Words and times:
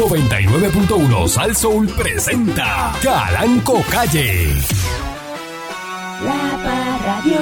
99.1 0.00 1.28
Sal 1.28 1.54
Soul 1.54 1.86
presenta 1.94 2.90
Calanco 3.02 3.82
Calle. 3.90 4.46
La 6.24 6.58
Parradio. 6.64 7.38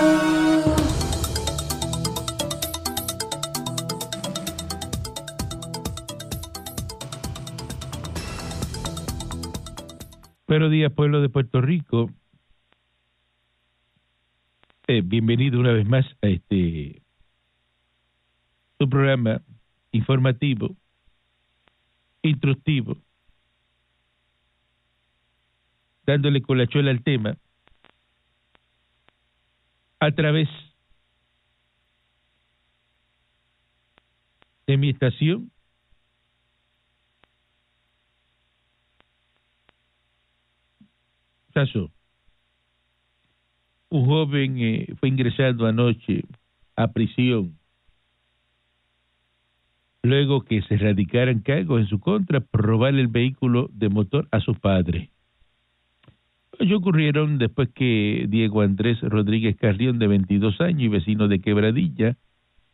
Buenos 10.48 10.72
días, 10.72 10.92
pueblo 10.92 11.20
de 11.20 11.28
Puerto 11.28 11.60
Rico. 11.60 12.10
Eh, 14.88 15.02
bienvenido 15.04 15.60
una 15.60 15.70
vez 15.70 15.86
más 15.86 16.04
a 16.22 16.26
este 16.26 17.02
su 18.80 18.88
programa 18.88 19.42
informativo, 19.92 20.74
instructivo, 22.22 22.96
dándole 26.06 26.40
colachuela 26.42 26.90
al 26.90 27.02
tema 27.02 27.36
a 30.00 30.10
través 30.12 30.48
de 34.66 34.76
mi 34.76 34.90
estación 34.90 35.50
Sasso. 41.58 41.90
Un 43.88 44.06
joven 44.06 44.58
eh, 44.58 44.94
fue 45.00 45.08
ingresado 45.08 45.66
anoche 45.66 46.22
a 46.76 46.92
prisión 46.92 47.57
luego 50.02 50.42
que 50.42 50.62
se 50.62 50.76
radicaran 50.76 51.40
cargos 51.40 51.80
en 51.80 51.86
su 51.88 52.00
contra 52.00 52.40
por 52.40 52.62
robar 52.62 52.94
el 52.94 53.08
vehículo 53.08 53.68
de 53.72 53.88
motor 53.88 54.28
a 54.30 54.40
su 54.40 54.54
padre. 54.54 55.10
Ellos 56.58 56.78
ocurrieron 56.78 57.38
después 57.38 57.68
que 57.70 58.26
Diego 58.28 58.62
Andrés 58.62 59.00
Rodríguez 59.00 59.56
Carrión, 59.56 59.98
de 59.98 60.08
22 60.08 60.60
años 60.60 60.82
y 60.82 60.88
vecino 60.88 61.28
de 61.28 61.40
Quebradilla, 61.40 62.16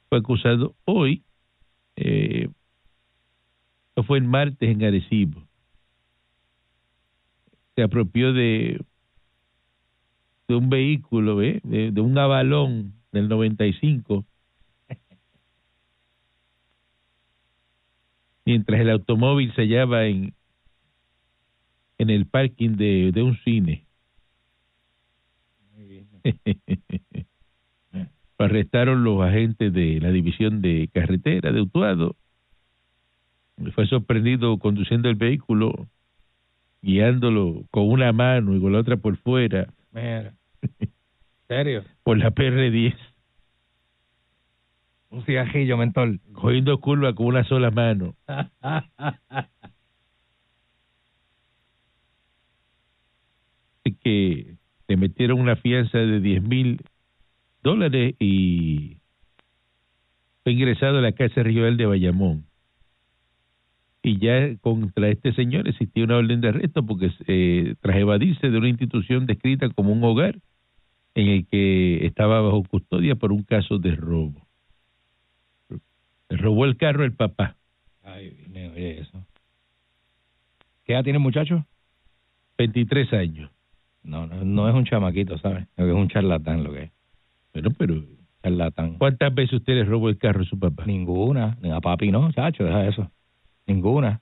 fue 0.08 0.18
acusado 0.18 0.74
hoy, 0.84 1.22
eh, 1.96 2.48
fue 4.06 4.18
el 4.18 4.24
martes 4.24 4.70
en 4.70 4.82
Arecibo. 4.84 5.42
Se 7.74 7.82
apropió 7.82 8.32
de, 8.32 8.80
un 10.48 10.70
vehículo, 10.70 11.36
¿ve? 11.36 11.60
De, 11.64 11.90
de 11.90 12.00
un 12.00 12.16
avalón 12.16 12.94
del 13.12 13.28
95 13.28 14.24
mientras 18.44 18.80
el 18.80 18.90
automóvil 18.90 19.52
se 19.54 19.62
hallaba 19.62 20.06
en, 20.06 20.34
en 21.98 22.10
el 22.10 22.26
parking 22.26 22.76
de, 22.76 23.12
de 23.12 23.22
un 23.22 23.36
cine. 23.38 23.84
Arrestaron 28.38 29.04
los 29.04 29.22
agentes 29.22 29.72
de 29.72 30.00
la 30.00 30.10
división 30.10 30.60
de 30.60 30.90
carretera 30.92 31.52
de 31.52 31.60
Utuado. 31.60 32.16
Fue 33.74 33.86
sorprendido 33.86 34.58
conduciendo 34.58 35.08
el 35.08 35.14
vehículo, 35.14 35.88
guiándolo 36.82 37.62
con 37.70 37.88
una 37.88 38.12
mano 38.12 38.56
y 38.56 38.60
con 38.60 38.72
la 38.72 38.80
otra 38.80 38.96
por 38.96 39.16
fuera. 39.18 39.72
Mira. 39.92 40.34
¿Serio? 41.48 41.84
Por 42.02 42.18
la 42.18 42.34
PR10, 42.34 42.96
Un 45.14 45.24
cigajillo, 45.24 45.76
mentor. 45.76 46.18
cogiendo 46.32 46.76
curva 46.80 47.14
con 47.14 47.26
una 47.26 47.44
sola 47.44 47.70
mano. 47.70 48.16
Que 54.02 54.56
le 54.88 54.96
metieron 54.96 55.40
una 55.40 55.56
fianza 55.56 55.98
de 55.98 56.20
10 56.20 56.42
mil 56.42 56.80
dólares 57.62 58.16
y 58.18 58.98
fue 60.42 60.52
ingresado 60.52 60.98
a 60.98 61.00
la 61.00 61.12
cárcel 61.12 61.44
regional 61.44 61.76
de 61.76 61.86
Bayamón. 61.86 62.44
Y 64.02 64.18
ya 64.18 64.56
contra 64.60 65.08
este 65.08 65.32
señor 65.32 65.68
existía 65.68 66.04
una 66.04 66.16
orden 66.16 66.40
de 66.40 66.48
arresto 66.48 66.84
porque 66.84 67.10
eh, 67.28 67.76
tras 67.80 67.96
evadirse 67.96 68.50
de 68.50 68.58
una 68.58 68.68
institución 68.68 69.26
descrita 69.26 69.70
como 69.70 69.92
un 69.92 70.02
hogar 70.04 70.38
en 71.14 71.28
el 71.28 71.46
que 71.46 72.04
estaba 72.04 72.40
bajo 72.42 72.64
custodia 72.64 73.14
por 73.14 73.32
un 73.32 73.44
caso 73.44 73.78
de 73.78 73.94
robo. 73.94 74.43
Robó 76.36 76.64
el 76.64 76.76
carro 76.76 77.04
el 77.04 77.12
papá, 77.12 77.56
Ay, 78.02 78.36
me 78.50 78.68
oye 78.70 79.00
eso. 79.00 79.26
¿Qué 80.84 80.92
edad 80.92 81.02
tiene 81.04 81.16
el 81.18 81.22
muchacho? 81.22 81.64
23 82.58 83.12
años. 83.14 83.50
No, 84.02 84.26
no, 84.26 84.44
no 84.44 84.68
es 84.68 84.74
un 84.74 84.84
chamaquito, 84.84 85.38
¿sabes? 85.38 85.66
Lo 85.76 85.84
que 85.86 85.90
es 85.90 85.96
un 85.96 86.08
charlatán, 86.08 86.62
lo 86.62 86.72
que 86.72 86.82
es. 86.84 86.90
Bueno, 87.54 87.70
pero 87.78 88.04
Charlatán. 88.42 88.98
¿cuántas 88.98 89.34
veces 89.34 89.54
usted 89.54 89.72
le 89.74 89.84
robó 89.84 90.10
el 90.10 90.18
carro 90.18 90.42
a 90.42 90.44
su 90.44 90.58
papá? 90.58 90.84
Ninguna. 90.84 91.56
A 91.72 91.80
papi 91.80 92.10
no, 92.10 92.30
chacho, 92.32 92.64
deja 92.64 92.86
eso. 92.86 93.10
Ninguna. 93.66 94.20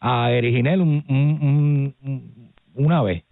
A 0.00 0.30
Eriginel 0.32 0.80
un- 0.80 1.04
un- 1.08 2.52
una 2.74 3.02
vez, 3.02 3.24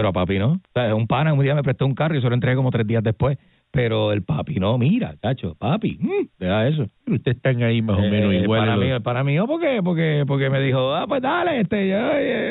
pero 0.00 0.08
a 0.08 0.12
papi 0.12 0.38
no. 0.38 0.52
O 0.52 0.60
sea, 0.72 0.94
un 0.94 1.06
pana 1.06 1.34
un 1.34 1.42
día 1.42 1.54
me 1.54 1.62
prestó 1.62 1.84
un 1.84 1.94
carro 1.94 2.16
y 2.16 2.22
se 2.22 2.28
lo 2.28 2.34
entregué 2.34 2.56
como 2.56 2.70
tres 2.70 2.86
días 2.86 3.02
después. 3.04 3.36
Pero 3.70 4.12
el 4.12 4.22
papi 4.22 4.54
no, 4.58 4.78
mira, 4.78 5.14
chacho, 5.20 5.54
papi, 5.56 5.98
mm, 6.00 6.26
deja 6.38 6.68
eso. 6.68 6.86
Pero 7.04 7.16
ustedes 7.18 7.36
están 7.36 7.62
ahí 7.62 7.82
más 7.82 7.98
o 7.98 8.00
menos 8.00 8.32
Eh, 8.32 8.40
igual. 8.42 8.60
Para 8.60 8.72
a 8.72 8.76
los- 8.76 8.84
mí, 8.86 9.00
para 9.00 9.24
mí, 9.24 9.38
¿o 9.38 9.46
porque, 9.46 9.80
porque, 9.84 10.24
porque 10.26 10.48
me 10.48 10.58
dijo, 10.60 10.94
ah, 10.94 11.04
pues 11.06 11.20
dale, 11.20 11.60
este, 11.60 11.86
yo, 11.86 11.98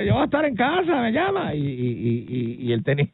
yo, 0.05 0.13
voy 0.13 0.21
a 0.21 0.25
estar 0.25 0.45
en 0.45 0.55
casa, 0.55 1.01
me 1.01 1.11
llama. 1.11 1.55
Y, 1.55 1.59
y, 1.65 2.25
y, 2.29 2.67
y, 2.67 2.71
él 2.71 2.83
tenía, 2.83 3.07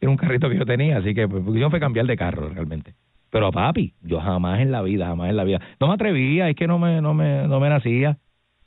era 0.00 0.10
un 0.10 0.16
carrito 0.16 0.48
que 0.50 0.56
yo 0.58 0.66
tenía, 0.66 0.98
así 0.98 1.14
que 1.14 1.28
pues, 1.28 1.44
yo 1.54 1.70
fue 1.70 1.78
cambiar 1.78 2.06
de 2.06 2.16
carro 2.16 2.48
realmente. 2.48 2.94
Pero 3.30 3.46
a 3.46 3.52
papi, 3.52 3.94
yo 4.02 4.20
jamás 4.20 4.60
en 4.60 4.72
la 4.72 4.82
vida, 4.82 5.06
jamás 5.06 5.30
en 5.30 5.36
la 5.36 5.44
vida. 5.44 5.60
No 5.80 5.86
me 5.86 5.94
atrevía, 5.94 6.48
es 6.50 6.56
que 6.56 6.66
no 6.66 6.78
me, 6.80 7.00
no 7.00 7.14
me, 7.14 7.46
no 7.46 7.60
me 7.60 7.68
nacía. 7.68 8.18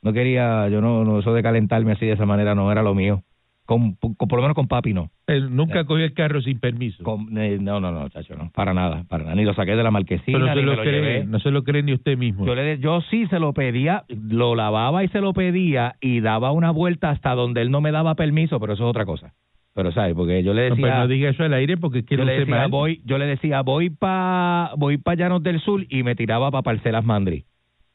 No 0.02 0.14
quería, 0.14 0.70
yo 0.70 0.80
no, 0.82 1.04
no, 1.04 1.20
eso 1.20 1.34
de 1.34 1.44
calentarme 1.44 1.92
así 1.92 2.06
de 2.06 2.14
esa 2.14 2.26
manera 2.26 2.56
no 2.56 2.72
era 2.72 2.82
lo 2.82 2.96
mío. 2.96 3.22
Con, 3.66 3.94
con- 3.96 4.16
por 4.16 4.34
lo 4.34 4.42
menos 4.44 4.54
con 4.56 4.68
papi 4.68 4.94
no. 4.94 5.10
Él 5.26 5.56
nunca 5.56 5.86
cogió 5.86 6.06
el 6.06 6.14
carro 6.14 6.40
sin 6.42 6.60
permiso. 6.60 7.04
Con- 7.04 7.36
eh, 7.38 7.58
no, 7.60 7.80
no, 7.80 7.92
no, 7.92 8.08
chacho, 8.10 8.36
no, 8.36 8.52
para 8.54 8.74
nada, 8.76 9.06
para 9.10 9.24
nada. 9.24 9.36
Ni 9.36 9.44
lo 9.44 9.56
saqué 9.56 9.76
de 9.76 9.82
la 9.84 9.90
marquesina, 9.90 10.38
Pero 10.38 10.46
no 10.48 10.54
se 10.54 10.62
lo 10.62 10.76
lo 10.76 10.82
cree, 10.84 10.94
llevé. 11.02 11.26
no 11.26 11.40
se 11.40 11.50
lo 11.52 11.64
cree 11.64 11.82
ni 11.82 11.94
usted 11.94 12.16
mismo. 12.18 12.46
Yo, 12.46 12.54
le, 12.54 12.78
yo 12.78 13.02
sí 13.10 13.26
se 13.28 13.40
lo 13.40 13.54
pedía, 13.54 14.04
lo 14.08 14.54
lavaba 14.56 15.04
y 15.04 15.08
se 15.08 15.20
lo 15.22 15.34
pedía 15.34 15.96
y 16.00 16.20
daba 16.20 16.52
una 16.52 16.70
vuelta 16.70 17.10
hasta 17.10 17.34
donde 17.34 17.62
él 17.64 17.72
no 17.72 17.82
me 17.82 17.92
daba 17.92 18.14
permiso, 18.14 18.60
pero 18.60 18.74
eso 18.74 18.84
es 18.84 18.90
otra 18.90 19.06
cosa. 19.06 19.34
Pero 19.74 19.92
sabes, 19.92 20.14
porque 20.16 20.44
yo 20.44 20.54
le 20.54 20.70
No, 20.70 20.76
decía, 20.76 20.88
pues 20.90 21.00
no 21.00 21.08
diga 21.08 21.30
eso 21.32 21.44
al 21.44 21.54
aire 21.54 21.76
porque 21.76 22.02
yo 22.02 22.06
quiero 22.06 22.24
le 22.24 22.34
usted 22.40 22.46
decía 22.48 22.68
voy, 22.68 23.02
yo 23.04 23.18
le 23.18 23.26
decía 23.26 23.62
voy 23.62 23.90
pa 23.90 24.72
voy 24.78 24.98
pa 25.00 25.16
Llanos 25.16 25.42
del 25.44 25.60
Sur 25.60 25.86
y 25.90 26.04
me 26.04 26.16
tiraba 26.16 26.50
para 26.52 26.62
Parcelas 26.62 27.04
Mandri. 27.04 27.44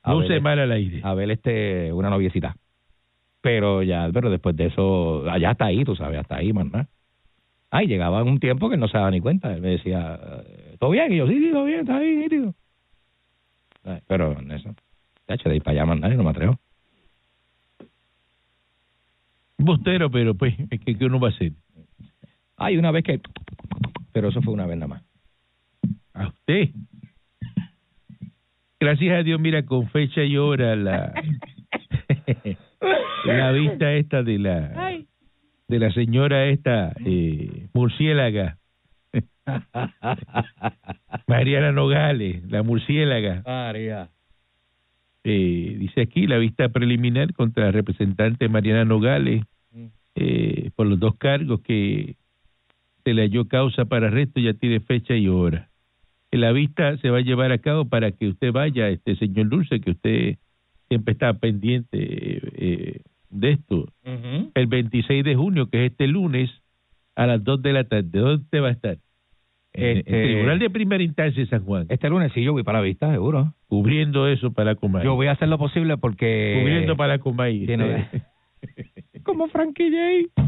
A 0.03 0.11
No 0.13 0.19
ver, 0.19 0.27
use 0.33 0.41
mal 0.41 0.59
al 0.59 0.73
aire. 0.73 1.01
a 1.05 1.15
ver 1.15 1.31
este 1.31 1.91
una 1.93 2.11
noviecita. 2.11 2.55
Pero 3.41 3.83
ya, 3.83 4.11
pero 4.13 4.31
después 4.31 4.57
de 4.57 4.67
eso, 4.67 5.29
allá 5.31 5.51
hasta 5.51 5.67
ahí, 5.67 5.85
tú 5.85 5.97
sabes, 5.97 6.21
hasta 6.21 6.37
ahí, 6.37 6.53
más 6.53 6.67
nada. 6.67 6.89
Ay, 7.71 7.87
llegaba 7.87 8.23
un 8.23 8.41
tiempo 8.41 8.69
que 8.69 8.77
no 8.77 8.89
se 8.89 8.99
daba 8.99 9.11
ni 9.11 9.21
cuenta. 9.21 9.55
Él 9.55 9.63
me 9.63 9.71
decía, 9.71 10.19
eh, 10.45 10.77
¿todo 10.79 10.91
bien? 10.91 11.13
Y 11.13 11.17
yo, 11.19 11.27
sí, 11.27 11.39
sí, 11.39 11.51
todo 11.53 11.65
bien, 11.65 11.81
está 11.81 11.99
bien, 11.99 12.21
nítido. 12.21 12.55
Pero 14.07 14.39
en 14.39 14.51
eso, 14.51 14.75
tacho, 15.27 15.49
de 15.49 15.57
ir 15.57 15.63
para 15.63 15.79
allá 15.79 15.87
más 15.87 16.01
nadie, 16.01 16.17
no 16.17 16.25
me 16.25 16.31
atrevo. 16.31 16.59
Bustero, 19.57 20.11
pero 20.11 20.35
pues, 20.35 20.55
¿qué, 20.85 20.97
qué 20.97 21.05
uno 21.05 21.21
va 21.21 21.29
a 21.29 21.31
hacer? 21.31 21.53
Ay, 22.57 22.77
una 22.77 22.91
vez 22.91 23.05
que... 23.05 23.21
Pero 24.13 24.29
eso 24.29 24.43
fue 24.43 24.53
una 24.53 24.67
vez 24.67 24.77
nada 24.77 24.89
más. 24.89 25.03
A 26.15 26.29
usted. 26.29 26.71
Gracias 28.81 29.15
a 29.15 29.23
Dios, 29.23 29.41
mira, 29.41 29.65
con 29.65 29.89
fecha 29.91 30.25
y 30.25 30.37
hora 30.37 30.75
la, 30.75 31.13
la 33.25 33.53
vista 33.53 33.93
esta 33.95 34.23
de 34.23 34.39
la 34.39 34.93
de 35.69 35.79
la 35.79 35.93
señora 35.93 36.47
esta 36.47 36.93
eh, 37.05 37.69
murciélaga 37.75 38.57
Mariana 41.27 41.73
Nogales, 41.73 42.43
la 42.51 42.63
murciélaga. 42.63 43.43
María. 43.47 44.09
Eh, 45.25 45.77
dice 45.79 46.01
aquí 46.03 46.27
la 46.27 46.39
vista 46.39 46.69
preliminar 46.71 47.35
contra 47.35 47.67
la 47.67 47.73
representante 47.73 48.49
Mariana 48.49 48.85
Nogales 48.85 49.45
Mm. 49.73 49.87
eh, 50.17 50.71
por 50.75 50.89
los 50.89 50.99
dos 50.99 51.15
cargos 51.17 51.61
que 51.61 52.17
se 53.05 53.15
le 53.15 53.23
halló 53.23 53.47
causa 53.47 53.85
para 53.85 54.09
arresto 54.09 54.41
ya 54.41 54.53
tiene 54.55 54.81
fecha 54.81 55.15
y 55.15 55.29
hora. 55.29 55.69
La 56.33 56.51
vista 56.51 56.97
se 56.99 57.11
va 57.11 57.19
a 57.19 57.23
llevar 57.23 57.53
a 57.53 57.59
cabo 57.59 57.85
para 57.89 58.11
que 58.11 58.27
usted 58.29 58.51
vaya, 58.53 58.89
este 58.89 59.15
señor 59.15 59.49
Dulce, 59.49 59.81
que 59.81 59.93
usted 59.93 60.39
siempre 60.91 61.13
está 61.13 61.33
pendiente 61.35 61.99
eh, 62.03 63.01
de 63.31 63.51
esto. 63.53 63.87
El 64.55 64.67
26 64.67 65.25
de 65.25 65.35
junio, 65.37 65.71
que 65.71 65.87
es 65.87 65.93
este 65.93 66.07
lunes, 66.09 66.51
a 67.15 67.27
las 67.27 67.43
2 67.45 67.63
de 67.63 67.73
la 67.73 67.85
tarde. 67.85 68.11
¿Dónde 68.19 68.61
va 68.61 68.69
a 68.69 68.73
estar? 68.73 68.99
En 69.73 69.99
Este- 69.99 70.23
El 70.23 70.29
Tribunal 70.33 70.59
de 70.59 70.69
Primera 70.71 71.03
Instancia 71.03 71.41
de 71.43 71.49
San 71.49 71.65
Juan, 71.65 71.87
Este 71.89 72.09
lunes 72.11 72.33
sí 72.35 72.43
yo 72.43 72.53
voy 72.53 72.65
para 72.65 72.79
la 72.81 72.85
vista, 72.85 73.09
seguro. 73.13 73.55
cubriendo 73.69 74.27
eso 74.27 74.53
para 74.53 74.75
Comay. 74.75 75.05
Yo 75.05 75.15
voy 75.15 75.29
a 75.29 75.33
hacer 75.33 75.47
lo 75.49 75.59
posible 75.59 75.97
porque... 75.97 76.57
Cubriendo 76.59 76.97
para 76.97 77.19
Comay. 77.21 77.67
Tiene- 77.67 78.09
Como 79.23 79.47
Frankie 79.49 79.91
J. 80.35 80.45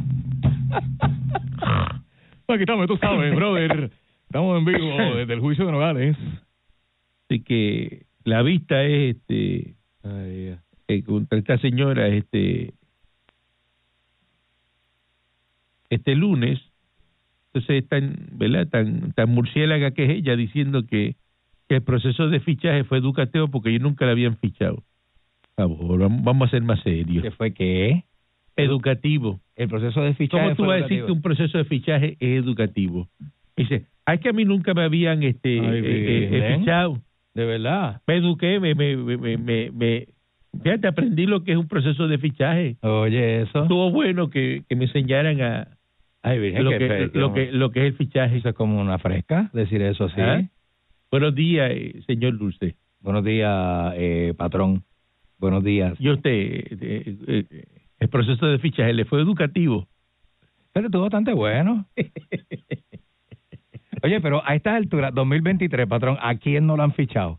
Aquí 2.49 2.63
estamos, 2.65 2.87
tú 2.87 2.97
sabes, 2.99 3.35
brother. 3.35 3.91
Estamos 4.27 4.59
en 4.59 4.65
vivo 4.65 4.97
desde 5.17 5.33
el 5.35 5.41
juicio 5.41 5.65
de 5.67 5.73
Nogales. 5.73 6.17
Así 7.29 7.43
que 7.43 8.07
la 8.25 8.43
vista 8.43 8.83
es 8.85 9.17
este 9.17 9.75
eh, 10.05 10.59
contra 11.05 11.39
esta 11.39 11.59
señora 11.59 12.09
este 12.09 12.75
este 15.91 16.15
lunes 16.15 16.61
entonces 17.53 17.87
tan 17.89 18.17
verdad 18.33 18.69
tan 18.69 19.13
tan 19.13 19.31
murciélaga 19.31 19.93
que 19.93 20.05
es 20.05 20.11
ella 20.11 20.37
diciendo 20.37 20.87
que, 20.87 21.17
que 21.69 21.77
el 21.77 21.83
proceso 21.83 22.29
de 22.29 22.41
fichaje 22.41 22.85
fue 22.85 22.99
educativo 22.99 23.49
porque 23.49 23.71
ellos 23.71 23.83
nunca 23.83 24.07
la 24.07 24.13
habían 24.13 24.39
fichado. 24.39 24.83
Favor, 25.55 25.99
vamos 25.99 26.25
vamos 26.25 26.49
a 26.49 26.51
ser 26.51 26.63
más 26.63 26.81
serios. 26.83 27.23
¿Qué 27.23 27.31
fue 27.31 27.53
qué? 27.53 28.05
educativo. 28.57 29.41
El 29.57 29.69
proceso 29.69 30.03
de 30.03 30.15
fichaje 30.15 30.45
¿Cómo 30.45 30.57
tú 30.57 30.63
vas 30.65 30.81
a 30.81 30.83
decir 30.83 31.05
que 31.05 31.13
un 31.13 31.23
proceso 31.23 31.59
de 31.59 31.65
fichaje 31.65 32.17
es 32.21 32.43
educativo? 32.43 33.09
Dice, 33.57 33.87
ay 34.05 34.19
que 34.19 34.29
a 34.29 34.33
mí 34.33 34.45
nunca 34.45 34.75
me 34.75 34.83
habían 34.83 35.23
este 35.23 35.61
Ay, 35.61 35.81
eh, 35.85 36.29
eh, 36.33 36.59
fichado 36.59 37.01
De 37.35 37.45
verdad. 37.45 38.03
me 38.07 38.17
eduqué, 38.17 38.61
me, 38.61 38.75
me, 38.75 38.97
me, 38.97 39.37
me, 39.39 39.71
me, 39.71 40.09
fíjate, 40.63 40.87
aprendí 40.87 41.27
lo 41.27 41.45
que 41.45 41.53
es 41.53 41.59
un 41.59 41.69
proceso 41.69 42.07
de 42.07 42.19
fichaje. 42.19 42.77
Oye, 42.83 43.43
eso. 43.43 43.63
Estuvo 43.63 43.91
bueno 43.91 44.29
que, 44.31 44.65
que 44.69 44.77
me 44.77 44.85
enseñaran 44.85 45.41
a 45.41 45.69
Ay, 46.23 46.39
Virgen, 46.39 46.65
lo 46.65 46.71
que, 46.71 47.11
lo 47.15 47.33
que 47.33 47.53
lo 47.53 47.71
que 47.73 47.81
es 47.81 47.87
el 47.87 47.95
fichaje. 47.95 48.37
Eso 48.37 48.51
es 48.51 48.55
como 48.55 48.81
una 48.81 48.99
fresca, 48.99 49.51
decir 49.53 49.83
eso 49.83 50.05
así. 50.05 50.21
¿Ah? 50.21 50.43
Buenos 51.11 51.35
días, 51.35 51.71
eh, 51.73 52.01
señor 52.07 52.39
Dulce. 52.39 52.77
Buenos 53.01 53.25
días, 53.25 53.93
eh, 53.97 54.33
patrón. 54.37 54.85
Buenos 55.39 55.65
días. 55.65 55.95
Y 55.99 56.09
usted, 56.09 56.31
eh, 56.31 57.17
eh, 57.27 57.65
el 57.99 58.09
proceso 58.09 58.47
de 58.47 58.61
fichaje 58.61 58.93
le 58.93 59.05
fue 59.05 59.21
educativo. 59.21 59.89
Pero 60.73 60.87
estuvo 60.87 61.03
bastante 61.03 61.33
bueno. 61.33 61.87
Oye, 64.03 64.21
pero 64.21 64.43
a 64.45 64.55
estas 64.55 64.75
alturas, 64.77 65.15
2023, 65.15 65.87
patrón, 65.87 66.19
¿a 66.21 66.35
quién 66.37 66.67
no 66.67 66.77
lo 66.77 66.83
han 66.83 66.93
fichado? 66.93 67.39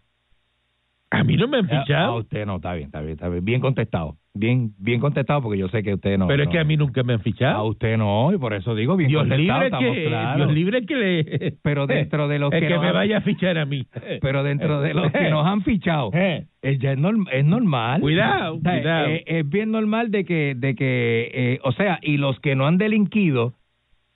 A 1.11 1.23
mí 1.23 1.35
no 1.37 1.47
me 1.47 1.57
han 1.57 1.65
A 1.71 1.81
fichado, 1.81 2.15
usted 2.17 2.43
no, 2.47 2.55
está 2.55 2.73
bien, 2.73 2.87
está 2.87 2.99
bien, 3.01 3.11
está 3.13 3.29
bien. 3.29 3.45
Bien 3.45 3.61
contestado. 3.61 4.15
Bien 4.35 4.71
bien 4.79 4.99
contestado 4.99 5.43
porque 5.43 5.59
yo 5.59 5.67
sé 5.67 5.83
que 5.83 5.93
usted 5.93 6.17
no. 6.17 6.25
pero 6.27 6.41
es 6.41 6.49
que 6.49 6.57
a 6.57 6.63
mí 6.63 6.75
nunca 6.75 7.03
me 7.03 7.13
han 7.13 7.19
A 7.19 7.23
fichado. 7.23 7.65
usted 7.65 7.97
no, 7.99 8.33
y 8.33 8.39
por 8.39 8.55
eso 8.55 8.73
digo 8.73 8.95
bien 8.97 9.09
Dios 9.09 9.27
contestado, 9.27 9.61
libre 9.61 9.65
estamos 9.67 9.95
que 9.95 10.05
claros. 10.07 10.37
Dios 10.37 10.53
libre 10.55 10.85
que 10.87 10.95
le 10.95 11.51
Pero 11.61 11.85
dentro 11.85 12.27
de 12.27 12.39
los 12.39 12.51
el 12.53 12.59
que 12.61 12.67
que 12.67 12.73
nos 12.73 12.81
me 12.81 12.87
han- 12.87 12.93
vaya 12.95 13.17
a 13.19 13.21
fichar 13.21 13.59
a 13.59 13.65
mí. 13.65 13.85
Pero 14.21 14.41
dentro 14.41 14.81
de 14.81 14.95
los 14.95 15.11
que 15.11 15.29
nos 15.29 15.45
han 15.45 15.61
fichado, 15.61 16.09
Eh, 16.13 16.47
es, 16.63 16.79
ya 16.79 16.93
es, 16.93 16.97
norm- 16.97 17.29
es 17.31 17.45
normal. 17.45 18.01
Cuidado, 18.01 18.55
O 18.55 18.59
sea, 18.61 18.79
cuidado. 18.79 19.07
eh, 19.09 19.23
Es, 19.27 19.47
bien 19.47 19.69
normal 19.69 20.09
de 20.09 20.25
que, 20.25 20.55
de 20.57 20.73
que 20.73 21.29
eh, 21.31 21.59
o 21.63 21.71
sea, 21.73 21.99
y 22.01 22.17
los 22.17 22.39
que 22.39 22.55
no 22.55 22.65
han 22.65 22.79
delinquido, 22.79 23.53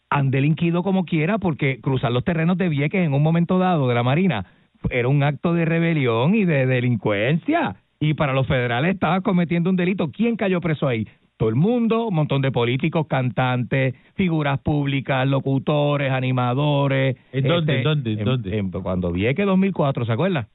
han 0.10 0.32
delinquido 0.32 0.84
como 0.84 1.06
quiera, 1.06 1.38
porque 1.38 1.80
cruzar 1.82 2.12
los 2.12 2.24
terrenos 2.24 2.58
de 2.58 2.70
Vieques 2.70 3.06
en 3.06 3.14
un 3.14 3.24
momento 3.24 3.60
dado 3.60 3.88
de 3.88 3.96
la 3.96 4.04
Marina 4.04 4.46
era 4.90 5.08
un 5.08 5.24
acto 5.24 5.54
de 5.54 5.66
rebelión 5.66 6.36
y 6.36 6.46
de 6.46 6.66
delincuencia. 6.66 7.78
Y 8.00 8.14
para 8.14 8.34
los 8.34 8.48
federales 8.48 8.94
estaba 8.94 9.22
cometiendo 9.22 9.70
un 9.70 9.76
delito. 9.76 10.12
¿Quién 10.12 10.36
cayó 10.36 10.62
preso 10.62 10.88
ahí? 10.88 11.08
Todo 11.36 11.50
el 11.50 11.56
mundo, 11.56 12.08
un 12.08 12.16
montón 12.16 12.42
de 12.42 12.52
políticos, 12.52 13.08
cantantes, 13.08 13.96
figuras 14.16 14.60
públicas, 14.60 15.28
locutores, 15.28 16.12
animadores. 16.12 17.18
¿En 17.32 17.48
dónde, 17.48 17.58
este, 17.58 17.78
en 17.78 17.84
dónde, 17.84 18.12
en 18.14 18.26
dónde? 18.26 18.58
en- 18.58 18.72
cuando 18.72 19.12
Vieques 19.12 19.46
2004, 19.46 20.06
¿se 20.06 20.12
acuerda? 20.12 20.48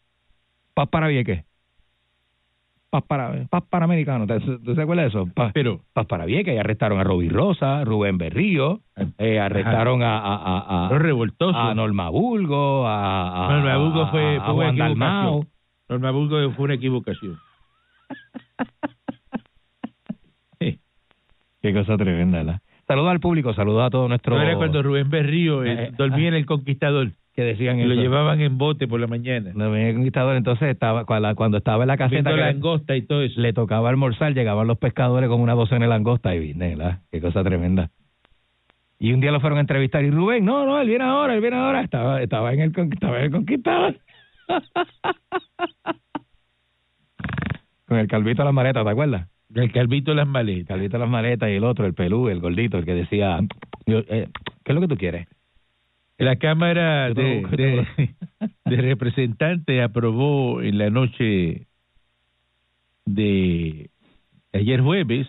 Paz 0.75 0.89
para 0.89 1.09
Vieques. 1.09 1.45
Paz 2.93 3.05
para, 3.09 3.47
Paz 3.49 3.63
Panamericano, 3.71 4.27
¿te, 4.27 4.39
¿tú 4.39 4.75
te 4.75 4.83
acuerdas 4.83 5.05
de 5.05 5.09
eso? 5.19 5.27
Paz, 5.35 5.51
Pero 5.55 5.81
Paz 5.95 6.05
para 6.07 6.27
Vieques, 6.27 6.55
y 6.55 6.59
arrestaron 6.59 7.01
a 7.01 7.05
Roby 7.05 7.31
Rosa, 7.31 7.83
Rubén 7.85 8.19
Berrío, 8.19 8.81
eh, 9.17 9.41
arrestaron 9.41 10.03
a, 10.03 10.19
a, 10.19 10.35
a, 10.37 10.87
a, 10.89 10.99
revoltosos. 10.99 11.57
a 11.57 11.75
Norma 11.75 12.11
Bulgo, 12.11 12.87
a, 12.87 13.47
a, 13.49 13.53
Norma 13.55 13.77
Bulgo 13.79 14.07
fue- 14.09 14.37
a, 14.37 14.41
fue 14.41 14.47
a 14.47 14.53
una 14.53 14.53
Juan 14.53 14.69
equivocación. 14.75 14.99
Dalmau. 14.99 15.47
Norma 15.89 16.11
Burgos 16.11 16.55
fue 16.55 16.65
una 16.67 16.75
equivocación. 16.75 17.39
Sí. 20.61 20.79
Qué 21.63 21.73
cosa 21.73 21.97
tremenda. 21.97 22.61
Saludos 22.87 23.11
al 23.11 23.21
público, 23.21 23.55
saludos 23.55 23.85
a 23.87 23.91
todos 23.91 24.09
nuestros 24.09 24.37
No 24.37 24.43
era 24.45 24.57
cuando 24.57 24.83
Rubén 24.83 25.09
Berrío 25.09 25.65
eh, 25.65 25.73
Eh, 25.73 25.85
eh, 25.89 25.93
dormía 25.97 26.29
en 26.29 26.35
el 26.35 26.45
Conquistador 26.47 27.11
que 27.35 27.43
decían 27.43 27.79
y 27.81 27.85
lo 27.85 27.95
eso. 27.95 28.03
llevaban 28.03 28.41
en 28.41 28.59
bote 28.59 28.87
por 28.87 29.01
la 29.01 29.07
mañana. 29.07 29.53
Venía 29.55 29.89
el 29.89 29.95
conquistador, 29.95 30.37
entonces 30.37 30.69
estaba 30.69 31.05
cuando, 31.07 31.57
estaba 31.59 31.85
en 31.85 31.89
la 31.89 31.97
caseta 31.97 32.31
que 32.31 32.37
langosta 32.37 32.95
y 32.97 33.03
todo 33.03 33.23
eso. 33.23 33.41
le 33.41 33.53
tocaba 33.53 33.89
almorzar, 33.89 34.35
llegaban 34.35 34.67
los 34.67 34.79
pescadores 34.79 35.29
con 35.29 35.41
una 35.41 35.55
docena 35.55 35.87
de 35.87 35.89
langosta 35.89 36.35
y 36.35 36.41
vine, 36.41 36.77
¿verdad? 36.77 37.01
Qué 37.11 37.21
cosa 37.21 37.43
tremenda. 37.43 37.91
Y 38.99 39.13
un 39.13 39.21
día 39.21 39.33
lo 39.33 39.41
fueron 39.41 39.59
a 39.59 39.63
entrevistar 39.63 40.05
y 40.05 40.11
Rubén, 40.11 40.45
no, 40.45 40.65
no, 40.65 40.81
él 40.81 40.89
viene 40.89 41.05
ahora, 41.05 41.35
él 41.35 41.41
viene 41.41 41.57
ahora. 41.57 41.81
Estaba, 41.83 42.23
estaba 42.23 42.53
en 42.53 42.61
el 42.61 42.73
estaba 42.93 43.19
en 43.19 43.25
el 43.25 43.31
conquistador. 43.33 43.97
con 47.89 47.99
el 47.99 48.07
calvito 48.07 48.43
de 48.43 48.47
las 48.47 48.55
maletas, 48.55 48.85
¿te 48.85 48.91
acuerdas? 48.91 49.29
El 49.55 49.73
calvito 49.73 50.13
de 50.13 50.17
las 50.17 50.27
El 50.27 50.33
maletas. 50.33 50.69
calvito 50.69 50.93
de 50.93 50.99
las 51.01 51.11
maletas 51.11 51.49
y 51.51 51.53
el 51.55 51.65
otro, 51.65 51.85
el 51.87 51.95
pelú, 51.95 52.29
el 52.29 52.41
gordito, 52.41 52.79
el 52.79 52.85
que 52.85 52.95
decía, 52.95 53.41
yo, 53.87 53.99
eh, 54.09 54.29
¿qué 54.65 54.73
es 54.73 54.75
lo 54.75 54.81
que 54.81 54.89
tú 54.89 54.97
quieres? 54.97 55.27
La 56.19 56.37
Cámara 56.37 57.11
de 57.15 58.07
Representantes 58.67 59.83
aprobó 59.83 60.63
en 60.63 60.79
la 60.79 60.91
noche 60.91 61.67
de 63.05 63.91
ayer 64.53 64.81
jueves 64.81 65.27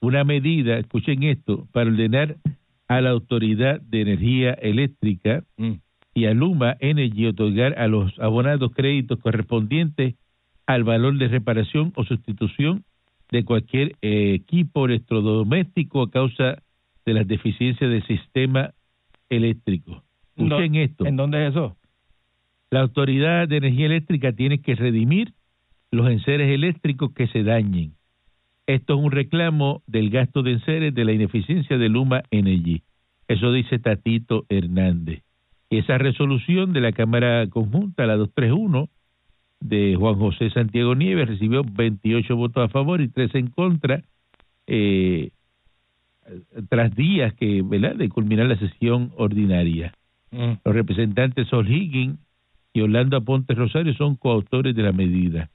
una 0.00 0.24
medida, 0.24 0.78
escuchen 0.78 1.22
esto, 1.22 1.66
para 1.72 1.90
ordenar 1.90 2.36
a 2.88 3.00
la 3.00 3.10
Autoridad 3.10 3.80
de 3.80 4.00
Energía 4.00 4.52
Eléctrica 4.54 5.44
Mm. 5.56 5.74
y 6.14 6.24
a 6.24 6.34
Luma 6.34 6.76
Energy 6.80 7.26
otorgar 7.26 7.78
a 7.78 7.86
los 7.86 8.18
abonados 8.18 8.72
créditos 8.74 9.18
correspondientes 9.20 10.16
al 10.66 10.84
valor 10.84 11.18
de 11.18 11.28
reparación 11.28 11.92
o 11.96 12.04
sustitución 12.04 12.84
de 13.30 13.44
cualquier 13.44 13.96
eh, 14.02 14.34
equipo 14.34 14.86
electrodoméstico 14.86 16.02
a 16.02 16.10
causa 16.10 16.62
de 17.06 17.14
las 17.14 17.28
deficiencias 17.28 17.90
del 17.90 18.04
sistema 18.06 18.72
eléctrico. 19.30 20.02
Escuchen 20.36 20.74
esto. 20.74 21.06
¿En 21.06 21.16
dónde 21.16 21.46
es 21.46 21.52
eso? 21.52 21.76
La 22.70 22.82
Autoridad 22.82 23.48
de 23.48 23.56
Energía 23.56 23.86
Eléctrica 23.86 24.32
tiene 24.32 24.60
que 24.60 24.74
redimir 24.74 25.32
los 25.90 26.08
enseres 26.08 26.50
eléctricos 26.50 27.12
que 27.12 27.26
se 27.28 27.42
dañen. 27.42 27.94
Esto 28.66 28.94
es 28.94 29.00
un 29.00 29.10
reclamo 29.10 29.82
del 29.86 30.10
gasto 30.10 30.42
de 30.42 30.52
enseres 30.52 30.94
de 30.94 31.04
la 31.04 31.12
ineficiencia 31.12 31.78
de 31.78 31.88
Luma 31.88 32.22
Energy. 32.30 32.82
Eso 33.26 33.52
dice 33.52 33.78
Tatito 33.78 34.44
Hernández. 34.48 35.22
Y 35.70 35.78
esa 35.78 35.98
resolución 35.98 36.72
de 36.72 36.80
la 36.80 36.92
Cámara 36.92 37.46
Conjunta, 37.48 38.06
la 38.06 38.16
231, 38.16 38.88
de 39.60 39.94
Juan 39.98 40.16
José 40.16 40.50
Santiago 40.50 40.94
Nieves, 40.94 41.28
recibió 41.28 41.62
28 41.64 42.34
votos 42.36 42.64
a 42.64 42.68
favor 42.68 43.00
y 43.00 43.08
3 43.08 43.34
en 43.34 43.46
contra, 43.48 44.02
eh, 44.66 45.30
tras 46.68 46.94
días 46.94 47.34
que, 47.34 47.62
¿verdad? 47.62 47.96
de 47.96 48.08
culminar 48.08 48.46
la 48.46 48.58
sesión 48.58 49.12
ordinaria. 49.16 49.92
Mm. 50.30 50.52
Los 50.64 50.74
representantes 50.74 51.48
Sol 51.48 51.70
Higgins 51.70 52.18
y 52.72 52.80
Orlando 52.80 53.16
Aponte 53.16 53.54
Rosario 53.54 53.94
son 53.94 54.16
coautores 54.16 54.74
de 54.74 54.82
la 54.82 54.92
medida. 54.92 55.50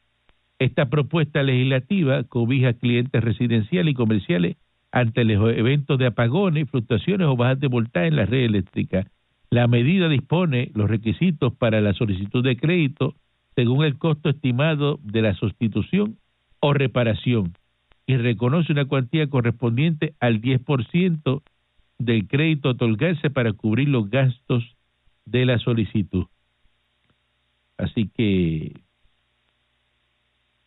Esta 0.60 0.89
propuesta 0.89 1.44
legislativa 1.44 2.24
cobija 2.24 2.74
clientes 2.74 3.24
residenciales 3.24 3.91
y 3.91 3.96
comerciales 3.96 4.58
ante 4.91 5.25
los 5.25 5.51
eventos 5.55 5.98
de 5.98 6.08
apagones, 6.08 6.70
fluctuaciones 6.70 7.27
o 7.27 7.36
bajas 7.36 7.60
de 7.60 7.67
voltaje 7.67 8.08
en 8.08 8.15
la 8.15 8.25
red 8.25 8.46
eléctrica. 8.46 9.05
La 9.50 9.67
medida 9.67 10.08
dispone 10.08 10.72
los 10.74 10.89
requisitos 10.89 11.53
para 11.53 11.82
la 11.82 11.94
solicitud 11.94 12.44
de 12.44 12.58
crédito 12.58 13.15
según 13.55 13.86
el 13.86 13.98
costo 13.98 14.29
estimado 14.29 15.00
de 15.03 15.22
la 15.22 15.34
sustitución 15.34 16.17
o 16.60 16.74
reparación 16.74 17.53
y 18.08 18.18
reconoce 18.18 18.72
una 18.72 18.86
cuantía 18.86 19.28
correspondiente 19.28 20.14
al 20.20 20.42
10% 20.42 21.42
del 21.98 22.28
crédito 22.28 22.70
a 22.70 22.72
otorgarse 22.74 23.30
para 23.30 23.54
cubrir 23.54 23.90
los 23.90 24.10
gastos 24.10 24.64
de 25.26 25.46
la 25.46 25.58
solicitud. 25.60 26.26
Así 27.78 28.10
que 28.14 28.86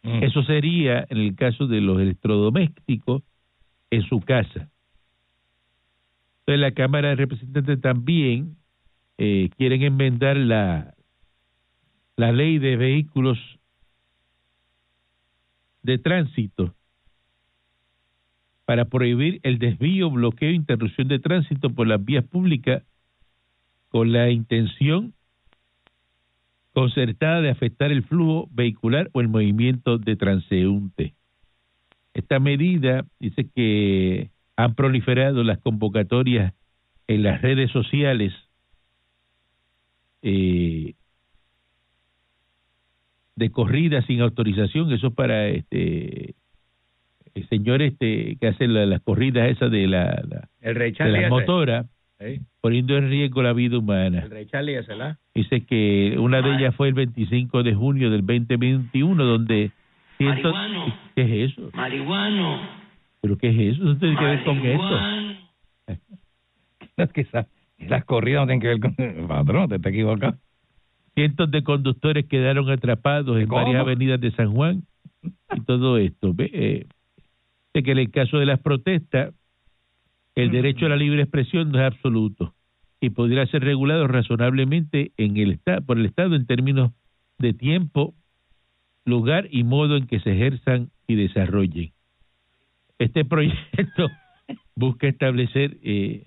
Mm. 0.02 0.22
eso 0.22 0.42
sería 0.44 1.06
en 1.08 1.18
el 1.18 1.34
caso 1.34 1.66
de 1.66 1.80
los 1.80 2.00
electrodomésticos 2.00 3.22
en 3.90 4.02
su 4.02 4.20
casa. 4.20 4.70
Entonces 6.40 6.60
la 6.60 6.72
Cámara 6.72 7.10
de 7.10 7.16
Representantes 7.16 7.80
también 7.80 8.56
eh, 9.18 9.50
quieren 9.56 9.82
enmendar 9.82 10.36
la, 10.36 10.94
la 12.16 12.32
ley 12.32 12.58
de 12.58 12.76
vehículos 12.76 13.38
de 15.82 15.98
tránsito 15.98 16.74
para 18.68 18.84
prohibir 18.84 19.40
el 19.44 19.58
desvío, 19.58 20.10
bloqueo 20.10 20.50
e 20.50 20.52
interrupción 20.52 21.08
de 21.08 21.18
tránsito 21.18 21.70
por 21.70 21.86
las 21.86 22.04
vías 22.04 22.22
públicas 22.22 22.82
con 23.88 24.12
la 24.12 24.28
intención 24.28 25.14
concertada 26.74 27.40
de 27.40 27.48
afectar 27.48 27.90
el 27.90 28.02
flujo 28.02 28.46
vehicular 28.50 29.08
o 29.14 29.22
el 29.22 29.28
movimiento 29.28 29.96
de 29.96 30.16
transeúnte. 30.16 31.14
Esta 32.12 32.40
medida 32.40 33.06
dice 33.18 33.48
que 33.56 34.28
han 34.54 34.74
proliferado 34.74 35.42
las 35.44 35.60
convocatorias 35.60 36.52
en 37.06 37.22
las 37.22 37.40
redes 37.40 37.70
sociales 37.70 38.34
eh, 40.20 40.92
de 43.34 43.50
corrida 43.50 44.02
sin 44.02 44.20
autorización, 44.20 44.92
eso 44.92 45.14
para 45.14 45.48
este 45.48 46.34
el 47.38 47.48
señor 47.48 47.82
este 47.82 48.36
que 48.40 48.48
hace 48.48 48.66
la- 48.68 48.86
las 48.86 49.00
corridas 49.02 49.48
esas 49.50 49.70
de 49.70 49.86
la, 49.86 50.04
la- 50.28 50.48
El 50.60 50.74
Rey 50.74 50.92
de 50.92 51.08
las 51.08 51.30
motoras, 51.30 51.86
poniendo 52.60 52.96
en 52.96 53.08
riesgo 53.10 53.42
la 53.42 53.52
vida 53.52 53.78
humana. 53.78 54.20
El 54.20 54.30
Rey 54.30 54.46
Charlie. 54.46 54.78
Dice 55.34 55.64
que 55.64 56.16
una 56.18 56.42
de 56.42 56.54
ellas 56.56 56.74
fue 56.74 56.88
el 56.88 56.94
25 56.94 57.62
de 57.62 57.74
junio 57.74 58.10
del 58.10 58.26
2021, 58.26 59.24
donde... 59.24 59.70
cientos- 60.18 60.52
Marihuano. 60.52 60.94
¿Qué 61.14 61.22
es 61.44 61.52
eso? 61.52 61.70
Marihuano. 61.74 62.60
¿Pero 63.20 63.38
qué 63.38 63.48
es 63.50 63.74
eso? 63.74 63.84
¿No 63.84 63.98
tiene 63.98 64.16
que 64.16 64.24
ver 64.24 64.44
con 64.44 64.56
esto? 64.58 64.82
Marihuano. 64.82 65.38
Es 66.96 67.12
que 67.12 67.26
las 67.86 68.04
corridas 68.04 68.40
no 68.42 68.46
tienen 68.46 68.60
que 68.60 68.66
ver 68.68 68.80
con... 68.80 69.28
Patrón, 69.28 69.68
te 69.68 69.76
está 69.76 69.88
equivocado. 69.90 70.36
Cientos 71.14 71.48
de 71.50 71.62
conductores 71.62 72.26
quedaron 72.26 72.68
atrapados 72.70 73.38
en 73.38 73.46
¿Cómo? 73.46 73.62
varias 73.62 73.80
avenidas 73.80 74.20
de 74.20 74.32
San 74.32 74.52
Juan 74.52 74.82
y 75.22 75.60
todo 75.60 75.96
esto. 75.98 76.32
¿ve? 76.34 76.50
Eh, 76.52 76.86
que 77.82 77.92
en 77.92 77.98
el 77.98 78.10
caso 78.10 78.38
de 78.38 78.46
las 78.46 78.60
protestas, 78.60 79.34
el 80.34 80.50
derecho 80.50 80.86
a 80.86 80.90
la 80.90 80.96
libre 80.96 81.22
expresión 81.22 81.70
no 81.70 81.78
es 81.80 81.92
absoluto 81.92 82.54
y 83.00 83.10
podría 83.10 83.46
ser 83.46 83.62
regulado 83.62 84.06
razonablemente 84.06 85.12
en 85.16 85.36
el 85.36 85.58
por 85.86 85.98
el 85.98 86.06
Estado 86.06 86.34
en 86.34 86.46
términos 86.46 86.92
de 87.38 87.52
tiempo, 87.52 88.14
lugar 89.04 89.48
y 89.50 89.64
modo 89.64 89.96
en 89.96 90.06
que 90.06 90.20
se 90.20 90.32
ejerzan 90.32 90.90
y 91.06 91.14
desarrollen. 91.14 91.92
Este 92.98 93.24
proyecto 93.24 94.10
busca 94.74 95.06
establecer 95.06 95.78
eh, 95.82 96.26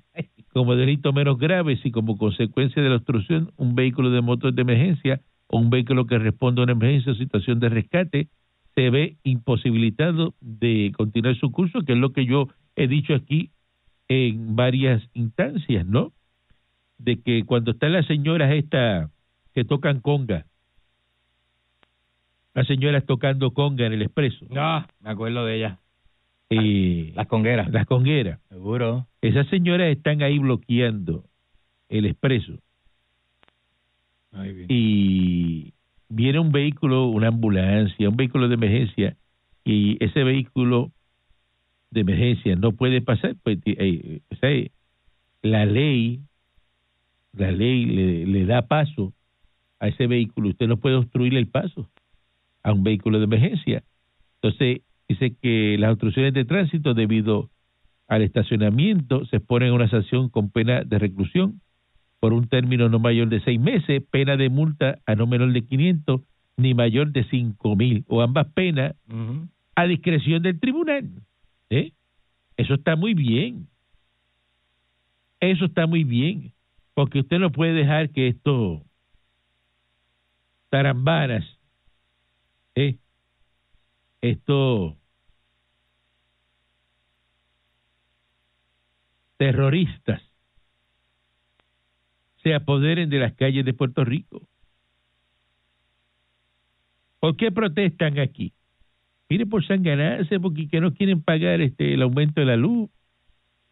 como 0.54 0.76
delito 0.76 1.12
menos 1.14 1.38
graves 1.38 1.80
y 1.84 1.92
como 1.92 2.18
consecuencia 2.18 2.82
de 2.82 2.90
la 2.90 2.96
obstrucción 2.96 3.52
un 3.58 3.76
vehículo 3.76 4.10
de 4.10 4.22
motor 4.22 4.54
de 4.54 4.62
emergencia 4.62 5.22
o 5.48 5.60
un 5.60 5.70
vehículo 5.70 6.06
que 6.06 6.18
responda 6.18 6.62
a 6.62 6.64
una 6.64 6.74
emergencia 6.74 7.12
o 7.12 7.16
situación 7.16 7.60
de 7.60 7.70
rescate 7.70 8.30
se 8.76 8.90
ve 8.90 9.18
imposibilitado 9.24 10.34
de 10.40 10.92
continuar 10.96 11.36
su 11.36 11.52
curso, 11.52 11.82
que 11.84 11.94
es 11.94 12.00
lo 12.00 12.14
que 12.14 12.26
yo 12.26 12.48
he 12.76 12.88
dicho 12.88 13.14
aquí 13.14 13.50
en 14.08 14.56
varias 14.56 15.04
instancias, 15.14 15.86
¿no? 15.86 16.12
De 16.98 17.20
que 17.22 17.44
cuando 17.46 17.72
están 17.72 17.94
las 17.94 18.06
señoras 18.06 18.52
estas 18.54 19.10
que 19.54 19.64
tocan 19.66 20.00
conga, 20.00 20.46
las 22.54 22.68
señoras 22.68 23.06
tocando 23.06 23.52
conga 23.54 23.86
en 23.86 23.94
el 23.94 24.02
expreso, 24.02 24.46
No, 24.50 24.86
me 25.00 25.10
acuerdo 25.10 25.46
de 25.46 25.56
ella. 25.58 25.80
eh, 26.50 27.12
Las 27.16 27.28
congueras. 27.28 27.70
las 27.72 27.86
congueras, 27.86 28.40
Seguro. 28.50 29.08
esas 29.22 29.48
señoras 29.48 29.88
están 29.90 30.22
ahí 30.22 30.38
bloqueando 30.40 31.24
el 31.90 32.06
expreso 32.06 32.54
y 34.70 35.74
viene 36.12 36.40
un 36.40 36.52
vehículo, 36.52 37.08
una 37.08 37.30
ambulancia, 37.30 38.10
un 38.10 38.18
vehículo 38.18 38.48
de 38.48 38.56
emergencia 38.56 39.16
y 39.64 40.04
ese 40.04 40.24
vehículo 40.24 40.92
de 41.90 42.02
emergencia 42.02 42.56
no 42.56 42.74
puede 42.74 43.02
pasar, 43.02 43.36
pues 43.44 43.60
eh, 43.66 44.72
la 45.42 45.66
ley, 45.66 46.22
la 47.34 47.52
ley 47.52 47.86
le, 47.86 48.26
le 48.26 48.46
da 48.46 48.64
paso 48.64 49.14
a 49.80 49.88
ese 49.88 50.08
vehículo, 50.08 50.50
usted 50.50 50.68
no 50.68 50.78
puede 50.78 50.96
obstruirle 50.96 51.40
el 51.40 51.48
paso 51.48 51.90
a 52.64 52.74
un 52.74 52.84
vehículo 52.84 53.18
de 53.18 53.26
emergencia. 53.26 53.84
Entonces, 54.42 54.82
dice 55.08 55.36
que 55.42 55.78
las 55.80 55.92
obstrucciones 55.92 56.34
de 56.34 56.46
tránsito 56.46 56.94
debido 56.94 57.50
al 58.08 58.22
estacionamiento 58.22 59.26
se 59.26 59.38
exponen 59.38 59.70
a 59.70 59.74
una 59.74 59.90
sanción 59.90 60.30
con 60.30 60.50
pena 60.50 60.84
de 60.84 61.00
reclusión 61.00 61.62
por 62.22 62.34
un 62.34 62.48
término 62.48 62.88
no 62.88 63.00
mayor 63.00 63.30
de 63.30 63.42
seis 63.42 63.60
meses, 63.60 64.04
pena 64.12 64.38
de 64.38 64.48
multa 64.50 65.00
a 65.08 65.16
no 65.16 65.26
menor 65.26 65.52
de 65.54 65.66
500 65.66 66.22
ni 66.56 66.76
mayor 66.76 67.12
de 67.12 67.24
cinco 67.24 67.76
mil, 67.76 68.06
o 68.08 68.22
ambas 68.22 68.48
penas 68.54 68.96
a 69.76 69.86
discreción 69.86 70.44
del 70.44 70.60
tribunal. 70.60 71.10
¿eh? 71.72 71.94
Eso 72.58 72.76
está 72.76 72.96
muy 72.96 73.16
bien. 73.16 73.68
Eso 75.40 75.66
está 75.66 75.88
muy 75.88 76.04
bien, 76.04 76.54
porque 76.94 77.22
usted 77.22 77.40
no 77.40 77.52
puede 77.52 77.74
dejar 77.74 78.12
que 78.12 78.28
esto 78.28 78.84
tarambanas, 80.70 81.44
¿eh? 82.76 82.98
esto 84.22 84.96
terroristas 89.38 90.22
se 92.44 92.54
apoderen 92.54 93.10
de 93.10 93.20
las 93.20 93.34
calles 93.34 93.66
de 93.66 93.74
Puerto 93.74 94.04
Rico. 94.04 94.42
¿Por 97.20 97.38
qué 97.38 97.52
protestan 97.52 98.20
aquí? 98.20 98.54
Mire, 99.30 99.46
por 99.46 99.66
sanganarse, 99.66 100.40
porque 100.40 100.68
que 100.68 100.82
no 100.82 100.94
quieren 100.94 101.22
pagar 101.22 101.62
este 101.62 101.94
el 101.94 102.02
aumento 102.02 102.42
de 102.42 102.48
la 102.48 102.58
luz, 102.58 102.90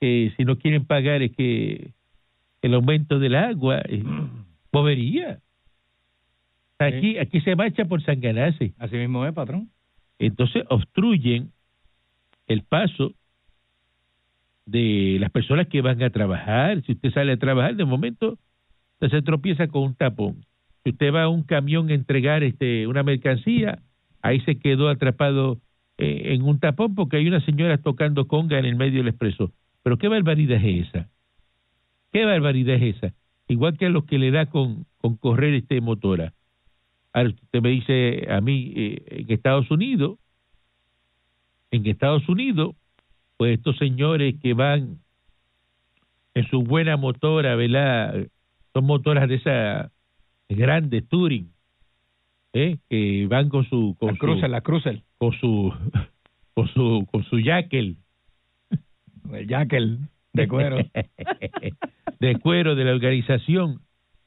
eh, 0.01 0.31
si 0.37 0.45
no 0.45 0.57
quieren 0.57 0.85
pagar 0.85 1.21
es 1.21 1.35
que 1.35 1.91
el 2.61 2.73
aumento 2.73 3.19
del 3.19 3.35
agua, 3.35 3.81
eh, 3.85 4.03
bobería. 4.71 5.39
Aquí, 6.77 7.17
aquí 7.17 7.41
se 7.41 7.55
marcha 7.55 7.83
por 7.85 8.01
sanganarse. 8.03 8.73
Así 8.77 8.95
mismo 8.95 9.25
es, 9.25 9.33
patrón. 9.33 9.69
Entonces 10.17 10.63
obstruyen 10.69 11.51
el 12.47 12.63
paso 12.63 13.13
de 14.65 15.17
las 15.19 15.31
personas 15.31 15.67
que 15.67 15.81
van 15.81 16.01
a 16.03 16.09
trabajar. 16.09 16.81
Si 16.83 16.93
usted 16.93 17.11
sale 17.11 17.33
a 17.33 17.37
trabajar, 17.37 17.75
de 17.75 17.83
momento 17.83 18.37
se 19.07 19.21
tropieza 19.21 19.67
con 19.67 19.83
un 19.83 19.95
tapón. 19.95 20.45
Si 20.83 20.91
usted 20.91 21.13
va 21.13 21.23
a 21.23 21.29
un 21.29 21.43
camión 21.43 21.89
a 21.89 21.93
entregar 21.93 22.43
este 22.43 22.87
una 22.87 23.03
mercancía, 23.03 23.79
ahí 24.21 24.41
se 24.41 24.59
quedó 24.59 24.89
atrapado 24.89 25.59
eh, 25.97 26.33
en 26.33 26.41
un 26.41 26.59
tapón 26.59 26.95
porque 26.95 27.17
hay 27.17 27.27
una 27.27 27.43
señora 27.45 27.77
tocando 27.77 28.27
conga 28.27 28.59
en 28.59 28.65
el 28.65 28.75
medio 28.75 28.99
del 28.99 29.09
expreso. 29.09 29.51
Pero 29.83 29.97
qué 29.97 30.07
barbaridad 30.07 30.63
es 30.63 30.87
esa. 30.87 31.09
Qué 32.11 32.25
barbaridad 32.25 32.75
es 32.75 32.95
esa. 32.97 33.13
Igual 33.47 33.77
que 33.77 33.85
a 33.85 33.89
los 33.89 34.05
que 34.05 34.19
le 34.19 34.31
da 34.31 34.47
con, 34.47 34.85
con 34.97 35.15
correr 35.15 35.53
este 35.53 35.81
motora. 35.81 36.33
Ahora 37.13 37.29
usted 37.29 37.61
me 37.61 37.69
dice 37.69 38.27
a 38.29 38.41
mí 38.41 38.73
eh, 38.75 39.03
en 39.07 39.31
Estados 39.31 39.71
Unidos, 39.71 40.19
en 41.71 41.85
Estados 41.85 42.27
Unidos, 42.27 42.75
pues 43.37 43.57
estos 43.57 43.77
señores 43.77 44.35
que 44.41 44.53
van 44.53 44.99
en 46.33 46.47
su 46.49 46.61
buena 46.61 46.97
motora, 46.97 47.55
¿verdad? 47.55 48.27
Son 48.73 48.85
motoras 48.85 49.27
de 49.27 49.35
esas 49.35 49.91
grandes 50.47 51.07
Touring, 51.07 51.51
¿eh? 52.53 52.77
que 52.89 53.27
van 53.27 53.49
con 53.49 53.67
su 53.69 53.95
con 53.99 54.09
La 54.09 54.13
su 54.13 54.19
crucer, 54.19 54.49
la 54.49 54.61
crucer. 54.61 55.03
con 55.17 55.33
su 55.33 55.73
con 56.53 56.67
su 56.69 57.07
con 57.11 57.23
su 57.25 57.39
jacket 57.39 57.95
El 59.31 59.47
jackel 59.47 59.99
de 60.33 60.47
cuero. 60.47 60.77
de 62.19 62.39
cuero 62.39 62.75
de 62.75 62.83
la 62.83 62.91
organización, 62.91 63.81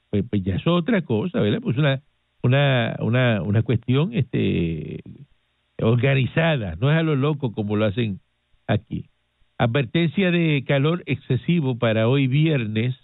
pues, 0.09 0.23
pues 0.29 0.43
ya 0.43 0.55
es 0.55 0.67
otra 0.67 1.01
cosa, 1.03 1.39
¿verdad? 1.39 1.59
Pues 1.61 1.77
una 1.77 2.01
una 2.41 2.95
una 2.99 3.41
una 3.41 3.63
cuestión 3.63 4.13
este 4.13 5.01
organizada, 5.81 6.75
no 6.79 6.91
es 6.91 6.97
a 6.97 7.03
lo 7.03 7.15
loco 7.15 7.51
como 7.53 7.75
lo 7.75 7.85
hacen 7.85 8.19
aquí. 8.67 9.09
Advertencia 9.57 10.31
de 10.31 10.63
calor 10.67 11.03
excesivo 11.05 11.77
para 11.77 12.07
hoy 12.07 12.27
viernes. 12.27 12.95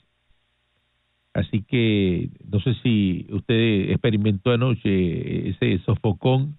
Así 1.39 1.63
que 1.63 2.29
no 2.51 2.60
sé 2.60 2.74
si 2.84 3.25
usted 3.31 3.91
experimentó 3.91 4.51
anoche 4.51 5.50
ese 5.50 5.79
sofocón 5.86 6.58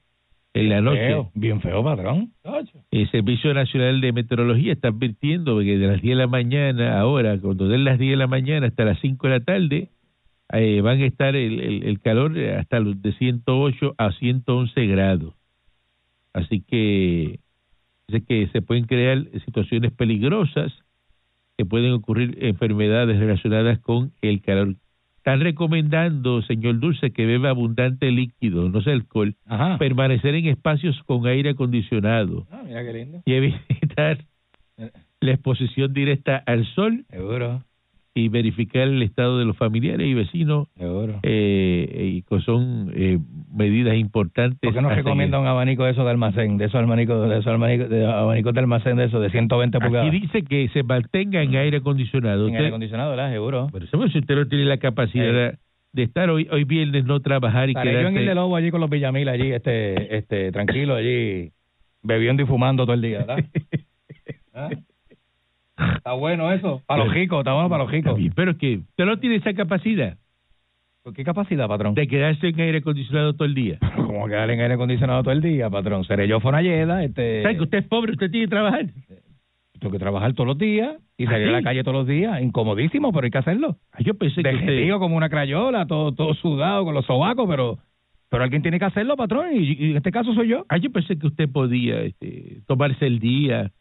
en 0.54 0.68
la 0.70 0.80
noche. 0.80 1.06
Feo, 1.06 1.30
bien 1.34 1.60
feo, 1.60 1.84
patrón. 1.84 2.32
El 2.90 3.10
Servicio 3.10 3.52
Nacional 3.52 4.00
de 4.00 4.12
Meteorología 4.12 4.72
está 4.72 4.88
advirtiendo 4.88 5.58
que 5.58 5.76
de 5.76 5.86
las 5.86 6.00
10 6.00 6.16
de 6.16 6.22
la 6.22 6.26
mañana, 6.26 6.98
ahora, 6.98 7.38
cuando 7.38 7.68
den 7.68 7.84
las 7.84 7.98
10 7.98 8.12
de 8.12 8.16
la 8.16 8.26
mañana 8.26 8.68
hasta 8.68 8.84
las 8.84 8.98
5 9.00 9.26
de 9.26 9.32
la 9.32 9.44
tarde, 9.44 9.90
eh, 10.52 10.80
van 10.80 11.00
a 11.00 11.04
estar 11.04 11.36
el, 11.36 11.60
el, 11.60 11.82
el 11.84 12.00
calor 12.00 12.38
hasta 12.38 12.80
los 12.80 13.00
de 13.02 13.12
108 13.12 13.94
a 13.98 14.12
111 14.12 14.86
grados. 14.86 15.34
Así 16.32 16.62
que 16.62 17.38
dice 18.08 18.24
que 18.26 18.48
se 18.48 18.62
pueden 18.62 18.86
crear 18.86 19.24
situaciones 19.44 19.92
peligrosas, 19.92 20.72
que 21.60 21.66
pueden 21.66 21.92
ocurrir 21.92 22.38
enfermedades 22.40 23.18
relacionadas 23.18 23.78
con 23.80 24.12
el 24.22 24.40
calor. 24.40 24.76
Están 25.18 25.40
recomendando, 25.40 26.40
señor 26.40 26.80
Dulce, 26.80 27.10
que 27.10 27.26
beba 27.26 27.50
abundante 27.50 28.10
líquido, 28.10 28.70
no 28.70 28.80
sea 28.80 28.94
alcohol, 28.94 29.34
Ajá. 29.44 29.76
permanecer 29.76 30.34
en 30.36 30.46
espacios 30.46 30.98
con 31.04 31.26
aire 31.26 31.50
acondicionado 31.50 32.46
Ah, 32.50 32.62
mira 32.64 32.82
qué 32.82 32.92
lindo. 32.94 33.20
y 33.26 33.32
evitar 33.34 34.24
la 35.20 35.32
exposición 35.32 35.92
directa 35.92 36.42
al 36.46 36.64
sol 36.74 37.04
Seguro. 37.10 37.62
Y 38.20 38.28
verificar 38.28 38.82
el 38.82 39.02
estado 39.02 39.38
de 39.38 39.44
los 39.44 39.56
familiares 39.56 40.06
y 40.06 40.14
vecinos 40.14 40.68
eh, 41.22 42.12
y 42.16 42.22
que 42.22 42.40
son 42.40 42.92
eh, 42.94 43.18
medidas 43.52 43.96
importantes. 43.96 44.58
¿Por 44.60 44.74
qué 44.74 44.80
no 44.80 44.88
a 44.90 44.94
recomienda 44.94 45.38
un 45.38 45.46
abanico 45.46 45.84
de 45.84 45.92
esos 45.92 46.04
de 46.04 46.10
almacén? 46.10 46.58
De 46.58 46.66
esos 46.66 46.82
abanicos 46.82 47.28
de, 47.28 47.38
esos 47.38 47.52
abanicos, 47.52 47.88
de 47.88 48.06
abanicos 48.06 48.54
de 48.54 48.60
almacén 48.60 48.96
de 48.96 49.04
esos 49.04 49.20
de 49.22 49.30
120 49.30 49.78
seguir. 49.78 49.86
pulgadas. 49.88 50.08
Aquí 50.08 50.20
dice 50.20 50.42
que 50.42 50.68
se 50.68 50.82
mantenga 50.82 51.42
en 51.42 51.56
aire 51.56 51.78
acondicionado. 51.78 52.42
en 52.42 52.46
Usted- 52.46 52.56
aire 52.58 52.68
acondicionado, 52.68 53.10
¿verdad? 53.10 53.32
Seguro. 53.32 53.68
Por 53.70 53.82
eso, 53.82 54.08
si 54.08 54.18
usted 54.18 54.34
no 54.36 54.46
tiene 54.48 54.64
la 54.64 54.76
capacidad 54.78 55.54
de 55.92 56.02
estar 56.04 56.30
hoy 56.30 56.46
hoy 56.52 56.64
viernes, 56.64 57.04
no 57.04 57.20
trabajar 57.20 57.68
y 57.68 57.72
Estaré 57.72 57.92
yo 58.02 58.08
en 58.08 58.16
el 58.16 58.26
de. 58.26 58.34
Lobo 58.34 58.54
allí 58.56 58.70
con 58.70 58.80
los 58.80 58.88
Villamil 58.88 59.28
allí, 59.28 59.50
este, 59.50 60.16
este, 60.16 60.52
tranquilo 60.52 60.94
allí, 60.94 61.50
bebiendo 62.02 62.42
y 62.42 62.46
fumando 62.46 62.84
todo 62.84 62.94
el 62.94 63.02
día, 63.02 63.18
¿verdad? 63.18 63.38
¿Ah? 64.54 64.70
Está 65.96 66.12
bueno 66.12 66.50
eso. 66.52 66.82
Para 66.86 67.04
los 67.04 67.12
ricos, 67.14 67.38
está 67.40 67.52
bueno 67.52 67.68
para 67.68 67.84
los 67.84 67.92
ricos. 67.92 68.18
pero 68.34 68.56
que 68.56 68.76
usted 68.78 69.04
no 69.04 69.18
tiene 69.18 69.36
esa 69.36 69.52
capacidad 69.54 70.16
¿Por 71.02 71.14
qué 71.14 71.24
capacidad, 71.24 71.66
patrón? 71.66 71.94
de 71.94 72.06
quedarse 72.06 72.48
en 72.48 72.60
aire 72.60 72.78
acondicionado 72.78 73.32
todo 73.32 73.46
el 73.46 73.54
día. 73.54 73.78
Como 73.96 74.26
quedar 74.26 74.50
en 74.50 74.60
aire 74.60 74.74
acondicionado 74.74 75.22
todo 75.22 75.32
el 75.32 75.40
día, 75.40 75.70
patrón. 75.70 76.04
Seré 76.04 76.28
yo 76.28 76.40
Fonalleda, 76.40 77.02
este... 77.02 77.42
¿Sabe 77.42 77.56
que 77.56 77.62
usted 77.62 77.78
es 77.78 77.86
pobre, 77.86 78.12
usted 78.12 78.30
tiene 78.30 78.46
que 78.46 78.50
trabajar? 78.50 78.86
Tengo 79.78 79.92
que 79.92 79.98
trabajar 79.98 80.34
todos 80.34 80.46
los 80.46 80.58
días 80.58 80.96
y 81.16 81.24
salir 81.24 81.46
¿Ah, 81.46 81.50
a 81.50 81.52
la 81.52 81.62
calle 81.62 81.82
todos 81.82 81.96
los 81.96 82.06
días. 82.06 82.42
Incomodísimo, 82.42 83.12
pero 83.12 83.24
hay 83.24 83.30
que 83.30 83.38
hacerlo. 83.38 83.76
Ah, 83.92 83.98
Yo 84.00 84.12
pensé 84.12 84.42
que 84.42 84.54
usted... 84.54 84.90
Como 84.98 85.16
una 85.16 85.30
crayola, 85.30 85.86
todo, 85.86 86.12
todo 86.12 86.34
sudado 86.34 86.84
con 86.84 86.94
los 86.94 87.06
sobacos, 87.06 87.48
pero 87.48 87.78
pero 88.28 88.44
alguien 88.44 88.62
tiene 88.62 88.78
que 88.78 88.84
hacerlo, 88.84 89.16
patrón, 89.16 89.48
y, 89.56 89.72
y 89.72 89.90
en 89.90 89.96
este 89.96 90.12
caso 90.12 90.32
soy 90.34 90.48
yo. 90.48 90.64
Ah, 90.68 90.76
yo 90.76 90.92
pensé 90.92 91.18
que 91.18 91.26
usted 91.26 91.48
podía 91.48 92.02
este, 92.02 92.60
tomarse 92.66 93.06
el 93.06 93.18
día... 93.18 93.72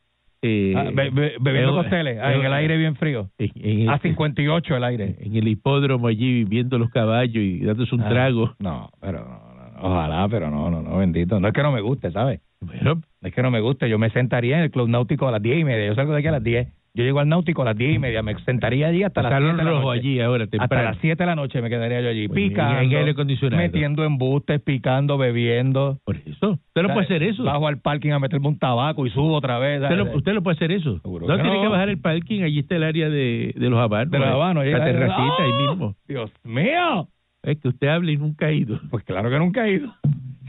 Eh, 0.41 0.73
Ah, 0.75 0.83
be- 0.93 1.09
be- 1.09 1.33
bebiendo 1.41 1.71
eh, 1.73 1.83
costeles, 1.83 2.17
eh, 2.17 2.21
en 2.35 2.45
el 2.45 2.53
aire 2.53 2.77
bien 2.77 2.95
frío. 2.95 3.29
en, 3.37 3.51
en- 3.55 3.89
A 3.89 3.99
58 3.99 4.75
el 4.77 4.83
aire. 4.85 5.15
en 5.19 5.35
el 5.35 5.47
hipódromo 5.47 6.07
allí 6.07 6.45
viendo 6.45 6.77
los 6.77 6.89
caballos 6.91 7.35
y 7.43 7.59
dándose 7.59 7.93
un 7.93 8.01
Ah, 8.01 8.09
trago. 8.09 8.53
No, 8.59 8.89
pero 9.01 9.19
no, 9.19 9.25
no, 9.29 9.71
no, 9.71 9.79
ojalá, 9.81 10.27
pero 10.29 10.49
no, 10.49 10.69
no, 10.71 10.81
no, 10.81 10.97
bendito. 10.97 11.39
No 11.41 11.49
es 11.49 11.53
que 11.53 11.61
no 11.63 11.71
me 11.73 11.81
guste, 11.81 12.11
¿sabes? 12.11 12.39
Bueno, 12.61 13.01
No 13.21 13.27
es 13.27 13.33
que 13.33 13.41
no 13.41 13.51
me 13.51 13.59
guste. 13.59 13.89
Yo 13.89 13.99
me 13.99 14.09
sentaría 14.11 14.57
en 14.57 14.63
el 14.63 14.71
club 14.71 14.87
náutico 14.87 15.27
a 15.27 15.31
las 15.31 15.41
10 15.41 15.59
y 15.59 15.63
media. 15.65 15.87
Yo 15.87 15.95
salgo 15.95 16.13
de 16.13 16.19
aquí 16.19 16.27
a 16.27 16.31
las 16.31 16.43
10. 16.43 16.67
Yo 16.95 17.03
llego 17.03 17.19
al 17.19 17.29
náutico 17.29 17.61
a 17.61 17.65
las 17.65 17.77
10 17.77 17.95
y 17.95 17.99
media. 17.99 18.23
Me 18.23 18.35
sentaría 18.43 18.87
allí 18.87 19.03
hasta 19.03 19.21
las 19.21 19.31
7 19.31 19.41
Salón 19.43 19.57
de 19.57 19.63
la 19.63 19.71
noche. 19.79 19.99
allí 19.99 20.19
ahora 20.19 20.45
Hasta 20.59 20.83
las 20.83 20.97
7 20.99 21.15
de 21.23 21.25
la 21.27 21.35
noche 21.35 21.61
me 21.61 21.69
quedaría 21.69 22.01
yo 22.01 22.09
allí, 22.09 22.27
Pues, 22.27 22.35
picando, 22.49 22.79
en 22.79 22.95
aire 22.95 23.11
acondicionado. 23.11 23.61
metiendo 23.61 24.03
embustes, 24.03 24.59
picando, 24.61 25.17
bebiendo. 25.17 25.99
Por 26.03 26.17
eso. 26.17 26.51
Usted 26.51 26.81
no 26.81 26.89
puede 26.93 27.05
hacer 27.05 27.23
eso. 27.23 27.43
Bajo 27.43 27.67
al 27.67 27.79
parking 27.79 28.11
a 28.11 28.19
meterme 28.19 28.47
un 28.47 28.57
tabaco 28.59 29.05
y 29.05 29.11
subo 29.11 29.33
otra 29.35 29.59
vez. 29.59 29.81
Usted 29.81 30.15
usted 30.15 30.33
no 30.33 30.43
puede 30.43 30.55
hacer 30.55 30.71
eso. 30.71 30.99
Seguro 30.99 31.27
no 31.27 31.35
que 31.37 31.41
tiene 31.43 31.57
no. 31.57 31.61
que 31.63 31.67
bajar 31.69 31.89
el 31.89 31.99
parking. 31.99 32.41
Allí 32.43 32.59
está 32.59 32.75
el 32.75 32.83
área 32.83 33.09
de, 33.09 33.53
de 33.55 33.69
los 33.69 33.79
habanos. 33.79 34.11
de 34.11 34.19
los 34.19 34.27
eh, 34.27 34.31
habanos. 34.31 34.65
La 34.65 34.83
terracita 34.83 35.43
ahí 35.43 35.51
¡Ah! 35.53 35.69
mismo. 35.71 35.95
Dios 36.07 36.31
mío. 36.43 37.07
Es 37.43 37.57
que 37.61 37.69
usted 37.69 37.87
habla 37.87 38.11
y 38.11 38.17
nunca 38.17 38.47
ha 38.47 38.51
ido. 38.51 38.79
Pues 38.89 39.03
claro 39.05 39.29
que 39.29 39.37
nunca 39.39 39.65
he 39.65 39.73
ido. 39.75 39.93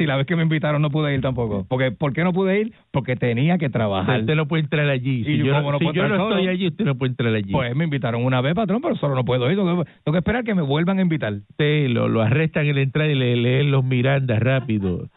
Si 0.01 0.07
la 0.07 0.17
vez 0.17 0.27
que 0.27 0.35
me 0.35 0.45
invitaron 0.45 0.81
no 0.81 0.89
pude 0.89 1.15
ir 1.15 1.21
tampoco. 1.21 1.67
Porque, 1.69 1.93
¿Por 1.93 2.15
qué 2.15 2.25
no 2.25 2.33
pude 2.33 2.59
ir? 2.59 2.73
Porque 2.91 3.17
tenía 3.17 3.59
que 3.59 3.69
trabajar. 3.69 4.21
Usted 4.21 4.35
no 4.35 4.49
puede 4.49 4.63
entrar 4.63 4.89
allí. 4.89 5.25
Si 5.25 5.33
Y 5.33 5.39
yo, 5.45 5.53
no 5.53 5.79
si 5.79 5.85
puedo 5.85 5.93
yo 5.93 6.03
entrar 6.05 6.19
no 6.19 6.31
estoy 6.31 6.49
allí, 6.49 6.69
usted 6.69 6.87
no 6.87 6.95
puede 6.95 7.11
entrar 7.11 7.35
allí. 7.35 7.53
Pues 7.53 7.77
me 7.77 7.85
invitaron 7.85 8.25
una 8.25 8.41
vez, 8.41 8.55
patrón, 8.55 8.81
pero 8.81 8.97
solo 8.97 9.15
no 9.15 9.27
puedo 9.27 9.51
ir. 9.51 9.59
Tengo 9.59 9.85
que, 9.85 9.91
tengo 10.03 10.13
que 10.15 10.19
esperar 10.21 10.43
que 10.43 10.55
me 10.55 10.63
vuelvan 10.63 11.01
a 11.01 11.03
invitar. 11.03 11.35
Usted 11.35 11.91
lo, 11.91 12.09
lo 12.09 12.23
arrestan 12.23 12.65
en 12.65 12.77
la 12.77 12.81
entrada 12.81 13.11
y 13.11 13.15
le 13.15 13.37
leen 13.37 13.71
los 13.71 13.85
Mirandas 13.85 14.41
rápido. 14.41 15.11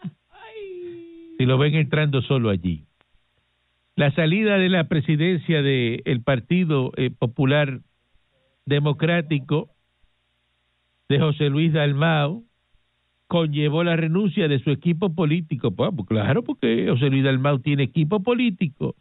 Si 1.38 1.46
lo 1.46 1.56
ven 1.56 1.76
entrando 1.76 2.20
solo 2.20 2.50
allí. 2.50 2.84
La 3.96 4.10
salida 4.10 4.58
de 4.58 4.68
la 4.68 4.84
presidencia 4.84 5.62
del 5.62 6.20
Partido 6.22 6.92
eh, 6.98 7.08
Popular 7.08 7.78
Democrático 8.66 9.70
de 11.08 11.20
José 11.20 11.48
Luis 11.48 11.72
Dalmao 11.72 12.42
conllevó 13.34 13.82
la 13.82 13.96
renuncia 13.96 14.46
de 14.46 14.60
su 14.60 14.70
equipo 14.70 15.12
político. 15.12 15.72
Pues, 15.72 15.90
pues, 15.96 16.06
claro, 16.06 16.44
porque 16.44 16.86
José 16.88 17.10
Luis 17.10 17.24
Dalmau 17.24 17.58
tiene 17.58 17.82
equipo 17.82 18.22
político 18.22 18.94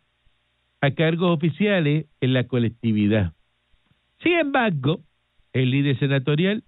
a 0.82 0.90
cargos 0.90 1.38
oficiales 1.38 2.08
en 2.20 2.34
la 2.34 2.46
colectividad. 2.46 3.34
Sin 4.24 4.32
embargo, 4.32 5.02
el 5.54 5.70
líder 5.70 6.00
senatorial 6.00 6.64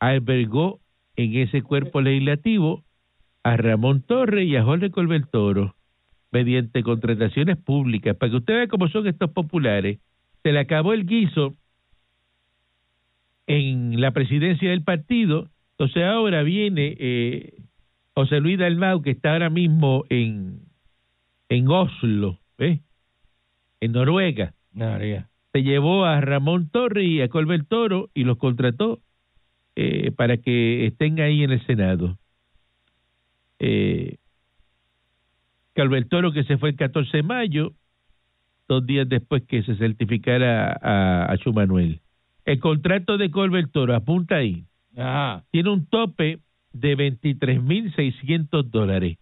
albergó 0.00 0.80
en 1.16 1.36
ese 1.36 1.60
cuerpo 1.60 2.00
legislativo 2.00 2.82
a 3.42 3.58
Ramón 3.58 4.00
Torres 4.00 4.48
y 4.48 4.56
a 4.56 4.64
Jorge 4.64 4.90
Colbertoro 4.90 5.74
mediante 6.32 6.82
contrataciones 6.82 7.58
públicas. 7.58 8.16
Para 8.16 8.30
que 8.30 8.36
usted 8.38 8.54
vea 8.54 8.68
cómo 8.68 8.88
son 8.88 9.06
estos 9.06 9.30
populares, 9.32 9.98
se 10.42 10.52
le 10.52 10.58
acabó 10.58 10.94
el 10.94 11.04
guiso 11.04 11.54
en 13.46 14.00
la 14.00 14.12
presidencia 14.12 14.70
del 14.70 14.84
partido, 14.84 15.50
entonces 15.78 16.02
ahora 16.02 16.42
viene 16.42 16.96
eh, 16.98 17.54
José 18.12 18.40
Luis 18.40 18.58
Dalmau, 18.58 19.00
que 19.00 19.12
está 19.12 19.34
ahora 19.34 19.48
mismo 19.48 20.04
en, 20.08 20.62
en 21.48 21.68
Oslo, 21.68 22.40
¿eh? 22.58 22.80
en 23.80 23.92
Noruega, 23.92 24.54
María. 24.72 25.28
se 25.52 25.62
llevó 25.62 26.04
a 26.04 26.20
Ramón 26.20 26.68
Torres 26.68 27.06
y 27.06 27.20
a 27.20 27.28
Colbert 27.28 27.68
Toro 27.68 28.10
y 28.12 28.24
los 28.24 28.38
contrató 28.38 28.98
eh, 29.76 30.10
para 30.10 30.38
que 30.38 30.86
estén 30.86 31.20
ahí 31.20 31.44
en 31.44 31.52
el 31.52 31.64
Senado. 31.64 32.18
Eh, 33.60 34.16
Colbert 35.76 36.08
Toro 36.08 36.32
que 36.32 36.42
se 36.42 36.58
fue 36.58 36.70
el 36.70 36.76
14 36.76 37.18
de 37.18 37.22
mayo, 37.22 37.72
dos 38.66 38.84
días 38.84 39.08
después 39.08 39.44
que 39.44 39.62
se 39.62 39.76
certificara 39.76 40.72
a, 40.82 41.32
a 41.32 41.52
Manuel. 41.52 42.00
El 42.44 42.58
contrato 42.58 43.16
de 43.16 43.30
Colbert 43.30 43.70
Toro, 43.70 43.94
apunta 43.94 44.34
ahí, 44.34 44.64
Ajá. 44.98 45.44
tiene 45.50 45.70
un 45.70 45.86
tope 45.86 46.40
de 46.72 46.96
23.600 46.96 48.64
dólares. 48.64 49.16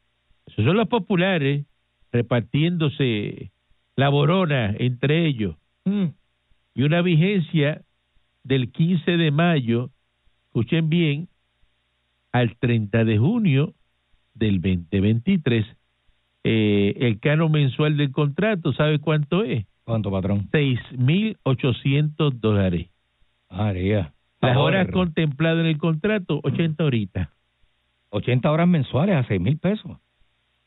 Esos 0.46 0.64
son 0.64 0.76
los 0.76 0.88
populares 0.88 1.66
repartiéndose 2.12 3.50
la 3.96 4.08
borona 4.08 4.74
entre 4.78 5.26
ellos 5.26 5.56
Mm. 5.84 6.06
y 6.74 6.82
una 6.82 7.00
vigencia 7.02 7.82
del 8.42 8.72
15 8.72 9.16
de 9.16 9.30
mayo, 9.30 9.90
escuchen 10.46 10.88
bien, 10.88 11.28
al 12.32 12.56
30 12.56 13.04
de 13.04 13.18
junio 13.18 13.72
del 14.34 14.60
2023. 14.60 15.64
Eh, 16.44 16.94
el 17.00 17.18
cano 17.20 17.48
mensual 17.48 17.96
del 17.96 18.10
contrato, 18.12 18.72
¿sabe 18.72 18.98
cuánto 18.98 19.42
es? 19.44 19.64
¿Cuánto, 19.84 20.10
patrón? 20.10 20.48
6.800 20.52 22.32
dólares. 22.40 22.88
María. 23.50 24.12
Las 24.40 24.56
horas 24.56 24.88
contempladas 24.92 25.60
en 25.60 25.66
el 25.66 25.78
contrato, 25.78 26.40
80 26.44 26.84
horitas. 26.84 27.28
80 28.10 28.50
horas 28.50 28.68
mensuales 28.68 29.16
a 29.16 29.24
6 29.26 29.40
mil 29.40 29.58
pesos. 29.58 29.98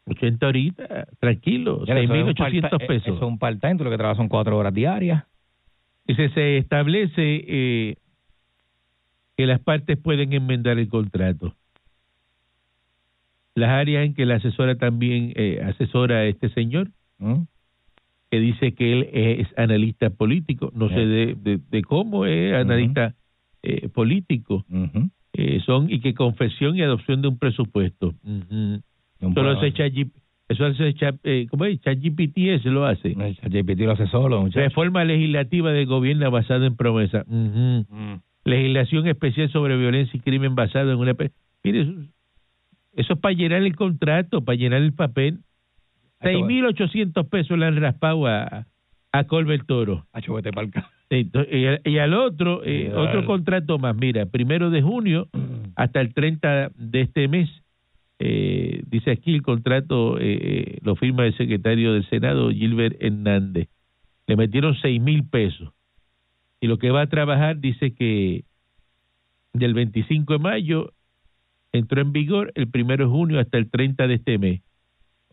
80 0.05 0.47
horitas, 0.47 1.07
tranquilo, 1.19 1.85
Ya, 1.85 1.97
eso 1.99 2.13
es 2.15 2.23
un 2.23 2.33
6.800 2.33 2.61
part- 2.71 2.87
pesos. 2.87 3.07
Eso 3.07 3.15
es 3.17 3.21
un 3.21 3.37
part-time, 3.37 3.75
lo 3.83 3.89
que 3.91 3.97
trabajas 3.97 4.17
son 4.17 4.27
4 4.27 4.57
horas 4.57 4.73
diarias. 4.73 5.23
Dice, 6.07 6.29
se 6.29 6.57
establece 6.57 7.13
eh, 7.47 7.95
que 9.37 9.45
las 9.45 9.59
partes 9.59 9.97
pueden 9.99 10.33
enmendar 10.33 10.79
el 10.79 10.89
contrato. 10.89 11.53
Las 13.55 13.69
áreas 13.69 14.05
en 14.05 14.13
que 14.15 14.25
la 14.25 14.35
asesora 14.35 14.75
también 14.75 15.33
eh, 15.35 15.61
asesora 15.63 16.17
a 16.17 16.25
este 16.25 16.49
señor, 16.49 16.89
¿Mm? 17.19 17.41
que 18.31 18.39
dice 18.39 18.73
que 18.73 18.93
él 18.93 19.09
es 19.11 19.47
analista 19.57 20.09
político, 20.11 20.71
no 20.73 20.87
sé 20.89 20.99
de, 21.05 21.35
de, 21.35 21.59
de 21.69 21.81
cómo 21.83 22.25
es 22.25 22.53
analista 22.53 23.15
eh, 23.63 23.89
político, 23.89 24.65
Ujú. 24.69 25.09
eh, 25.33 25.59
son 25.65 25.89
y 25.91 25.99
que 25.99 26.13
confesión 26.13 26.75
y 26.77 26.81
adopción 26.81 27.21
de 27.21 27.27
un 27.29 27.37
presupuesto. 27.37 28.13
Ujú. 28.23 28.53
Un 28.55 28.83
Eso 29.19 29.27
lo 29.27 29.33
pueblo- 29.33 29.57
hace 29.57 29.73
ChatGPT, 29.73 30.15
eso 30.49 30.65
hace 30.65 30.95
eh, 31.23 31.47
¿cómo 31.49 31.65
es? 31.65 31.79
ChatGPT 31.81 32.37
lo 32.65 32.85
hace. 32.85 33.13
ChatGPT 33.15 33.79
lo 33.81 33.91
hace 33.91 34.07
solo, 34.07 34.41
muchacho. 34.41 34.59
Reforma 34.61 35.03
legislativa 35.03 35.71
del 35.71 35.85
gobierno 35.85 36.31
basada 36.31 36.65
en 36.65 36.75
promesa. 36.75 37.23
Mm. 37.27 37.81
legislación 38.45 39.07
especial 39.07 39.51
sobre 39.51 39.77
violencia 39.77 40.17
y 40.17 40.21
crimen 40.21 40.55
basado 40.55 40.91
en 40.91 40.97
una... 40.97 41.13
Mire, 41.63 41.81
eso, 41.81 41.91
eso 42.93 43.13
es 43.13 43.19
para 43.19 43.33
llenar 43.35 43.61
el 43.61 43.75
contrato, 43.75 44.43
para 44.43 44.55
llenar 44.55 44.81
el 44.81 44.93
papel. 44.93 45.39
Ay, 46.21 46.33
qué 46.33 46.39
6.800 46.39 47.29
pesos 47.29 47.57
le 47.59 47.65
han 47.65 47.75
raspado 47.79 48.25
a, 48.25 48.65
a 49.11 49.23
Colbert 49.25 49.67
Toro. 49.67 50.05
Hacho, 50.13 50.33
vete 50.33 50.51
pa'l 50.51 50.71
ca- 50.71 50.89
Entonces, 51.09 51.81
y, 51.85 51.97
al- 51.97 52.13
otro, 52.13 52.61
eh, 52.63 52.91
otro 52.93 53.25
contrato 53.25 53.79
más. 53.79 53.95
Mira, 53.95 54.25
primero 54.27 54.69
de 54.69 54.81
junio 54.81 55.27
hasta 55.75 56.01
el 56.01 56.13
30 56.13 56.71
de 56.75 57.01
este 57.01 57.27
mes, 57.27 57.49
eh, 58.19 58.83
dice 58.87 59.11
aquí 59.11 59.33
el 59.33 59.41
contrato, 59.41 60.17
eh, 60.19 60.77
lo 60.83 60.95
firma 60.95 61.25
el 61.25 61.35
secretario 61.37 61.93
del 61.93 62.07
Senado, 62.09 62.51
Gilbert 62.51 62.95
Hernández. 63.01 63.69
Le 64.27 64.35
metieron 64.35 64.75
seis 64.81 65.01
mil 65.01 65.23
pesos. 65.23 65.73
Y 66.61 66.67
lo 66.67 66.77
que 66.77 66.91
va 66.91 67.01
a 67.01 67.07
trabajar 67.07 67.59
dice 67.59 67.93
que 67.95 68.43
del 69.53 69.73
25 69.73 70.33
de 70.33 70.39
mayo 70.39 70.93
entró 71.71 72.01
en 72.01 72.11
vigor 72.11 72.51
el 72.55 72.67
primero 72.67 73.05
de 73.05 73.11
junio 73.11 73.39
hasta 73.39 73.57
el 73.57 73.69
30 73.71 74.07
de 74.07 74.13
este 74.15 74.37
mes. 74.37 74.61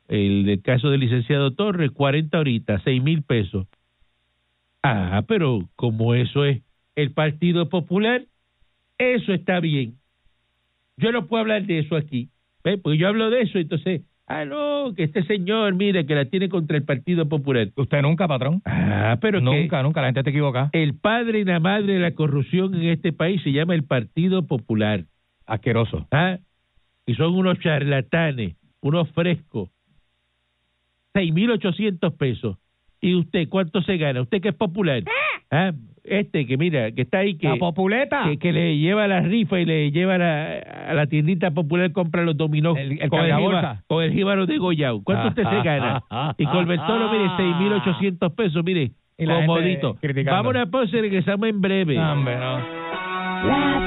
El 0.09 0.45
del 0.47 0.63
caso 0.63 0.89
del 0.89 1.01
licenciado 1.01 1.51
Torres, 1.51 1.91
40 1.91 2.39
horitas, 2.39 2.81
seis 2.85 3.03
mil 3.03 3.23
pesos. 3.23 3.67
Ah, 4.83 5.25
pero 5.27 5.69
como 5.77 6.15
eso 6.15 6.45
es 6.45 6.63
el 6.95 7.13
Partido 7.13 7.69
Popular, 7.69 8.23
eso 8.99 9.33
está 9.33 9.61
bien. 9.61 9.95
Yo 10.97 11.13
no 11.13 11.27
puedo 11.27 11.43
hablar 11.43 11.65
de 11.67 11.81
eso 11.81 11.97
aquí, 11.97 12.31
¿ve? 12.65 12.79
porque 12.79 12.99
yo 12.99 13.09
hablo 13.09 13.29
de 13.31 13.43
eso, 13.43 13.59
entonces, 13.59 14.03
ah, 14.27 14.45
no, 14.45 14.95
que 14.95 15.03
este 15.05 15.23
señor, 15.25 15.75
mire, 15.75 16.07
que 16.07 16.15
la 16.15 16.25
tiene 16.25 16.49
contra 16.49 16.77
el 16.77 16.85
Partido 16.85 17.29
Popular. 17.29 17.69
Usted 17.77 18.01
nunca, 18.01 18.27
patrón. 18.27 18.63
Ah, 18.65 19.19
pero 19.21 19.41
que 19.41 19.45
Nunca, 19.45 19.83
nunca. 19.83 20.01
La 20.01 20.07
gente 20.09 20.23
te 20.23 20.31
equivoca. 20.31 20.71
el 20.73 20.95
padre 20.95 21.41
y 21.41 21.45
la 21.45 21.61
madre 21.61 21.95
de 21.95 22.01
la 22.01 22.15
corrupción 22.15 22.75
en 22.75 22.85
este 22.85 23.13
país 23.13 23.43
se 23.43 23.53
llama 23.53 23.75
el 23.75 23.85
Partido 23.85 24.47
Popular. 24.47 25.05
Asqueroso. 25.47 26.07
¿ah? 26.11 26.39
Y 27.05 27.15
son 27.15 27.35
unos 27.35 27.59
charlatanes, 27.61 28.57
unos 28.81 29.11
frescos. 29.11 29.69
6.800 31.15 32.17
pesos. 32.17 32.57
¿Y 33.01 33.15
usted 33.15 33.49
cuánto 33.49 33.83
se 33.83 33.97
gana? 33.99 34.23
¿Usted 34.23 34.41
que 34.41 34.49
es 34.49 34.55
popular? 34.55 35.03
¿Ah? 35.51 35.73
Este 36.03 36.47
que 36.47 36.57
mira, 36.57 36.93
que 36.93 37.03
está 37.03 37.19
ahí, 37.19 37.37
que, 37.37 37.49
La 37.49 37.57
populeta. 37.57 38.25
que, 38.25 38.39
que 38.39 38.53
le 38.53 38.79
lleva 38.79 39.09
la 39.09 39.21
rifa 39.21 39.59
y 39.59 39.65
le 39.65 39.91
lleva 39.91 40.17
la, 40.19 40.59
a 40.89 40.95
la 40.95 41.07
tiendita 41.09 41.51
popular, 41.51 41.91
compra 41.93 42.23
los 42.23 42.37
dominó 42.37 42.77
El- 42.77 43.01
el 43.03 43.09
con, 43.11 43.25
el 43.25 43.37
jíbaro, 43.37 43.79
con 43.89 44.05
el 44.05 44.13
jíbaro 44.13 44.47
de 44.47 44.57
Goyao. 44.59 45.03
¿Cuánto 45.03 45.29
usted 45.29 45.43
se 45.43 45.63
gana? 45.63 46.03
Y 46.39 46.45
con 46.47 46.71
el 46.71 46.79
toro, 46.87 47.11
mire, 47.11 47.25
6.800 47.37 48.35
pesos, 48.37 48.65
mire, 48.65 48.93
Y 49.19 49.27
comodito. 49.27 49.97
Vamos 50.27 50.55
a 50.57 50.67
pausa 50.67 50.97
y 50.97 51.01
regresamos 51.01 51.49
en 51.49 51.61
breve. 51.61 51.97
No, 51.97 52.13
hombre, 52.13 52.37
no. 52.37 52.59
La 53.47 53.87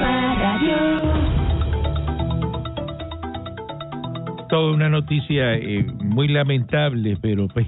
toda 4.48 4.72
una 4.74 4.88
noticia 4.88 5.54
eh, 5.54 5.86
muy 6.02 6.28
lamentable, 6.28 7.16
pero 7.22 7.46
pues 7.48 7.66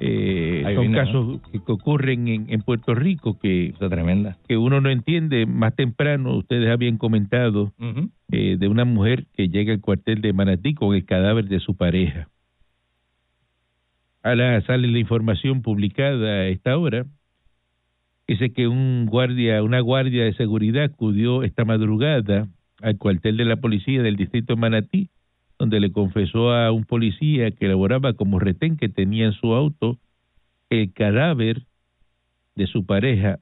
eh, 0.00 0.62
son 0.74 0.80
viene, 0.80 0.96
¿no? 0.96 1.04
casos 1.04 1.40
que, 1.52 1.62
que 1.64 1.72
ocurren 1.72 2.28
en, 2.28 2.46
en 2.48 2.62
Puerto 2.62 2.94
Rico 2.94 3.38
que, 3.38 3.74
tremenda. 3.78 4.36
que 4.48 4.56
uno 4.56 4.80
no 4.80 4.90
entiende. 4.90 5.46
Más 5.46 5.74
temprano 5.74 6.36
ustedes 6.36 6.70
habían 6.70 6.98
comentado 6.98 7.72
eh, 8.30 8.56
de 8.58 8.68
una 8.68 8.84
mujer 8.84 9.26
que 9.34 9.48
llega 9.48 9.72
al 9.72 9.80
cuartel 9.80 10.20
de 10.20 10.32
Manatí 10.32 10.74
con 10.74 10.94
el 10.94 11.04
cadáver 11.04 11.46
de 11.46 11.60
su 11.60 11.76
pareja. 11.76 12.28
Ahora 14.22 14.60
sale 14.62 14.88
la 14.88 14.98
información 14.98 15.62
publicada 15.62 16.26
a 16.26 16.46
esta 16.48 16.76
hora. 16.76 17.06
Dice 18.26 18.52
que 18.52 18.66
un 18.66 19.06
guardia, 19.06 19.62
una 19.62 19.78
guardia 19.80 20.24
de 20.24 20.34
seguridad 20.34 20.84
acudió 20.84 21.44
esta 21.44 21.64
madrugada 21.64 22.48
al 22.82 22.98
cuartel 22.98 23.36
de 23.36 23.44
la 23.44 23.56
policía 23.56 24.02
del 24.02 24.16
distrito 24.16 24.54
de 24.54 24.60
Manatí, 24.60 25.10
donde 25.58 25.80
le 25.80 25.90
confesó 25.90 26.52
a 26.52 26.70
un 26.72 26.84
policía 26.84 27.50
que 27.50 27.68
laboraba 27.68 28.12
como 28.12 28.38
retén 28.38 28.76
que 28.76 28.88
tenía 28.88 29.26
en 29.26 29.32
su 29.32 29.54
auto 29.54 29.98
el 30.70 30.92
cadáver 30.92 31.62
de 32.54 32.66
su 32.66 32.84
pareja. 32.84 33.38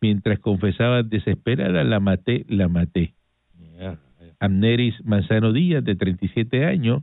Mientras 0.00 0.38
confesaba 0.38 1.02
desesperada, 1.02 1.84
la 1.84 2.00
maté, 2.00 2.44
la 2.48 2.68
maté. 2.68 3.14
Amneris 4.38 4.94
Manzano 5.04 5.52
Díaz, 5.52 5.82
de 5.84 5.96
37 5.96 6.66
años, 6.66 7.02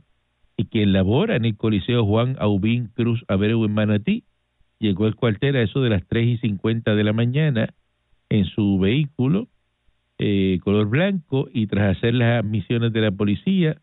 y 0.56 0.66
quien 0.66 0.92
labora 0.92 1.36
en 1.36 1.44
el 1.44 1.56
Coliseo 1.56 2.04
Juan 2.04 2.36
Aubín 2.38 2.90
Cruz 2.94 3.24
Abreu 3.26 3.64
en 3.64 3.72
Manatí, 3.72 4.24
llegó 4.78 5.06
al 5.06 5.16
cuartel 5.16 5.56
a 5.56 5.62
eso 5.62 5.80
de 5.80 5.90
las 5.90 6.06
3 6.06 6.26
y 6.26 6.38
50 6.38 6.94
de 6.94 7.04
la 7.04 7.12
mañana 7.12 7.74
en 8.28 8.44
su 8.46 8.78
vehículo 8.78 9.48
eh, 10.18 10.60
color 10.62 10.88
blanco 10.88 11.48
y 11.52 11.66
tras 11.66 11.96
hacer 11.96 12.14
las 12.14 12.44
misiones 12.44 12.92
de 12.92 13.00
la 13.00 13.10
policía 13.10 13.78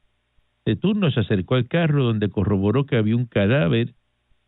de 0.65 0.75
turno 0.75 1.11
se 1.11 1.21
acercó 1.21 1.55
al 1.55 1.67
carro 1.67 2.03
donde 2.03 2.29
corroboró 2.29 2.85
que 2.85 2.97
había 2.97 3.15
un 3.15 3.25
cadáver 3.25 3.93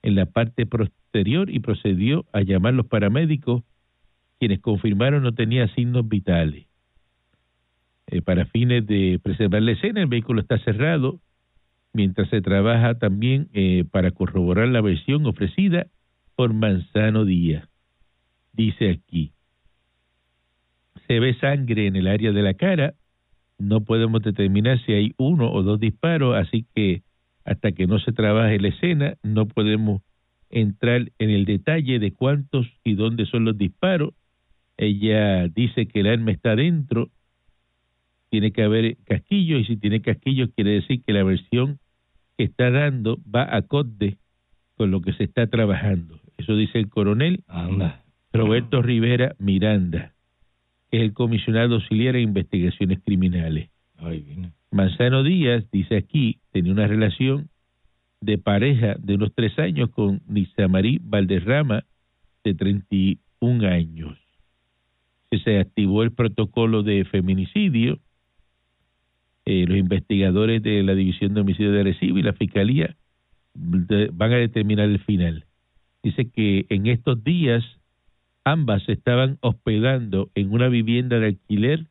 en 0.04 0.16
la 0.16 0.26
parte 0.26 0.66
posterior 0.66 1.50
y 1.50 1.60
procedió 1.60 2.26
a 2.34 2.42
llamar 2.42 2.74
a 2.74 2.78
los 2.78 2.88
paramédicos 2.88 3.64
quienes 4.40 4.60
confirmaron 4.60 5.24
no 5.24 5.34
tenía 5.34 5.68
signos 5.70 6.08
vitales. 6.08 6.66
Eh, 8.08 8.22
para 8.22 8.46
fines 8.46 8.86
de 8.86 9.20
preservar 9.24 9.62
la 9.62 9.72
escena, 9.72 10.02
el 10.02 10.08
vehículo 10.08 10.42
está 10.42 10.58
cerrado, 10.60 11.22
mientras 11.94 12.30
se 12.30 12.42
trabaja 12.42 12.96
también 12.96 13.48
eh, 13.54 13.86
para 13.90 14.12
corroborar 14.12 14.68
la 14.68 14.82
versión 14.82 15.26
ofrecida 15.26 15.88
por 16.36 16.54
Manzano 16.54 17.24
Díaz. 17.24 17.68
Dice 18.52 18.90
aquí, 18.90 19.32
se 21.08 21.20
ve 21.20 21.36
sangre 21.36 21.88
en 21.88 21.96
el 21.96 22.08
área 22.08 22.32
de 22.32 22.42
la 22.42 22.54
cara, 22.54 22.96
no 23.64 23.82
podemos 23.82 24.22
determinar 24.22 24.80
si 24.86 24.94
hay 24.94 25.14
uno 25.18 25.52
o 25.52 25.64
dos 25.64 25.80
disparos, 25.80 26.36
así 26.36 26.66
que 26.76 27.04
hasta 27.46 27.72
que 27.72 27.88
no 27.88 28.00
se 28.00 28.12
trabaje 28.12 28.60
la 28.60 28.70
escena, 28.70 29.16
no 29.24 29.48
podemos 29.48 30.02
entrar 30.50 31.12
en 31.18 31.30
el 31.30 31.46
detalle 31.46 32.00
de 32.00 32.14
cuántos 32.14 32.68
y 32.84 32.94
dónde 32.94 33.26
son 33.26 33.46
los 33.46 33.58
disparos. 33.58 34.14
Ella 34.78 35.48
dice 35.48 35.88
que 35.88 36.02
el 36.02 36.08
arma 36.08 36.32
está 36.32 36.56
dentro, 36.56 37.10
tiene 38.30 38.52
que 38.52 38.64
haber 38.64 38.98
casquillo 39.06 39.58
y 39.58 39.66
si 39.66 39.78
tiene 39.78 40.02
casquillo 40.02 40.50
quiere 40.52 40.72
decir 40.72 41.04
que 41.04 41.14
la 41.14 41.24
versión 41.24 41.80
que 42.38 42.46
está 42.46 42.72
dando 42.72 43.20
va 43.34 43.56
acorde 43.56 44.18
con 44.76 44.92
lo 44.92 45.02
que 45.02 45.14
se 45.14 45.24
está 45.24 45.48
trabajando. 45.48 46.20
Eso 46.38 46.56
dice 46.56 46.80
el 46.80 46.90
coronel 46.90 47.44
Anda. 47.48 48.04
Roberto 48.32 48.82
Rivera 48.82 49.36
Miranda, 49.38 50.13
que 50.94 50.98
es 50.98 51.04
el 51.06 51.14
comisionado 51.14 51.74
auxiliar 51.74 52.16
en 52.16 52.22
investigaciones 52.30 53.00
criminales. 53.04 53.72
Ay. 53.98 54.24
Manzano 54.70 55.24
Díaz, 55.24 55.66
dice 55.72 55.98
aquí, 55.98 56.38
tenía 56.52 56.72
una 56.72 56.86
relación 56.86 57.50
de 58.22 58.38
pareja 58.38 58.94
de 59.00 59.16
unos 59.16 59.34
tres 59.34 59.58
años 59.58 59.90
con 59.90 60.22
Nixamarí 60.28 61.00
Valderrama, 61.04 61.84
de 62.44 62.54
31 62.54 63.68
años. 63.68 64.16
Se 65.44 65.58
activó 65.58 66.04
el 66.04 66.12
protocolo 66.12 66.84
de 66.84 67.06
feminicidio. 67.06 67.98
Eh, 69.46 69.66
los 69.68 69.78
investigadores 69.80 70.62
de 70.62 70.84
la 70.84 70.94
División 70.94 71.34
de 71.34 71.42
Homicidio 71.42 71.72
de 71.72 71.80
Arecibo 71.80 72.20
y 72.20 72.22
la 72.22 72.34
Fiscalía 72.34 72.96
de- 73.56 74.12
van 74.14 74.32
a 74.32 74.36
determinar 74.36 74.90
el 74.90 75.00
final. 75.00 75.46
Dice 76.04 76.30
que 76.30 76.68
en 76.70 76.86
estos 76.86 77.24
días 77.24 77.64
ambas 78.46 78.84
se 78.84 78.94
estaban 78.94 79.38
hospedando 79.42 80.30
en 80.36 80.52
una 80.52 80.68
vivienda 80.68 81.20
de 81.20 81.28
alquiler 81.28 81.88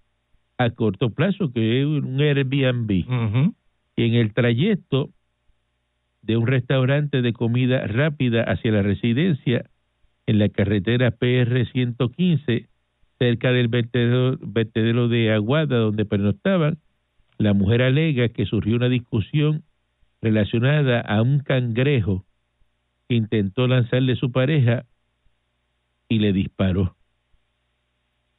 a 0.59 0.71
corto 0.71 1.11
plazo, 1.11 1.53
que 1.53 1.81
es 1.81 1.87
un 1.87 2.21
Airbnb. 2.21 3.07
Ujú. 3.07 3.55
Y 3.97 4.05
en 4.05 4.15
el 4.15 4.33
trayecto 4.33 5.11
de 6.23 6.37
un 6.37 6.47
restaurante 6.47 7.21
de 7.21 7.33
comida 7.33 7.87
rápida 7.87 8.43
hacia 8.45 8.73
la 8.73 8.83
residencia, 8.83 9.67
en 10.27 10.39
la 10.39 10.49
carretera 10.49 11.11
PR 11.11 11.67
115, 11.73 12.69
cerca 13.19 13.51
del 13.53 13.69
vertedero, 13.69 14.39
vertedero 14.41 15.09
de 15.09 15.33
Aguada, 15.33 15.79
donde 15.79 16.05
pernoctaban, 16.05 16.79
la 17.39 17.55
mujer 17.55 17.83
alega 17.83 18.29
que 18.29 18.47
surgió 18.47 18.77
una 18.77 18.89
discusión 18.89 19.65
relacionada 20.21 21.01
a 21.01 21.23
un 21.23 21.41
cangrejo 21.41 22.25
que 23.09 23.17
intentó 23.17 23.67
lanzarle 23.67 24.15
su 24.15 24.31
pareja 24.31 24.85
y 26.13 26.19
le 26.19 26.33
disparó. 26.33 26.95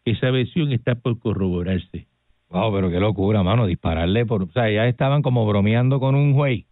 Esa 0.06 0.32
versión 0.32 0.72
está 0.72 0.96
por 0.96 1.18
corroborarse. 1.20 2.08
Wow, 2.50 2.72
pero 2.74 2.90
qué 2.92 3.00
locura, 3.00 3.42
mano, 3.42 3.66
dispararle 3.66 4.26
por... 4.26 4.44
O 4.44 4.52
sea, 4.52 4.70
ya 4.70 4.88
estaban 4.88 5.22
como 5.24 5.46
bromeando 5.48 6.00
con 6.00 6.14
un 6.14 6.34
güey 6.34 6.68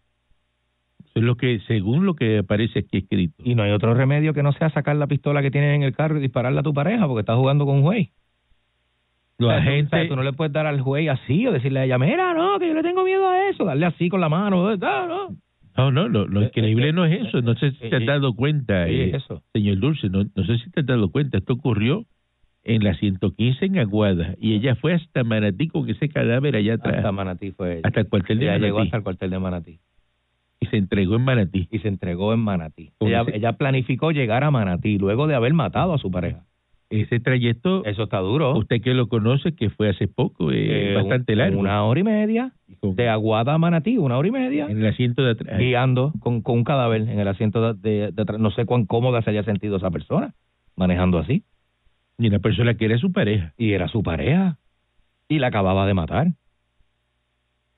Eso 0.99 1.11
es 1.15 1.23
lo 1.23 1.35
que, 1.37 1.59
según 1.65 2.05
lo 2.05 2.13
que 2.13 2.39
aparece 2.39 2.79
aquí 2.79 2.97
escrito. 2.99 3.41
y 3.43 3.55
no 3.55 3.63
hay 3.63 3.71
otro 3.71 3.93
remedio 3.95 4.33
que 4.33 4.43
no 4.43 4.51
sea 4.53 4.69
sacar 4.69 4.95
la 4.97 5.07
pistola 5.07 5.41
que 5.41 5.49
tienes 5.49 5.75
en 5.75 5.83
el 5.83 5.95
carro 5.95 6.17
y 6.17 6.21
dispararle 6.21 6.59
a 6.59 6.63
tu 6.63 6.73
pareja 6.73 7.07
porque 7.07 7.21
estás 7.21 7.37
jugando 7.37 7.65
con 7.65 7.77
un 7.77 7.81
güey. 7.81 8.11
Los 9.39 9.49
O 9.49 9.53
sea, 9.53 9.57
tú- 9.57 9.61
o 9.61 9.63
sea, 9.63 9.71
agentes, 9.71 10.09
tú 10.09 10.15
no 10.15 10.23
le 10.23 10.33
puedes 10.33 10.53
dar 10.53 10.67
al 10.67 10.83
güey 10.83 11.07
así 11.07 11.47
o 11.47 11.51
decirle 11.51 11.79
a 11.79 11.85
ella, 11.85 11.97
mira, 11.97 12.33
no, 12.35 12.59
que 12.59 12.67
yo 12.67 12.75
le 12.75 12.83
tengo 12.83 13.03
miedo 13.03 13.27
a 13.27 13.49
eso, 13.49 13.65
darle 13.65 13.87
así 13.87 14.07
con 14.07 14.21
la 14.21 14.29
mano, 14.29 14.67
ah, 14.69 15.05
no. 15.07 15.35
No, 15.77 15.91
no, 15.91 16.07
lo, 16.07 16.27
lo 16.27 16.41
Eh, 16.41 16.45
increíble 16.45 16.89
eh, 16.89 16.93
no 16.93 17.05
es 17.05 17.27
eso. 17.27 17.41
No 17.41 17.55
sé 17.55 17.71
si 17.71 17.89
te 17.89 17.95
has 17.95 18.01
eh, 18.01 18.05
dado 18.05 18.33
cuenta, 18.35 18.87
eh, 18.87 19.15
eso. 19.15 19.43
señor 19.53 19.79
Dulce, 19.79 20.09
no, 20.09 20.23
no 20.35 20.43
sé 20.45 20.57
si 20.59 20.69
te 20.71 20.81
has 20.81 20.85
dado 20.85 21.09
cuenta. 21.11 21.37
Esto 21.37 21.53
ocurrió 21.53 22.05
en 22.63 22.83
la 22.83 22.93
115 22.95 23.65
en 23.65 23.79
Aguada 23.79 24.35
y 24.39 24.53
ella 24.53 24.75
fue 24.75 24.93
hasta 24.93 25.23
Manatí 25.23 25.67
con 25.67 25.89
ese 25.89 26.09
cadáver 26.09 26.55
allá 26.55 26.75
atrás, 26.75 26.95
Hasta 26.97 26.99
hasta, 27.09 27.11
Manatí 27.11 27.51
fue 27.51 27.79
ella. 27.79 27.91
el 27.95 28.07
cuartel 28.07 28.37
de 28.39 28.45
ella 28.45 28.51
Manatí 28.53 28.65
llegó 28.65 28.79
hasta 28.81 28.97
el 28.97 29.03
cuartel 29.03 29.29
de 29.31 29.39
Manatí 29.39 29.79
y 30.59 30.65
se 30.67 30.77
entregó 30.77 31.15
en 31.15 31.21
Manatí. 31.23 31.67
y 31.71 31.79
se 31.79 31.87
entregó 31.87 32.33
en 32.33 32.39
Manatí. 32.39 32.91
Ella, 32.99 33.21
ese- 33.21 33.37
ella 33.37 33.53
planificó 33.53 34.11
llegar 34.11 34.43
a 34.43 34.51
Manatí 34.51 34.99
luego 34.99 35.25
de 35.27 35.33
haber 35.35 35.53
matado 35.55 35.93
a 35.93 35.97
su 35.97 36.11
pareja. 36.11 36.43
Ese 36.91 37.19
trayecto, 37.21 37.83
Eso 37.85 38.03
está 38.03 38.19
duro. 38.19 38.55
usted 38.57 38.81
que 38.81 38.93
lo 38.93 39.07
conoce, 39.07 39.55
que 39.55 39.69
fue 39.69 39.89
hace 39.89 40.07
poco, 40.09 40.51
eh, 40.51 40.91
Eh, 40.91 40.93
bastante 40.93 41.35
largo. 41.37 41.57
Una 41.59 41.83
hora 41.85 41.99
y 42.01 42.03
media. 42.03 42.51
De 42.81 43.09
Aguada 43.09 43.53
a 43.53 43.57
Manatí, 43.59 43.97
una 43.97 44.17
hora 44.17 44.27
y 44.27 44.31
media. 44.31 44.65
en 44.67 44.79
el 44.79 44.87
asiento 44.87 45.23
de 45.23 45.31
atrás. 45.31 45.59
guiando 45.59 46.13
con, 46.19 46.41
con 46.41 46.57
un 46.57 46.63
cadáver 46.63 47.01
en 47.01 47.19
el 47.19 47.27
asiento 47.27 47.73
de, 47.75 48.13
atrás. 48.17 48.39
No 48.39 48.49
sé 48.51 48.65
cuán 48.65 48.85
cómoda 48.85 49.21
se 49.21 49.29
haya 49.29 49.43
sentido 49.43 49.77
esa 49.77 49.91
persona 49.91 50.33
manejando 50.75 51.19
así. 51.19 51.43
Y 52.17 52.27
una 52.27 52.39
persona 52.39 52.73
que 52.73 52.85
era 52.85 52.97
su 52.97 53.11
pareja. 53.11 53.53
Y 53.57 53.73
era 53.73 53.87
su 53.87 54.01
pareja. 54.01 54.57
Y 55.27 55.39
la 55.39 55.47
acababa 55.47 55.85
de 55.85 55.93
matar. 55.93 56.27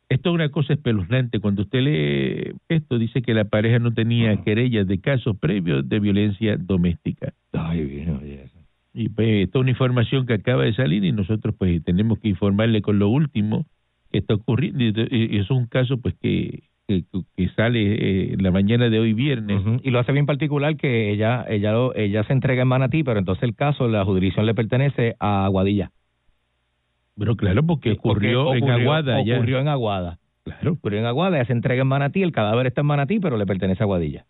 Esto 0.10 0.30
es 0.30 0.36
una 0.36 0.50
cosa 0.50 0.74
espeluznante. 0.74 1.40
Cuando 1.40 1.64
usted 1.64 1.82
lee 1.82 2.56
esto, 2.70 2.98
dice 2.98 3.22
que 3.22 3.34
la 3.34 3.46
pareja 3.46 3.80
no 3.80 3.94
tenía 3.94 4.38
querellas 4.44 4.88
de 4.88 5.00
casos 5.00 5.38
previos 5.38 5.88
de 5.88 6.00
violencia 6.00 6.56
doméstica. 6.58 7.34
Ay, 7.52 7.84
bien, 7.84 8.18
oye. 8.22 8.46
Y 8.94 9.10
pues 9.10 9.46
esta 9.46 9.58
es 9.58 9.62
una 9.62 9.72
información 9.72 10.26
que 10.26 10.36
acaba 10.36 10.64
de 10.64 10.74
salir 10.74 11.04
y 11.04 11.12
nosotros 11.12 11.56
pues 11.58 11.84
tenemos 11.84 12.20
que 12.20 12.30
informarle 12.30 12.82
con 12.82 13.00
lo 13.00 13.10
último 13.10 13.66
está 14.20 14.36
ocurriendo. 14.36 14.84
Y 14.84 15.36
y 15.36 15.40
es 15.40 15.50
un 15.52 15.66
caso 15.68 15.98
pues 16.00 16.16
que, 16.22 16.64
que, 16.88 17.04
que 17.36 17.50
sale 17.50 18.34
eh, 18.34 18.36
la 18.40 18.52
mañana 18.52 18.90
de 18.90 19.00
hoy 19.00 19.14
viernes. 19.14 19.62
Y 19.84 19.90
lo 19.92 20.00
hace 20.00 20.12
bien 20.12 20.26
particular 20.26 20.76
que 20.78 21.12
ella 21.12 21.46
ella 21.50 21.72
lo- 21.72 21.96
ella 21.96 22.24
se 22.24 22.34
entrega 22.34 22.62
en 22.62 22.68
Manatí, 22.68 23.04
pero 23.04 23.20
entonces 23.20 23.44
el 23.44 23.56
caso, 23.56 23.88
la 23.88 24.06
jurisdicción 24.06 24.46
le 24.46 24.54
pertenece 24.54 25.16
a 25.20 25.46
Aguadilla. 25.46 25.92
Pero 27.18 27.36
claro, 27.36 27.64
porque 27.64 27.92
ocurrió, 27.92 28.46
Porque 28.46 28.60
en 28.60 28.72
Aguada 28.72 29.24
ya. 29.24 29.36
Ocurrió 29.36 29.60
en 29.60 29.68
Aguada. 29.68 30.18
Claro. 30.44 30.72
Ocurrió 30.74 31.00
en 31.00 31.06
Aguada, 31.06 31.38
ella 31.38 31.46
se 31.46 31.54
entrega 31.54 31.82
en 31.84 31.88
Manatí, 31.88 32.22
el 32.24 32.32
cadáver 32.32 32.68
está 32.68 32.82
en 32.82 32.88
Manatí, 32.88 33.20
pero 33.20 33.38
le 33.38 33.46
pertenece 33.46 33.84
a 33.84 33.86
Aguadilla. 33.86 34.26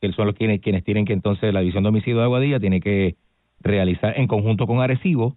Que 0.00 0.12
son 0.12 0.26
los 0.26 0.34
quienes, 0.36 0.60
quienes 0.60 0.84
tienen 0.84 1.04
que 1.04 1.12
entonces, 1.12 1.52
la 1.52 1.60
división 1.60 1.82
de 1.82 1.88
homicidio 1.90 2.18
de 2.18 2.24
Aguadilla 2.24 2.58
tiene 2.60 2.80
que 2.80 3.16
realizar 3.60 4.14
en 4.18 4.26
conjunto 4.26 4.66
con 4.66 4.80
Arecibo 4.80 5.36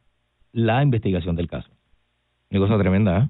la 0.54 0.82
investigación 0.84 1.36
del 1.36 1.48
caso. 1.48 1.70
Una 2.52 2.60
cosa 2.62 2.78
tremenda, 2.78 3.18
¿eh? 3.20 3.28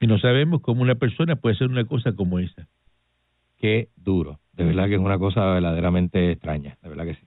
Y 0.00 0.06
no 0.06 0.18
sabemos 0.18 0.60
cómo 0.60 0.82
una 0.82 0.94
persona 0.94 1.36
puede 1.36 1.56
hacer 1.56 1.68
una 1.68 1.84
cosa 1.84 2.12
como 2.12 2.38
esa. 2.38 2.68
Qué 3.58 3.88
duro. 3.96 4.38
De 4.52 4.64
verdad 4.64 4.86
que 4.88 4.94
es 4.94 5.00
una 5.00 5.18
cosa 5.18 5.44
verdaderamente 5.46 6.32
extraña, 6.32 6.76
de 6.82 6.88
verdad 6.88 7.04
que 7.04 7.14
sí. 7.14 7.26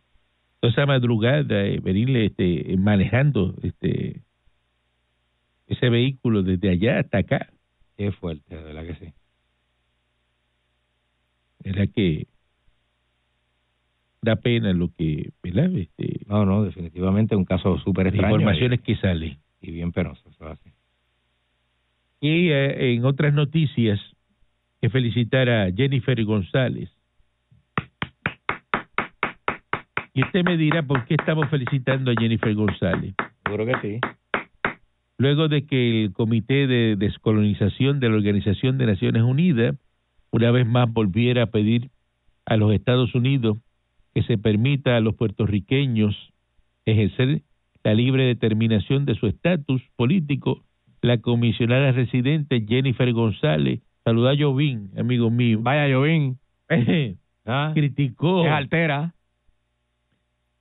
Toda 0.60 0.72
esa 0.72 0.86
madrugada, 0.86 1.66
eh, 1.66 1.80
venirle 1.82 2.26
este, 2.26 2.76
manejando 2.78 3.56
este 3.64 4.22
ese 5.68 5.90
vehículo 5.90 6.44
desde 6.44 6.70
allá 6.70 7.00
hasta 7.00 7.20
acá. 7.20 7.50
Qué 7.98 8.12
fuerte, 8.12 8.56
de 8.56 8.62
verdad 8.64 8.86
que 8.86 8.96
sí. 8.96 9.14
Era 11.64 11.88
que 11.88 12.28
da 14.22 14.36
pena 14.36 14.74
lo 14.74 14.90
que, 14.94 15.32
¿verdad? 15.42 15.72
Este, 15.76 16.22
No, 16.28 16.46
no, 16.46 16.64
definitivamente 16.64 17.36
un 17.36 17.46
caso 17.46 17.80
súper 17.80 18.08
extraño 18.08 18.36
informaciones 18.36 18.82
que 18.82 18.96
salen. 18.98 19.40
y, 19.62 19.70
y 19.70 19.72
bien 19.72 19.92
penoso. 19.92 20.30
Eso 20.30 20.46
es 20.46 20.60
así. 20.60 20.71
Y 22.22 22.50
eh, 22.50 22.94
en 22.94 23.04
otras 23.04 23.34
noticias, 23.34 24.00
que 24.80 24.90
felicitar 24.90 25.50
a 25.50 25.72
Jennifer 25.72 26.24
González. 26.24 26.90
Y 30.14 30.24
usted 30.24 30.44
me 30.44 30.58
dirá 30.58 30.84
por 30.84 31.06
qué 31.06 31.16
estamos 31.16 31.50
felicitando 31.50 32.12
a 32.12 32.16
Jennifer 32.18 32.54
González. 32.54 33.14
Seguro 33.44 33.66
que 33.66 33.74
sí. 33.82 34.00
Luego 35.18 35.48
de 35.48 35.66
que 35.66 36.06
el 36.06 36.14
Comité 36.14 36.68
de 36.68 36.96
Descolonización 36.96 38.00
de 38.00 38.10
la 38.10 38.16
Organización 38.16 38.78
de 38.78 38.88
Naciones 38.88 39.24
Unidas 39.24 39.76
una 40.32 40.52
vez 40.52 40.66
más 40.66 40.92
volviera 40.92 41.44
a 41.44 41.48
pedir 41.48 41.90
a 42.46 42.58
los 42.58 42.74
Estados 42.74 43.14
Unidos 43.14 43.58
que 44.14 44.24
se 44.24 44.38
permita 44.38 44.98
a 44.98 45.00
los 45.00 45.16
puertorriqueños 45.16 46.16
ejercer 46.86 47.42
la 47.84 47.94
libre 47.94 48.26
determinación 48.26 49.06
de 49.06 49.16
su 49.16 49.28
estatus 49.28 49.82
político, 49.96 50.64
la 51.02 51.18
comisionada 51.20 51.92
residente 51.92 52.66
Jennifer 52.68 53.12
González, 53.14 53.82
saluda 54.04 54.32
a 54.32 54.38
Jovín, 54.38 54.92
amigo 54.98 55.30
mío, 55.30 55.60
Vaya, 55.62 55.94
Jovín. 55.94 56.38
¿Ah? 57.46 57.72
criticó 57.74 58.46
Es 58.46 58.52
altera. 58.52 59.14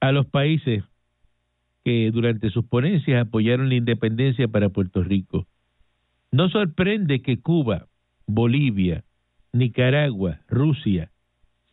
a 0.01 0.13
los 0.13 0.27
países 0.27 0.83
que 1.85 2.11
durante 2.11 2.51
sus 2.51 2.65
ponencias 2.65 3.27
apoyaron 3.27 3.69
la 3.69 3.75
independencia 3.75 4.49
para 4.49 4.71
Puerto 4.71 5.03
Rico. 5.03 5.47
No 6.33 6.49
sorprende 6.49 7.23
que 7.23 7.41
Cuba, 7.41 7.87
Bolivia, 8.27 9.05
Nicaragua, 9.53 10.41
Rusia, 10.49 11.11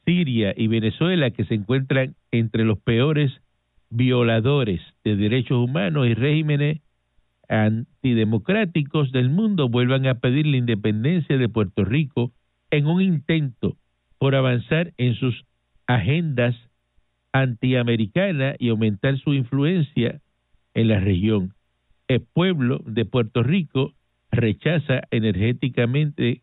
Siria 0.06 0.54
y 0.56 0.68
Venezuela, 0.68 1.32
que 1.32 1.46
se 1.46 1.56
encuentran 1.56 2.16
entre 2.32 2.64
los 2.66 2.80
peores 2.80 3.32
violadores 3.90 4.82
de 5.04 5.16
derechos 5.16 5.58
humanos 5.58 6.08
y 6.08 6.14
regímenes 6.14 6.82
antidemocráticos 7.50 9.12
del 9.12 9.30
mundo, 9.30 9.70
vuelvan 9.70 10.06
a 10.08 10.16
pedir 10.16 10.46
la 10.48 10.58
independencia 10.58 11.38
de 11.38 11.50
Puerto 11.50 11.86
Rico 11.86 12.32
en 12.72 12.88
un 12.88 13.02
intento 13.02 13.78
por 14.18 14.36
avanzar 14.36 14.94
en 14.98 15.16
sus 15.16 15.46
agendas 15.86 16.56
antiamericana 17.32 18.56
y 18.60 18.70
aumentar 18.70 19.18
su 19.20 19.34
influencia 19.34 20.22
en 20.74 20.88
la 20.88 21.00
región. 21.00 21.54
El 22.08 22.22
pueblo 22.22 22.82
de 22.86 23.06
Puerto 23.06 23.44
Rico 23.44 23.94
rechaza 24.32 25.02
energéticamente 25.12 26.42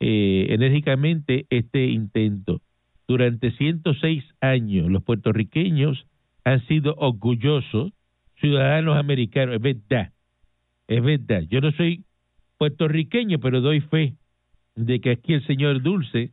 eh, 0.00 0.46
enérgicamente 0.50 1.46
este 1.50 1.86
intento. 1.86 2.60
Durante 3.08 3.52
106 3.52 4.24
años 4.40 4.90
los 4.90 5.02
puertorriqueños 5.02 6.06
han 6.44 6.66
sido 6.66 6.94
orgullosos 6.96 7.92
ciudadanos 8.40 8.96
americanos. 8.96 9.56
Es 9.56 9.62
verdad, 9.62 10.12
es 10.88 11.02
verdad. 11.02 11.42
Yo 11.48 11.60
no 11.60 11.72
soy 11.72 12.04
puertorriqueño, 12.58 13.38
pero 13.38 13.60
doy 13.60 13.80
fe 13.80 14.14
de 14.74 15.00
que 15.00 15.10
aquí 15.10 15.34
el 15.34 15.46
señor 15.46 15.82
Dulce 15.82 16.30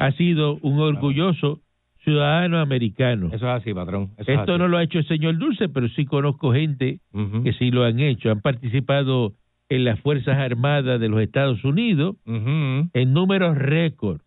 ha 0.00 0.12
sido 0.12 0.58
un 0.62 0.78
orgulloso 0.80 1.60
ciudadano 2.04 2.58
americano. 2.58 3.28
Eso 3.28 3.36
es 3.36 3.62
así, 3.62 3.72
patrón. 3.72 4.10
Eso 4.16 4.32
Esto 4.32 4.52
así. 4.52 4.58
no 4.58 4.68
lo 4.68 4.78
ha 4.78 4.82
hecho 4.82 4.98
el 4.98 5.06
señor 5.06 5.38
Dulce, 5.38 5.68
pero 5.68 5.88
sí 5.90 6.04
conozco 6.04 6.52
gente 6.52 7.00
que 7.44 7.52
sí 7.54 7.70
lo 7.70 7.84
han 7.84 8.00
hecho. 8.00 8.30
Han 8.30 8.40
participado 8.40 9.34
en 9.68 9.84
las 9.84 10.00
Fuerzas 10.00 10.36
Armadas 10.36 11.00
de 11.00 11.08
los 11.08 11.20
Estados 11.20 11.64
Unidos 11.64 12.16
en 12.26 13.12
números 13.12 13.56
récord. 13.56 14.20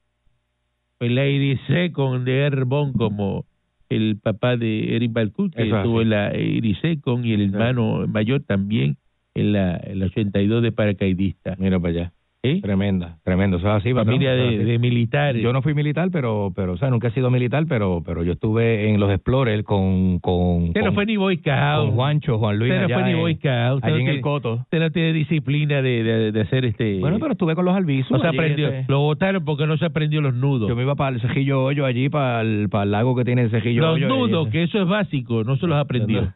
En 0.99 1.15
la 1.15 1.27
IRICE 1.27 1.91
con 1.91 2.23
de 2.23 2.39
Herbón 2.39 2.93
como 2.93 3.45
el 3.89 4.17
papá 4.21 4.55
de 4.57 4.95
Eric 4.95 5.11
Balcourt, 5.11 5.53
que 5.53 5.63
estuvo 5.63 6.01
en 6.01 6.09
la 6.09 6.35
IRICE 6.35 7.01
con 7.01 7.25
y 7.25 7.33
el 7.33 7.41
hermano 7.41 8.07
mayor 8.07 8.41
también 8.41 8.97
en 9.36 9.52
la, 9.54 9.78
en 9.84 10.00
la 10.00 10.06
82 10.08 10.63
de 10.63 10.71
paracaidista. 10.71 11.56
Mira 11.60 11.80
para 11.80 11.89
allá. 11.93 12.12
¿Eh? 12.48 12.62
Tremenda, 12.62 13.17
tremendo. 13.24 13.58
Eso 13.58 13.67
es 13.69 13.74
así, 13.82 13.89
patrón. 13.91 14.06
Familia 14.17 14.34
de, 14.34 14.48
así. 14.50 14.58
de 14.58 14.78
militares. 14.78 15.41
Yo 15.41 15.52
no 15.52 15.63
fui 15.63 15.74
militar, 15.74 16.10
pero, 16.12 16.54
pero, 16.56 16.74
o 16.74 16.78
sea, 16.78 16.91
nunca 16.91 17.08
he 17.08 17.12
sido 17.12 17.32
militar, 17.32 17.65
pero, 17.67 18.04
pero 18.06 18.24
yo 18.24 18.34
estuve 18.34 18.88
en 18.91 19.00
los 19.00 19.10
Explorers 19.12 19.63
con, 19.63 20.19
con, 20.19 20.65
Usted 20.65 20.84
no 20.84 20.93
fue 20.93 21.08
ni 21.08 21.17
Boy 21.17 21.38
Scout. 21.38 21.88
con 21.88 21.95
Juancho, 21.95 22.38
Juan 22.38 22.60
Luis, 22.60 22.71
Usted 22.71 22.82
no 22.82 22.86
allá 22.86 23.00
fue 23.04 23.12
ni 23.13 23.19
Boy 23.19 23.36
Scout. 23.38 23.84
Allí 23.84 23.93
no 24.04 24.10
en 24.12 24.15
el 24.17 24.21
Coto. 24.21 24.54
usted 24.62 24.80
no 24.80 24.91
tiene 24.91 25.13
disciplina 25.13 25.82
de, 25.82 26.04
de, 26.04 26.32
de 26.32 26.41
hacer 26.41 26.65
este... 26.65 27.00
Bueno, 27.00 27.17
pero 27.19 27.32
estuve 27.32 27.56
con 27.56 27.65
los 27.65 27.76
albizus. 27.76 28.12
no 28.12 28.19
se 28.19 28.28
aprendió. 28.28 28.67
este, 28.67 28.91
Lo 28.91 29.00
votaron 29.00 29.43
porque 29.43 29.65
no 29.65 29.78
se 29.78 29.86
aprendió 29.86 30.21
los 30.21 30.36
nudos. 30.36 30.69
Yo 30.69 30.76
me 30.76 30.84
iba 30.84 30.93
para 30.93 31.15
el 31.15 31.21
Cejillo 31.21 31.63
Hoyo 31.63 31.84
allí, 31.88 32.10
para 32.10 32.41
el, 32.41 32.69
para 32.69 32.84
el 32.84 32.91
lago 32.91 33.15
que 33.15 33.26
tiene 33.26 33.41
el 33.41 33.50
Cejillo 33.50 33.82
los 33.82 33.95
Hoyo. 33.95 34.08
nudos, 34.08 34.48
y- 34.50 34.52
que 34.52 34.62
eso 34.63 34.80
es 34.80 34.88
básico, 34.88 35.43
no 35.43 35.56
se 35.58 35.65
los 35.65 35.78
aprendió. 35.78 36.32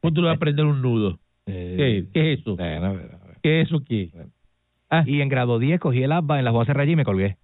¿Cómo 0.00 0.12
tú 0.12 0.22
vas 0.22 0.30
a 0.32 0.34
aprender 0.34 0.64
un 0.66 0.82
nudo? 0.82 1.20
Eh, 1.46 1.74
¿Qué, 1.76 2.06
qué 2.12 2.32
es 2.32 2.40
eso? 2.40 2.56
¿Qué 3.42 3.60
es 3.60 3.66
eso 3.68 3.82
qué? 3.86 4.10
Ah, 4.90 5.04
y 5.06 5.20
en 5.20 5.28
grado 5.28 5.58
10 5.58 5.80
cogí 5.80 6.02
el 6.02 6.12
ASBA 6.12 6.38
en 6.38 6.44
la 6.44 6.52
Juan 6.52 6.66
Serra 6.66 6.82
allí 6.82 6.92
y 6.92 6.96
me 6.96 7.04
colgué. 7.04 7.36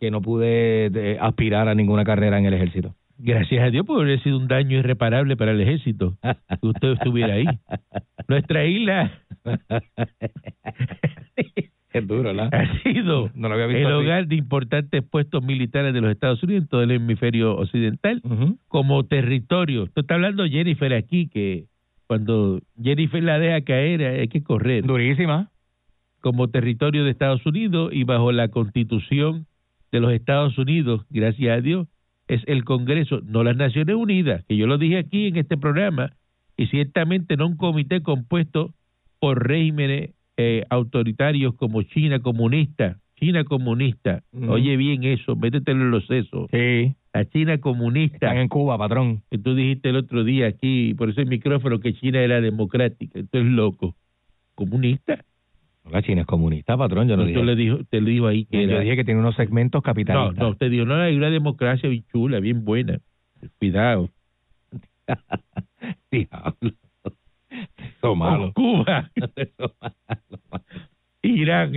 Que 0.00 0.10
no 0.10 0.20
pude 0.20 1.18
aspirar 1.20 1.68
a 1.68 1.74
ninguna 1.74 2.04
carrera 2.04 2.38
en 2.38 2.46
el 2.46 2.54
ejército. 2.54 2.94
Gracias 3.18 3.62
a 3.62 3.70
Dios, 3.70 3.86
porque 3.86 4.02
hubiera 4.04 4.22
sido 4.22 4.36
un 4.38 4.48
daño 4.48 4.78
irreparable 4.78 5.36
para 5.36 5.52
el 5.52 5.60
ejército 5.60 6.16
que 6.60 6.66
usted 6.66 6.92
estuviera 6.92 7.34
ahí. 7.34 7.44
Nuestra 8.28 8.64
isla 8.64 9.12
es 11.92 12.06
duro, 12.08 12.22
¿verdad? 12.34 12.48
ha 12.52 12.82
sido 12.82 13.30
No 13.34 13.48
lo 13.48 13.54
había 13.54 13.66
visto 13.66 13.80
el 13.88 13.94
así. 13.94 14.04
hogar 14.04 14.26
de 14.26 14.36
importantes 14.36 15.02
puestos 15.04 15.42
militares 15.44 15.92
de 15.94 16.00
los 16.00 16.10
Estados 16.10 16.42
Unidos 16.42 16.62
en 16.64 16.68
todo 16.68 16.82
el 16.82 16.90
hemisferio 16.90 17.56
occidental 17.56 18.22
como 18.68 19.04
territorio. 19.04 19.84
Usted 19.84 20.02
está 20.02 20.14
hablando 20.14 20.46
Jennifer 20.46 20.92
aquí, 20.94 21.28
que 21.28 21.66
cuando 22.12 22.60
Jennifer 22.78 23.22
la 23.22 23.38
deja 23.38 23.62
caer 23.62 24.02
hay 24.02 24.28
que 24.28 24.42
correr. 24.42 24.84
Durísima. 24.84 25.50
como 26.20 26.50
territorio 26.50 27.04
de 27.04 27.10
Estados 27.10 27.46
Unidos 27.46 27.90
y 27.90 28.04
bajo 28.04 28.32
la 28.32 28.48
constitución 28.48 29.46
de 29.92 30.00
los 30.00 30.12
Estados 30.12 30.58
Unidos, 30.58 31.06
gracias 31.08 31.56
a 31.56 31.62
Dios, 31.62 31.88
es 32.28 32.42
el 32.46 32.64
Congreso, 32.64 33.22
no 33.24 33.42
las 33.42 33.56
Naciones 33.56 33.96
Unidas, 33.96 34.44
que 34.46 34.58
yo 34.58 34.66
lo 34.66 34.76
dije 34.76 34.98
aquí 34.98 35.28
en 35.28 35.38
este 35.38 35.56
programa, 35.56 36.12
y 36.58 36.66
ciertamente 36.66 37.38
no 37.38 37.46
un 37.46 37.56
comité 37.56 38.02
compuesto 38.02 38.74
por 39.18 39.48
regímenes 39.48 40.10
eh, 40.36 40.64
autoritarios 40.68 41.54
como 41.54 41.80
China 41.80 42.20
comunista, 42.20 42.98
China 43.22 43.44
comunista, 43.44 44.22
oye 44.48 44.76
bien 44.76 45.04
eso, 45.04 45.36
métetelo 45.36 45.82
en 45.82 45.90
los 45.92 46.04
sesos, 46.08 46.48
Sí. 46.50 46.92
la 47.14 47.24
China 47.30 47.58
comunista, 47.58 48.26
Están 48.26 48.38
en 48.38 48.48
Cuba, 48.48 48.76
patrón. 48.76 49.22
que 49.30 49.38
tú 49.38 49.54
dijiste 49.54 49.90
el 49.90 49.96
otro 49.96 50.24
día 50.24 50.48
aquí, 50.48 50.92
por 50.94 51.08
ese 51.10 51.24
micrófono, 51.24 51.78
que 51.78 51.94
China 51.94 52.20
era 52.20 52.40
democrática, 52.40 53.20
esto 53.20 53.38
es 53.38 53.44
loco, 53.46 53.94
comunista, 54.56 55.24
La 55.90 56.00
China 56.02 56.20
es 56.22 56.26
comunista, 56.28 56.76
patrón. 56.76 57.08
Yo 57.08 57.16
no 57.16 57.22
Usted 57.24 57.34
dije. 57.34 57.44
le 57.46 57.56
dijo, 57.56 57.78
te 57.90 58.00
lo 58.00 58.06
dijo 58.08 58.26
ahí 58.28 58.44
que 58.44 58.56
Yo 58.66 58.70
era- 58.72 58.80
dije 58.80 58.96
que 58.96 59.04
tiene 59.04 59.18
unos 59.20 59.34
segmentos 59.34 59.78
no, 59.80 59.82
capitalistas. 59.82 60.38
no, 60.38 60.50
usted 60.50 60.70
dijo, 60.70 60.84
no, 60.84 60.94
hay 60.94 61.16
una 61.16 61.28
democracia 61.30 61.88
bien 61.88 62.04
chula, 62.12 62.38
bien 62.40 62.64
buena. 62.64 62.98
Cuidado. 63.58 64.08
Diablo. 66.10 66.72
Eso 67.98 68.14
malo. 68.14 68.52
Cuba, 68.54 69.10
Eso 69.36 69.74
malo. 69.80 70.64
Irán, 71.22 71.72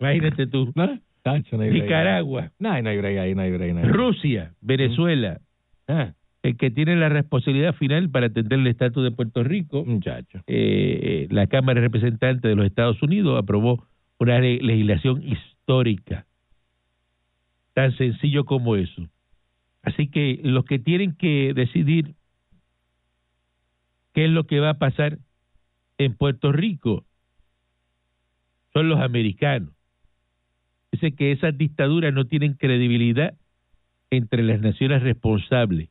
imagínate 0.00 0.46
tú, 0.46 0.72
No, 0.74 0.98
tacho, 1.22 1.56
no 1.56 1.62
hay. 1.62 1.70
Nicaragua, 1.70 2.50
No, 2.58 2.80
no 2.82 2.88
hay 2.88 2.96
break 2.98 3.18
ahí, 3.18 3.34
no 3.34 3.42
hay 3.42 3.50
break. 3.52 3.72
No 3.74 3.78
hay 3.80 3.84
break. 3.84 3.96
Rusia, 3.96 4.54
Venezuela, 4.60 5.40
Ah, 5.86 6.12
el 6.42 6.56
que 6.56 6.70
tiene 6.70 6.96
la 6.96 7.08
responsabilidad 7.08 7.74
final 7.74 8.08
para 8.10 8.26
atender 8.26 8.58
el 8.60 8.66
estatus 8.68 9.02
de 9.04 9.10
Puerto 9.10 9.42
Rico, 9.44 9.84
Muchacho. 9.84 10.40
eh, 10.46 11.26
la 11.30 11.46
Cámara 11.48 11.80
de 11.80 11.86
Representantes 11.88 12.42
de 12.48 12.54
los 12.56 12.64
Estados 12.66 13.02
Unidos 13.02 13.38
aprobó 13.38 13.86
una 14.18 14.38
le- 14.38 14.58
legislación 14.60 15.22
histórica, 15.22 16.26
tan 17.74 17.96
sencillo 17.96 18.44
como 18.44 18.76
eso. 18.76 19.06
Así 19.82 20.08
que 20.08 20.40
los 20.42 20.64
que 20.64 20.78
tienen 20.78 21.14
que 21.16 21.52
decidir 21.54 22.14
qué 24.12 24.26
es 24.26 24.30
lo 24.30 24.44
que 24.44 24.60
va 24.60 24.70
a 24.70 24.78
pasar 24.78 25.18
en 25.98 26.14
Puerto 26.14 26.52
Rico 26.52 27.04
son 28.72 28.88
los 28.88 29.00
americanos. 29.00 29.74
Dice 30.92 31.12
que 31.14 31.32
esas 31.32 31.56
dictaduras 31.56 32.12
no 32.12 32.24
tienen 32.26 32.54
credibilidad 32.54 33.34
entre 34.10 34.42
las 34.42 34.60
naciones 34.60 35.02
responsables. 35.02 35.88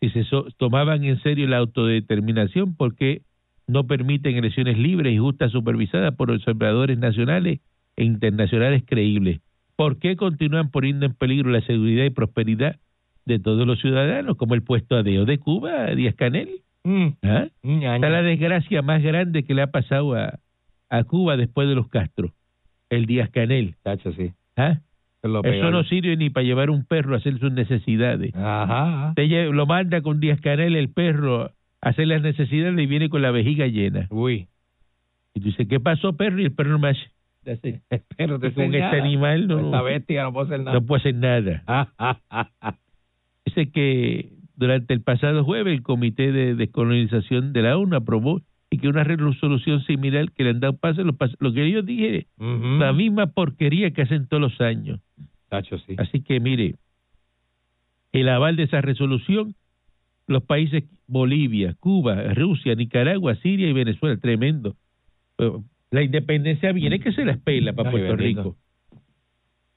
Si 0.00 0.10
se 0.10 0.24
so- 0.24 0.46
tomaban 0.58 1.04
en 1.04 1.20
serio 1.22 1.46
la 1.48 1.58
autodeterminación, 1.58 2.76
¿por 2.76 2.94
qué 2.94 3.22
no 3.66 3.86
permiten 3.86 4.36
elecciones 4.36 4.76
libres 4.78 5.14
y 5.14 5.18
justas 5.18 5.52
supervisadas 5.52 6.14
por 6.16 6.30
observadores 6.30 6.98
nacionales 6.98 7.60
e 7.96 8.04
internacionales 8.04 8.82
creíbles? 8.86 9.40
¿Por 9.76 9.98
qué 9.98 10.16
continúan 10.16 10.70
poniendo 10.70 11.06
en 11.06 11.14
peligro 11.14 11.50
la 11.50 11.62
seguridad 11.62 12.04
y 12.04 12.10
prosperidad 12.10 12.76
de 13.24 13.38
todos 13.38 13.66
los 13.66 13.80
ciudadanos, 13.80 14.36
como 14.36 14.54
el 14.54 14.62
puesto 14.62 14.96
adeo 14.96 15.24
de 15.24 15.38
Cuba, 15.38 15.86
Díaz 15.94 16.14
Canel? 16.14 16.60
Mm, 16.84 17.08
¿Ah? 17.22 17.48
ñaña. 17.62 17.94
Está 17.96 18.10
la 18.10 18.22
desgracia 18.22 18.82
más 18.82 19.02
grande 19.02 19.44
que 19.44 19.54
le 19.54 19.62
ha 19.62 19.68
pasado 19.68 20.14
a, 20.14 20.38
a 20.90 21.04
Cuba 21.04 21.38
después 21.38 21.66
de 21.66 21.74
los 21.74 21.88
Castro, 21.88 22.34
el 22.96 23.06
Díaz 23.06 23.30
Canel. 23.30 23.74
Sí. 24.16 24.32
¿Ah? 24.56 24.78
Eso 25.22 25.70
no 25.70 25.84
sirve 25.84 26.16
ni 26.18 26.28
para 26.28 26.44
llevar 26.44 26.68
un 26.68 26.84
perro 26.84 27.14
a 27.14 27.18
hacer 27.18 27.38
sus 27.38 27.50
necesidades. 27.50 28.34
Ajá. 28.34 29.14
Lle- 29.16 29.50
lo 29.52 29.64
manda 29.66 30.02
con 30.02 30.20
Díaz 30.20 30.40
Canel 30.40 30.76
el 30.76 30.90
perro 30.90 31.44
a 31.44 31.88
hacer 31.88 32.06
las 32.08 32.20
necesidades 32.22 32.78
y 32.78 32.86
viene 32.86 33.08
con 33.08 33.22
la 33.22 33.30
vejiga 33.30 33.66
llena. 33.66 34.06
Uy. 34.10 34.48
Y 35.32 35.40
tú 35.40 35.46
dices, 35.46 35.66
¿qué 35.66 35.80
pasó, 35.80 36.14
perro? 36.16 36.40
Y 36.40 36.44
el 36.44 36.52
perro 36.52 36.78
más 36.78 36.96
hace. 37.46 37.80
Espero 37.90 38.38
Con 38.38 38.74
este 38.74 39.00
animal 39.00 39.48
no, 39.48 39.60
Esta 39.66 39.82
bestia 39.82 40.22
no 40.24 40.32
puede 40.34 40.46
hacer 40.46 40.60
nada. 40.60 40.72
no 40.78 40.86
puede 40.86 41.00
hacer 41.00 41.14
nada. 41.14 41.62
Ah, 41.66 41.88
ah, 41.98 42.18
ah, 42.30 42.50
ah. 42.60 42.76
Dice 43.46 43.70
que 43.70 44.28
durante 44.56 44.92
el 44.94 45.00
pasado 45.00 45.42
jueves 45.42 45.72
el 45.74 45.82
Comité 45.82 46.32
de 46.32 46.54
Descolonización 46.54 47.52
de 47.52 47.62
la 47.62 47.76
ONU 47.78 47.96
aprobó 47.96 48.40
y 48.74 48.78
que 48.78 48.88
una 48.88 49.04
resolución 49.04 49.82
similar 49.84 50.30
que 50.32 50.44
le 50.44 50.50
han 50.50 50.60
dado 50.60 50.76
paso, 50.76 51.02
lo, 51.04 51.16
lo 51.38 51.52
que 51.52 51.70
yo 51.70 51.82
dije, 51.82 52.26
Ujú. 52.38 52.78
la 52.78 52.92
misma 52.92 53.26
porquería 53.28 53.90
que 53.92 54.02
hacen 54.02 54.26
todos 54.26 54.40
los 54.40 54.60
años. 54.60 55.00
Sí. 55.86 55.94
Así 55.98 56.20
que 56.22 56.40
mire, 56.40 56.74
el 58.12 58.28
aval 58.28 58.56
de 58.56 58.64
esa 58.64 58.80
resolución, 58.80 59.54
los 60.26 60.42
países 60.42 60.84
Bolivia, 61.06 61.74
Cuba, 61.78 62.34
Rusia, 62.34 62.74
Nicaragua, 62.74 63.34
Siria 63.36 63.68
y 63.68 63.72
Venezuela, 63.72 64.16
tremendo. 64.16 64.74
Pero 65.36 65.62
La 65.90 66.02
independencia 66.02 66.72
viene 66.72 66.98
que 66.98 67.12
se 67.12 67.24
la 67.24 67.32
espela 67.32 67.72
para 67.72 67.90
Puerto. 67.90 68.16
Rico. 68.16 68.56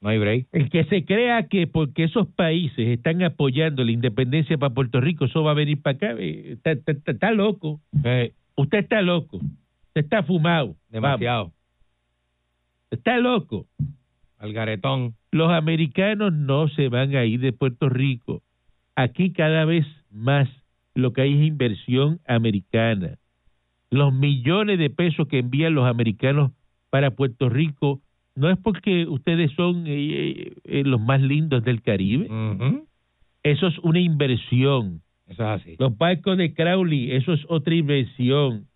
No 0.00 0.08
hay 0.10 0.18
break. 0.18 0.46
El 0.52 0.70
que 0.70 0.84
se 0.84 1.04
crea 1.04 1.48
que 1.48 1.66
porque 1.66 2.04
esos 2.04 2.26
países 2.28 2.88
están 2.88 3.22
apoyando 3.22 3.84
la 3.84 3.90
independencia 3.92 4.56
para 4.56 4.72
Puerto 4.74 5.00
Rico, 5.00 5.24
eso 5.26 5.42
va 5.42 5.50
a 5.52 5.54
venir 5.54 5.82
para 5.82 5.96
acá, 5.96 6.12
eh, 6.18 6.52
está, 6.52 6.72
está- 6.72 6.92
está- 6.92 7.12
está 7.12 7.30
loco. 7.32 7.80
Eh, 8.04 8.32
Usted 8.58 8.78
está 8.78 9.02
loco. 9.02 9.36
Usted 9.36 10.00
está 10.02 10.24
fumado. 10.24 10.74
demasiado. 10.88 11.44
Vamos, 11.44 11.54
está 12.90 13.18
loco. 13.18 13.66
Al 14.38 14.52
garetón. 14.52 15.14
Los 15.30 15.52
americanos 15.52 16.32
no 16.32 16.68
se 16.68 16.88
van 16.88 17.14
a 17.14 17.24
ir 17.24 17.38
de 17.38 17.52
Puerto 17.52 17.88
Rico. 17.88 18.42
Aquí 18.96 19.32
cada 19.32 19.64
vez 19.64 19.86
más 20.10 20.48
lo 20.94 21.12
que 21.12 21.22
hay 21.22 21.34
es 21.34 21.46
inversión 21.46 22.20
americana. 22.26 23.18
Los 23.90 24.12
millones 24.12 24.80
de 24.80 24.90
pesos 24.90 25.28
que 25.28 25.38
envían 25.38 25.74
los 25.74 25.86
americanos 25.86 26.50
para 26.90 27.12
Puerto 27.12 27.48
Rico 27.48 28.00
no 28.34 28.50
es 28.50 28.58
porque 28.58 29.06
ustedes 29.06 29.52
son 29.52 29.86
eh, 29.86 29.92
eh, 29.92 30.52
eh, 30.64 30.82
los 30.84 31.00
más 31.00 31.20
lindos 31.20 31.62
del 31.62 31.80
Caribe. 31.82 32.28
Eso 33.44 33.68
es 33.68 33.78
una 33.78 34.00
inversión. 34.00 35.00
Eso 35.28 35.42
es 35.42 35.60
así. 35.60 35.76
Los 35.78 35.96
barcos 35.96 36.38
de 36.38 36.54
Crowley, 36.54 37.12
eso 37.12 37.32
es 37.32 37.44
otra 37.48 37.74
inversión. 37.74 38.66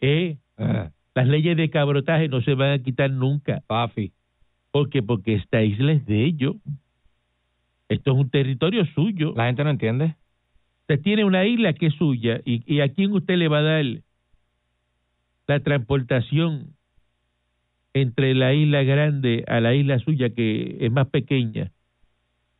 ¿Eh? 0.00 0.38
Ah, 0.58 0.90
Las 1.14 1.26
leyes 1.26 1.56
de 1.56 1.70
cabrotaje 1.70 2.28
no 2.28 2.40
se 2.42 2.54
van 2.54 2.72
a 2.72 2.82
quitar 2.82 3.10
nunca. 3.10 3.62
Pafi. 3.66 4.12
¿Por 4.70 4.90
qué? 4.90 5.02
Porque 5.02 5.34
esta 5.34 5.62
isla 5.62 5.92
es 5.92 6.06
de 6.06 6.24
ellos. 6.24 6.56
Esto 7.88 8.12
es 8.12 8.18
un 8.18 8.30
territorio 8.30 8.84
suyo. 8.94 9.32
La 9.36 9.46
gente 9.46 9.64
no 9.64 9.70
entiende. 9.70 10.14
Usted 10.82 11.00
tiene 11.02 11.24
una 11.24 11.44
isla 11.44 11.72
que 11.72 11.86
es 11.86 11.94
suya 11.94 12.40
y, 12.44 12.62
y 12.72 12.80
a 12.80 12.88
quién 12.92 13.12
usted 13.12 13.36
le 13.36 13.48
va 13.48 13.58
a 13.58 13.62
dar 13.62 13.84
la 15.46 15.60
transportación 15.60 16.74
entre 17.94 18.34
la 18.34 18.54
isla 18.54 18.82
grande 18.82 19.44
a 19.48 19.60
la 19.60 19.74
isla 19.74 19.98
suya 19.98 20.30
que 20.30 20.76
es 20.80 20.92
más 20.92 21.08
pequeña. 21.08 21.72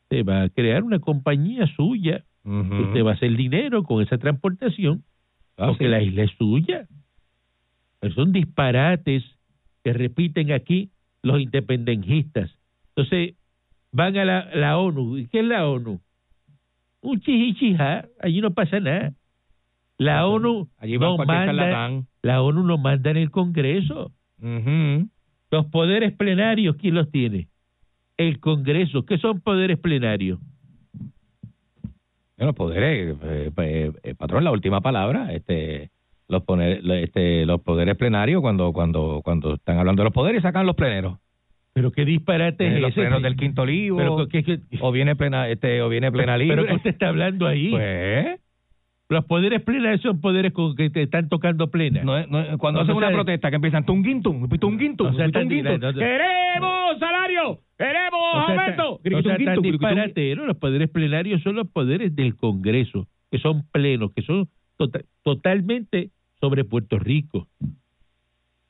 Se 0.09 0.23
va 0.23 0.43
a 0.43 0.49
crear 0.49 0.83
una 0.83 0.99
compañía 0.99 1.67
suya. 1.77 2.25
Usted 2.45 3.05
va 3.05 3.11
a 3.11 3.15
hacer 3.15 3.37
dinero 3.37 3.83
con 3.85 4.03
esa 4.03 4.19
transportación 4.19 5.03
Ah, 5.57 5.67
porque 5.69 5.85
sí. 5.85 5.91
la 5.91 6.01
isla 6.03 6.23
es 6.25 6.31
suya. 6.39 6.87
Pero 8.01 8.15
son 8.15 8.33
disparates 8.33 9.23
que 9.85 9.93
repiten 9.93 10.53
aquí 10.53 10.91
los 11.23 11.39
independentistas. 11.39 12.51
Entonces, 12.97 13.35
van 13.93 14.17
a 14.17 14.25
la, 14.25 14.49
la 14.55 14.79
ONU. 14.79 15.19
¿Y 15.19 15.27
qué 15.29 15.41
es 15.41 15.45
la 15.45 15.69
ONU? 15.69 16.01
Un 17.03 17.21
chihichija, 17.21 18.07
allí 18.21 18.41
no 18.41 18.53
pasa 18.53 18.81
nada. 18.81 19.13
La 19.99 20.27
ONU 20.27 20.69
Allí 20.79 20.99
no 20.99 21.19
manda, 21.19 22.03
la 22.23 22.43
ONU 22.43 22.63
no 22.63 22.79
manda 22.79 23.11
en 23.11 23.19
el 23.19 23.31
Congreso. 23.31 24.13
Los 25.51 25.67
poderes 25.67 26.13
plenarios, 26.13 26.77
¿quién 26.77 26.95
los 26.95 27.11
tiene? 27.11 27.49
El 28.17 28.41
Congreso. 28.41 29.05
¿Qué 29.05 29.19
son 29.19 29.41
poderes 29.41 29.79
plenarios? 29.79 30.39
Bueno, 32.41 32.55
poderes, 32.55 33.17
eh, 33.23 33.51
eh, 33.55 33.93
eh, 34.03 34.15
patrón, 34.15 34.45
la 34.45 34.51
última 34.51 34.81
palabra, 34.81 35.31
este, 35.35 35.91
los 36.27 36.43
poner, 36.45 36.81
este, 37.03 37.45
los 37.45 37.61
poderes 37.61 37.97
plenarios 37.97 38.41
cuando, 38.41 38.73
cuando, 38.73 39.21
cuando 39.23 39.57
están 39.57 39.77
hablando 39.79 40.01
de 40.01 40.05
los 40.05 40.15
poderes 40.15 40.41
sacan 40.41 40.65
los 40.67 40.75
pleneros, 40.75 41.19
Pero 41.75 41.93
qué 41.93 42.07
disparate 42.07 42.65
Eh, 42.67 42.75
es 42.77 42.81
los 42.81 42.97
ese. 42.97 43.03
del 43.21 43.37
quinto 43.37 43.67
libro, 43.67 43.99
Pero, 44.17 44.29
¿qué- 44.29 44.43
qué- 44.43 44.61
o 44.81 44.91
viene 44.91 45.17
plena, 45.17 45.49
este, 45.51 45.83
o 45.83 45.91
viene 45.91 46.11
plena 46.11 46.39
libre. 46.39 46.57
pero 46.57 46.67
¿qué 46.69 46.75
usted 46.77 46.91
está 46.91 47.09
hablando 47.09 47.47
ahí? 47.47 47.71
Pues, 47.73 48.40
Los 49.11 49.25
poderes 49.25 49.61
plenarios 49.63 50.01
son 50.03 50.21
poderes 50.21 50.53
con 50.53 50.77
que 50.77 50.89
te 50.89 51.03
están 51.03 51.29
tocando 51.29 51.69
plena. 51.69 52.03
no, 52.05 52.25
no 52.29 52.59
cuando 52.59 52.81
hacen 52.81 52.95
una 52.95 53.11
protesta 53.11 53.51
que 53.51 53.57
empiezan 53.57 53.85
tunguintum, 53.85 54.49
tunguintum, 54.49 55.17
tunguintum, 55.33 55.81
queremos 55.99 56.99
salario, 57.01 57.59
queremos 57.77 58.21
aumento, 58.35 59.01
no 59.11 59.23
sea 59.23 59.37
tan 59.37 59.63
disparatero. 59.63 60.47
Los 60.47 60.57
poderes 60.59 60.89
plenarios 60.91 61.43
son 61.43 61.57
los 61.57 61.69
poderes 61.69 62.15
del 62.15 62.37
Congreso, 62.37 63.09
que 63.33 63.39
son 63.41 63.65
plenos, 63.73 64.13
que 64.15 64.23
son 64.23 64.49
tota- 64.77 65.03
totalmente 65.25 66.11
sobre 66.41 66.63
Puerto 66.65 66.99
Rico. 67.01 67.49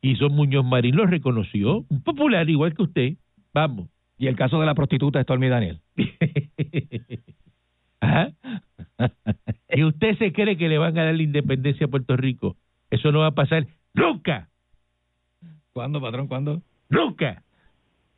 Y 0.01 0.17
son 0.17 0.33
Muñoz 0.35 0.65
Marín 0.65 0.97
lo 0.97 1.05
reconoció, 1.05 1.85
un 1.91 2.03
popular 2.03 2.49
igual 2.49 2.73
que 2.75 2.83
usted. 2.83 3.13
Vamos. 3.53 3.91
Y 4.17 4.27
el 4.27 4.37
caso 4.37 4.59
de 4.59 4.65
la 4.65 4.75
prostituta 4.75 5.23
Stormy 5.23 5.49
Daniel. 5.49 5.81
Ajá. 8.01 8.31
y 9.71 9.85
usted 9.85 10.17
se 10.19 10.33
cree 10.33 10.57
que 10.57 10.69
le 10.69 10.79
van 10.79 10.97
a 10.99 11.05
dar 11.05 11.15
la 11.15 11.23
independencia 11.23 11.87
a 11.87 11.91
Puerto 11.91 12.17
Rico. 12.17 12.57
Eso 12.91 13.13
no 13.13 13.21
va 13.21 13.27
a 13.29 13.35
pasar 13.35 13.67
nunca, 13.95 14.49
¿Cuándo, 15.73 16.01
patrón? 16.01 16.27
¿Cuándo? 16.27 16.63
nunca. 16.89 17.43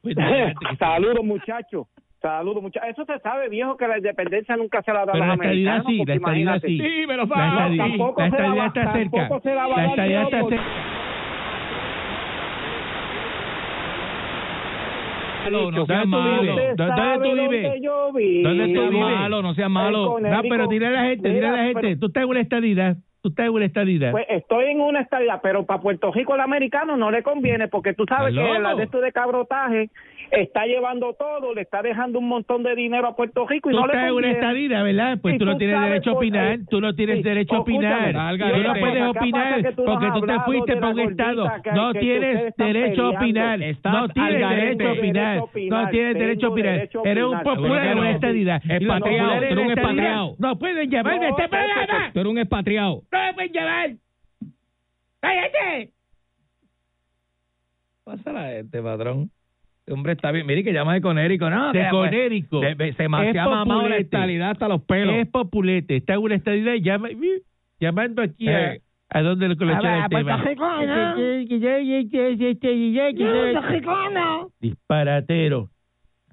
Pues, 0.00 0.16
Saludos, 0.78 1.24
muchachos. 1.24 1.86
Saludos, 2.20 2.62
muchachos. 2.62 2.88
Eso 2.90 3.04
se 3.04 3.18
sabe, 3.20 3.48
viejo, 3.48 3.76
que 3.76 3.86
la 3.86 3.98
independencia 3.98 4.56
nunca 4.56 4.80
se 4.82 4.92
la 4.92 5.04
da 5.04 5.12
a 5.12 5.12
Pero 5.12 5.26
los 5.26 5.36
la 5.38 5.44
americanos. 5.44 5.86
sí, 5.86 6.04
la 6.06 6.14
estadidad 6.14 6.60
sí. 6.64 6.78
Sí, 6.78 7.06
me 7.06 7.16
lo 7.16 7.26
La 7.26 7.48
estadidad, 7.48 7.86
tampoco 7.88 8.20
la 8.20 8.30
se 8.30 8.36
la 8.36 8.42
estadidad 8.42 8.62
va- 8.62 8.66
está 8.66 8.92
cerca. 8.92 9.28
la 9.76 9.86
estadidad 9.86 10.22
está 10.24 10.48
cerca. 10.48 10.64
No 15.50 15.60
¿Dónde 15.70 15.86
seas 15.86 16.06
malo. 16.06 16.40
vives? 16.42 16.76
¿Dónde 16.76 17.18
tú 17.22 17.32
vives? 17.34 17.62
dónde 17.62 17.80
yo 17.82 18.12
vivo. 18.12 18.48
¿Dónde 18.48 18.66
tú 18.68 18.72
No 18.74 18.80
seas 18.80 18.90
vives? 18.90 19.06
malo, 19.16 19.42
no 19.42 19.54
seas 19.54 19.70
malo. 19.70 20.18
No, 20.20 20.42
pero 20.48 20.66
dile 20.68 20.86
a 20.86 20.90
la 20.90 21.04
gente, 21.04 21.28
dile 21.30 21.46
a 21.46 21.52
la 21.52 21.64
gente. 21.64 21.96
Tú 21.96 22.06
estás 22.06 22.22
en 22.24 22.28
una 22.30 22.40
estadidad. 22.40 22.96
Tú 23.22 23.28
estás 23.28 23.46
en 23.46 23.52
una 23.52 23.64
estadidad. 23.66 24.10
Pues 24.10 24.26
estoy 24.28 24.64
en 24.66 24.80
una 24.80 25.00
estadía, 25.00 25.38
pero 25.40 25.64
para 25.64 25.80
Puerto 25.80 26.10
Rico 26.10 26.34
el 26.34 26.40
americano 26.40 26.96
no 26.96 27.12
le 27.12 27.22
conviene 27.22 27.68
porque 27.68 27.94
tú 27.94 28.04
sabes 28.08 28.34
¿Estás 28.34 28.56
que 28.56 28.58
la 28.58 28.74
de 28.74 28.82
esto 28.82 29.00
de 29.00 29.12
cabrotaje 29.12 29.90
está 30.32 30.66
llevando 30.66 31.14
todo, 31.14 31.54
le 31.54 31.60
está 31.60 31.82
dejando 31.82 32.18
un 32.18 32.26
montón 32.26 32.64
de 32.64 32.74
dinero 32.74 33.06
a 33.06 33.14
Puerto 33.14 33.46
Rico 33.46 33.70
y 33.70 33.74
Tú 33.74 33.78
no 33.80 33.86
le 33.86 33.92
estás 33.92 34.08
en 34.08 34.14
una 34.14 34.22
conviene. 34.22 34.38
estadía, 34.40 34.82
¿verdad? 34.82 35.18
Pues 35.22 35.38
tú 35.38 35.44
no 35.44 35.56
tienes 35.56 35.80
derecho 35.80 36.10
a 36.10 36.12
opinar, 36.14 36.58
tú 36.68 36.80
no 36.80 36.94
tienes 36.96 37.16
sí, 37.18 37.22
derecho 37.22 37.54
a 37.54 37.60
opinar. 37.60 38.12
Tú 38.12 38.62
no 38.62 38.74
puedes 38.74 39.02
opinar 39.04 39.74
tú 39.76 39.84
porque 39.84 40.06
tú 40.14 40.20
te 40.26 40.40
fuiste 40.40 40.76
para 40.76 40.92
un 40.92 41.00
estado. 41.00 41.50
No 41.76 41.92
tienes 41.92 42.56
derecho 42.56 43.02
a 43.04 43.10
opinar. 43.10 43.62
Estás 43.62 43.92
No 43.92 44.08
tienes 44.08 44.48
derecho 44.48 44.88
a 44.88 44.92
opinar. 44.92 45.42
No 45.68 45.88
tienes 45.90 46.14
derecho 46.14 46.46
a 46.46 46.50
opinar. 46.50 46.88
Eres 47.04 47.24
un 47.24 47.40
popular 47.40 47.86
en 47.86 47.98
una 47.98 48.08
no. 48.10 48.14
estadidad. 48.16 48.62
Expatriado, 48.68 49.28
tú 49.28 49.44
eres 49.44 49.56
un 49.58 49.70
estadidad 49.70 49.72
expatriado. 49.72 50.34
No 50.38 50.58
pueden 50.58 50.90
llevarme 50.90 51.30
No, 51.30 51.38
este. 51.38 51.48
Tú 52.12 52.20
eres 52.20 52.32
un 52.32 52.38
expatriado. 52.38 53.02
No 53.12 53.18
me 53.22 53.34
pueden 53.34 53.52
llevar. 53.52 53.90
¡Cállate! 55.20 55.90
Pasa 58.04 58.32
la 58.32 58.48
gente, 58.48 58.82
patrón. 58.82 59.30
Este 59.80 59.92
hombre 59.92 60.12
está 60.12 60.30
bien. 60.32 60.46
Mire 60.46 60.64
que 60.64 60.72
llama 60.72 60.94
de 60.94 61.00
Conérico. 61.00 61.50
No, 61.50 61.72
De 61.72 61.88
Conérico. 61.90 62.60
de- 62.60 62.74
de- 62.74 62.92
se, 62.92 62.96
se 62.96 63.04
ha 63.04 63.08
mamado 63.48 63.88
la 63.88 64.50
hasta 64.50 64.68
los 64.68 64.82
pelos. 64.82 65.14
Es 65.16 65.28
populete. 65.28 65.96
Está 65.96 66.14
en 66.14 66.20
una 66.20 66.34
estadidad 66.36 66.74
y 66.74 66.82
llama, 66.82 67.08
llamando 67.80 68.22
aquí 68.22 68.48
a, 68.48 68.74
Eh. 68.74 68.82
a 69.10 69.22
donde 69.22 69.48
le 69.48 69.56
colocaron 69.56 70.02
el 70.04 70.08
tema. 70.08 70.44
Disparatero. 74.60 75.68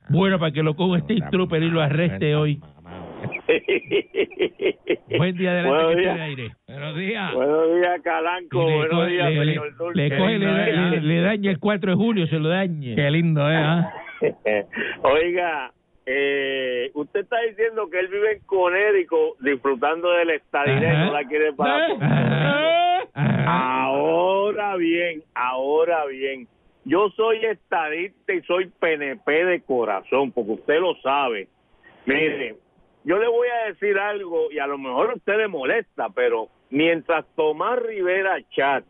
Bueno, 0.09 0.39
para 0.39 0.51
que 0.51 0.63
lo 0.63 0.75
coja 0.75 0.97
este 0.99 1.19
trooper 1.29 1.61
y 1.61 1.69
lo 1.69 1.81
arreste 1.81 2.35
hoy. 2.35 2.59
Buen 5.17 5.35
día 5.37 5.51
adelante 5.51 5.69
Buenos 5.83 5.95
días. 5.97 6.19
aire. 6.19 6.51
Buenos 6.67 6.95
días. 6.95 7.33
Buenos 7.33 7.75
días, 7.75 8.01
Calanco. 8.03 8.67
Le, 8.69 8.75
Buenos 8.77 9.07
días, 9.07 9.29
le- 9.31 9.45
le- 9.45 9.53
señor 9.53 9.77
Dulce. 9.77 10.01
le 10.09 10.17
coge, 10.17 10.37
le, 10.37 10.73
le- 10.89 11.01
le 11.01 11.21
daña 11.21 11.51
el 11.51 11.59
4 11.59 11.91
de 11.91 11.95
julio, 11.97 12.27
se 12.27 12.39
lo 12.39 12.49
daña. 12.49 12.95
Qué 12.95 13.11
lindo, 13.11 13.41
¿eh? 13.51 13.83
Oiga, 15.03 15.71
eh, 16.05 16.91
usted 16.93 17.21
está 17.21 17.39
diciendo 17.41 17.89
que 17.89 17.99
él 17.99 18.07
vive 18.07 18.33
en 18.33 18.39
Conérico 18.45 19.35
disfrutando 19.39 20.11
de 20.11 20.25
y 20.81 20.85
Ajá. 20.85 21.05
no 21.05 21.13
la 21.13 21.23
quiere 21.25 21.53
para 21.53 21.85
Ajá. 21.85 22.99
Ajá. 23.13 23.83
Ahora 23.83 24.75
bien, 24.75 25.23
ahora 25.33 26.05
bien. 26.05 26.47
Yo 26.85 27.09
soy 27.15 27.43
estadista 27.45 28.33
y 28.33 28.41
soy 28.43 28.67
PNP 28.79 29.45
de 29.45 29.61
corazón, 29.61 30.31
porque 30.31 30.51
usted 30.53 30.79
lo 30.79 30.95
sabe. 31.01 31.47
Mire, 32.05 32.55
yo 33.09 33.17
le 33.17 33.27
voy 33.27 33.47
a 33.47 33.69
decir 33.69 33.97
algo 33.97 34.51
y 34.51 34.59
a 34.59 34.67
lo 34.67 34.77
mejor 34.77 35.09
a 35.09 35.15
usted 35.15 35.35
le 35.35 35.47
molesta, 35.47 36.09
pero 36.09 36.47
mientras 36.69 37.25
Tomás 37.35 37.79
Rivera 37.79 38.37
Chat, 38.51 38.83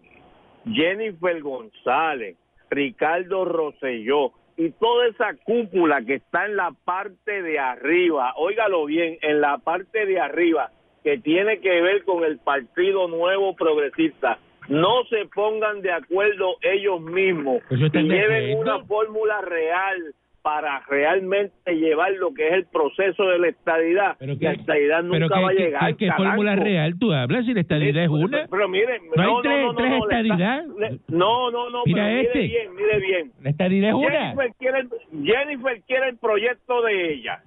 Jennifer 0.66 1.42
González, 1.42 2.36
Ricardo 2.70 3.46
Rosselló 3.46 4.34
y 4.58 4.72
toda 4.72 5.08
esa 5.08 5.34
cúpula 5.46 6.02
que 6.02 6.16
está 6.16 6.48
en 6.48 6.58
la 6.58 6.74
parte 6.84 7.42
de 7.42 7.60
arriba, 7.60 8.34
óigalo 8.36 8.84
bien, 8.88 9.18
en 9.22 9.40
la 9.40 9.58
parte 9.60 10.06
de 10.06 10.20
arriba, 10.20 10.70
que 11.02 11.18
tiene 11.20 11.62
que 11.62 11.80
ver 11.80 12.04
con 12.04 12.26
el 12.26 12.40
Partido 12.40 13.08
Nuevo 13.08 13.56
Progresista, 13.56 14.38
no 14.68 15.06
se 15.06 15.28
pongan 15.34 15.82
de 15.82 15.94
acuerdo 15.94 16.58
ellos 16.62 17.00
mismos 17.00 17.62
están 17.72 18.06
y 18.06 18.10
lleven 18.10 18.58
una 18.58 18.84
fórmula 18.84 19.40
real 19.40 20.14
para 20.50 20.82
realmente 20.90 21.76
llevar 21.76 22.12
lo 22.14 22.34
que 22.34 22.48
es 22.48 22.54
el 22.54 22.66
proceso 22.66 23.24
de 23.30 23.38
la 23.38 23.50
estadidad. 23.50 24.16
Pero 24.18 24.34
la 24.40 24.52
estadidad 24.54 25.04
pero 25.12 25.20
nunca 25.26 25.36
qué- 25.36 25.42
va 25.44 25.50
a 25.50 25.54
qué- 25.54 25.60
llegar. 25.64 25.88
qué- 25.90 25.96
¿Qué 25.98 26.08
Calanco. 26.08 26.24
fórmula 26.24 26.56
real 26.56 26.94
tú 27.00 27.14
hablas? 27.14 27.46
Si 27.46 27.54
la 27.54 27.62
estadidad 27.62 28.04
es 28.04 28.10
una. 28.10 28.38
Pero, 28.38 28.50
pero 28.50 28.68
miren, 28.68 29.02
¿No 29.16 29.22
hay 29.22 29.28
no, 29.30 29.42
tres- 29.42 29.62
no, 29.62 29.66
no, 29.68 29.76
tres 29.76 29.90
no, 29.90 29.96
le 29.96 30.02
está- 30.02 30.20
estadidad? 30.20 30.64
le- 30.80 31.00
no, 31.10 31.52
no, 31.52 31.70
no, 31.70 31.84
Mira 31.86 32.04
pero 32.04 32.08
mire 32.18 32.22
este. 32.24 32.40
bien, 32.40 32.76
mire 32.76 33.00
bien. 33.00 33.32
La 33.44 33.50
estadidad 33.52 33.90
es 33.90 33.96
una. 33.96 34.10
Jennifer 34.20 34.52
quiere, 34.58 34.80
el, 34.80 34.90
Jennifer 35.24 35.82
quiere 35.86 36.10
el 36.10 36.18
proyecto 36.18 36.82
de 36.82 37.14
ella. 37.14 37.40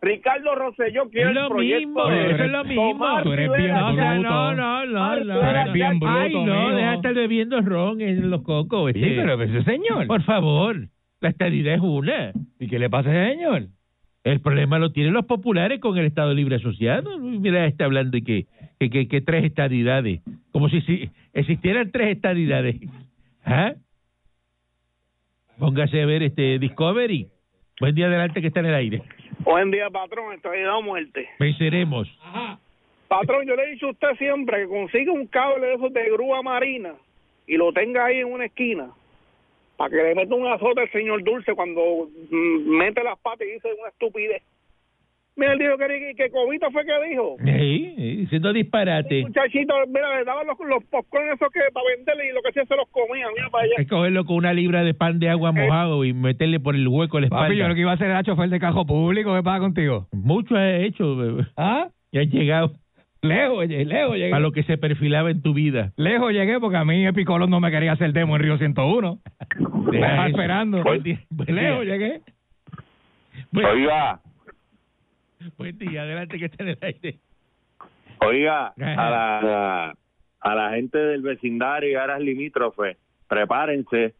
Ricardo 0.00 0.54
Rosselló 0.56 1.08
quiere 1.10 1.28
Es 1.30 1.34
lo 1.34 1.42
el 1.42 1.48
proyecto 1.48 1.86
mismo, 1.88 2.06
de 2.06 2.16
eso 2.26 2.34
ella. 2.34 2.44
es 2.44 2.50
lo 2.52 2.64
mismo. 2.64 3.22
Tú 3.22 3.32
eres 3.32 3.50
bien 3.52 3.74
bruto. 3.74 3.92
no, 3.92 4.54
no, 4.54 4.86
no, 4.86 5.16
no. 5.24 5.42
eres 5.50 5.72
bien 5.72 5.98
bruto, 6.00 6.14
Ay, 6.18 6.34
no, 6.34 6.74
deja 6.74 6.90
de 6.90 6.96
estar 6.96 7.14
bebiendo 7.14 7.60
ron 7.60 8.00
en 8.00 8.30
los 8.30 8.42
cocos. 8.42 8.92
Sí, 8.94 9.00
este. 9.02 9.14
pero 9.22 9.40
ese 9.42 9.62
señor. 9.64 10.06
Por 10.08 10.22
favor, 10.22 10.76
la 11.20 11.30
estadidad 11.30 11.74
es 11.74 11.80
una. 11.80 12.32
¿Y 12.58 12.68
qué 12.68 12.78
le 12.78 12.90
pasa 12.90 13.10
a 13.10 13.28
ese 13.28 13.34
señor? 13.34 13.62
El 14.24 14.40
problema 14.40 14.78
lo 14.78 14.92
tienen 14.92 15.12
los 15.12 15.26
populares 15.26 15.80
con 15.80 15.96
el 15.96 16.06
Estado 16.06 16.34
Libre 16.34 16.56
Asociado. 16.56 17.18
Mira, 17.18 17.66
está 17.66 17.84
hablando 17.84 18.10
de 18.12 18.22
que, 18.22 18.46
que, 18.78 18.90
que, 18.90 19.08
que 19.08 19.20
tres 19.20 19.44
estadidades. 19.44 20.20
Como 20.52 20.68
si, 20.68 20.80
si 20.82 21.10
existieran 21.32 21.90
tres 21.90 22.16
estadidades. 22.16 22.76
¿Ah? 23.44 23.74
Póngase 25.58 26.02
a 26.02 26.06
ver 26.06 26.22
este 26.22 26.58
Discovery. 26.58 27.26
Buen 27.80 27.94
día 27.94 28.06
adelante 28.06 28.40
que 28.40 28.48
está 28.48 28.60
en 28.60 28.66
el 28.66 28.74
aire. 28.74 29.02
Buen 29.40 29.70
día, 29.70 29.88
patrón. 29.88 30.34
Estoy 30.34 30.62
dado 30.62 30.82
muerte. 30.82 31.28
Venceremos. 31.38 32.08
Patrón, 33.08 33.46
yo 33.46 33.56
le 33.56 33.64
he 33.64 33.70
dicho 33.72 33.86
a 33.86 33.90
usted 33.90 34.14
siempre 34.18 34.62
que 34.62 34.68
consiga 34.68 35.12
un 35.12 35.26
cable 35.28 35.66
de 35.66 35.74
esos 35.74 35.92
de 35.92 36.10
grúa 36.10 36.42
marina 36.42 36.94
y 37.46 37.56
lo 37.56 37.72
tenga 37.72 38.04
ahí 38.04 38.18
en 38.18 38.26
una 38.26 38.44
esquina 38.44 38.90
para 39.78 39.90
que 39.90 39.96
le 39.96 40.14
meta 40.16 40.34
un 40.34 40.46
azote 40.48 40.80
al 40.80 40.90
señor 40.90 41.22
Dulce 41.22 41.54
cuando 41.54 42.08
mm, 42.30 42.68
mete 42.76 43.02
las 43.04 43.18
patas 43.20 43.46
y 43.46 43.52
dice 43.52 43.68
una 43.78 43.88
estupidez. 43.88 44.42
Mira, 45.36 45.52
él 45.52 45.58
dijo 45.60 45.78
que, 45.78 46.14
que 46.16 46.30
Cobito 46.30 46.68
fue 46.72 46.84
que 46.84 47.08
dijo. 47.08 47.36
Sí, 47.44 47.94
diciendo 48.16 48.52
disparate. 48.52 49.22
Muchachito, 49.22 49.72
mira, 49.86 50.18
le 50.18 50.24
daban 50.24 50.48
los, 50.48 50.58
los 50.58 50.82
popcorn 50.86 51.28
esos 51.32 51.48
que 51.52 51.60
para 51.72 51.86
venderle 51.96 52.28
y 52.28 52.32
lo 52.32 52.42
que 52.42 52.48
hacía 52.48 52.64
se 52.64 52.74
los 52.74 52.88
comían. 52.88 53.30
Mira 53.36 53.48
para 53.48 53.62
allá. 53.62 53.74
Hay 53.78 53.84
que 53.84 53.88
cogerlo 53.90 54.24
con 54.24 54.34
una 54.34 54.52
libra 54.52 54.82
de 54.82 54.94
pan 54.94 55.20
de 55.20 55.28
agua 55.28 55.52
mojado 55.52 56.04
y 56.04 56.12
meterle 56.12 56.58
por 56.58 56.74
el 56.74 56.88
hueco 56.88 57.20
la 57.20 57.28
Papi, 57.28 57.50
yo 57.50 57.52
espalda. 57.52 57.68
lo 57.68 57.74
que 57.76 57.80
iba 57.82 57.92
a 57.92 57.94
hacer 57.94 58.10
era 58.10 58.24
chofer 58.24 58.48
de 58.48 58.58
cajo 58.58 58.84
público. 58.84 59.32
¿Qué 59.32 59.42
pasa 59.44 59.60
contigo? 59.60 60.08
Mucho 60.10 60.56
has 60.56 60.82
hecho. 60.82 61.14
bebé. 61.14 61.46
¿Ah? 61.56 61.88
Y 62.10 62.18
has 62.18 62.26
llegado 62.26 62.72
Lejos, 63.22 63.66
lejos 63.68 64.16
llegué. 64.16 64.32
a 64.32 64.38
lo 64.38 64.52
que 64.52 64.62
se 64.62 64.78
perfilaba 64.78 65.30
en 65.30 65.42
tu 65.42 65.52
vida. 65.54 65.92
Lejos 65.96 66.32
llegué 66.32 66.60
porque 66.60 66.76
a 66.76 66.84
mí 66.84 67.06
Epicolón 67.06 67.50
no 67.50 67.58
me 67.60 67.70
quería 67.70 67.92
hacer 67.92 68.12
demo 68.12 68.36
en 68.36 68.42
Río 68.42 68.58
101. 68.58 69.18
Me 69.90 69.96
estaba 70.00 70.28
esperando. 70.28 70.82
Buen 70.82 71.02
día, 71.02 71.20
buen 71.30 71.54
Lejos 71.54 71.84
día. 71.84 71.96
llegué. 71.96 72.20
Buen, 73.50 73.66
Oiga, 73.66 74.20
buen 75.56 75.78
día, 75.78 76.02
adelante 76.02 76.38
que 76.38 76.44
está 76.46 76.62
en 76.62 76.68
el 76.70 76.78
aire. 76.82 77.18
Oiga, 78.20 78.68
a 78.76 79.10
la, 79.10 79.94
a 80.40 80.54
la 80.54 80.70
gente 80.70 80.98
del 80.98 81.22
vecindario 81.22 81.90
y 81.90 81.94
áreas 81.94 82.20
limítrofes, 82.20 82.96
prepárense 83.28 84.14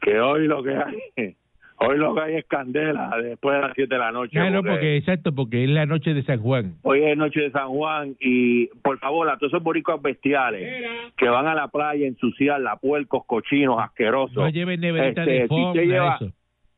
que 0.00 0.20
hoy 0.20 0.46
lo 0.46 0.62
que 0.62 0.74
hay, 0.76 1.36
hoy 1.80 1.98
lo 1.98 2.14
que 2.14 2.20
hay 2.20 2.34
es 2.36 2.44
candela 2.46 3.10
después 3.22 3.56
de 3.56 3.62
las 3.62 3.72
7 3.74 3.94
de 3.94 3.98
la 3.98 4.12
noche. 4.12 4.32
Claro, 4.32 4.56
porque 4.60 4.70
porque 4.70 4.96
exacto, 4.96 5.34
porque 5.34 5.64
es 5.64 5.70
la 5.70 5.86
noche 5.86 6.14
de 6.14 6.22
San 6.22 6.40
Juan. 6.40 6.74
Hoy 6.82 7.02
es 7.02 7.16
noche 7.16 7.40
de 7.40 7.50
San 7.50 7.68
Juan 7.68 8.16
y 8.20 8.66
por 8.82 8.98
favor 8.98 9.28
a 9.28 9.36
todos 9.38 9.52
esos 9.52 9.62
boricuas 9.62 10.00
bestiales 10.00 10.84
que 11.16 11.28
van 11.28 11.46
a 11.46 11.54
la 11.54 11.68
playa 11.68 12.04
a 12.04 12.08
ensuciarla, 12.08 12.76
puercos, 12.76 13.24
cochinos, 13.26 13.78
asquerosos. 13.80 14.36
No 14.36 14.48
lleven 14.48 14.80
neverita 14.80 15.22
Este, 15.22 15.32
de 15.32 15.48
si 15.48 15.54
lleva- 15.88 16.18
de 16.20 16.26
eso. 16.26 16.34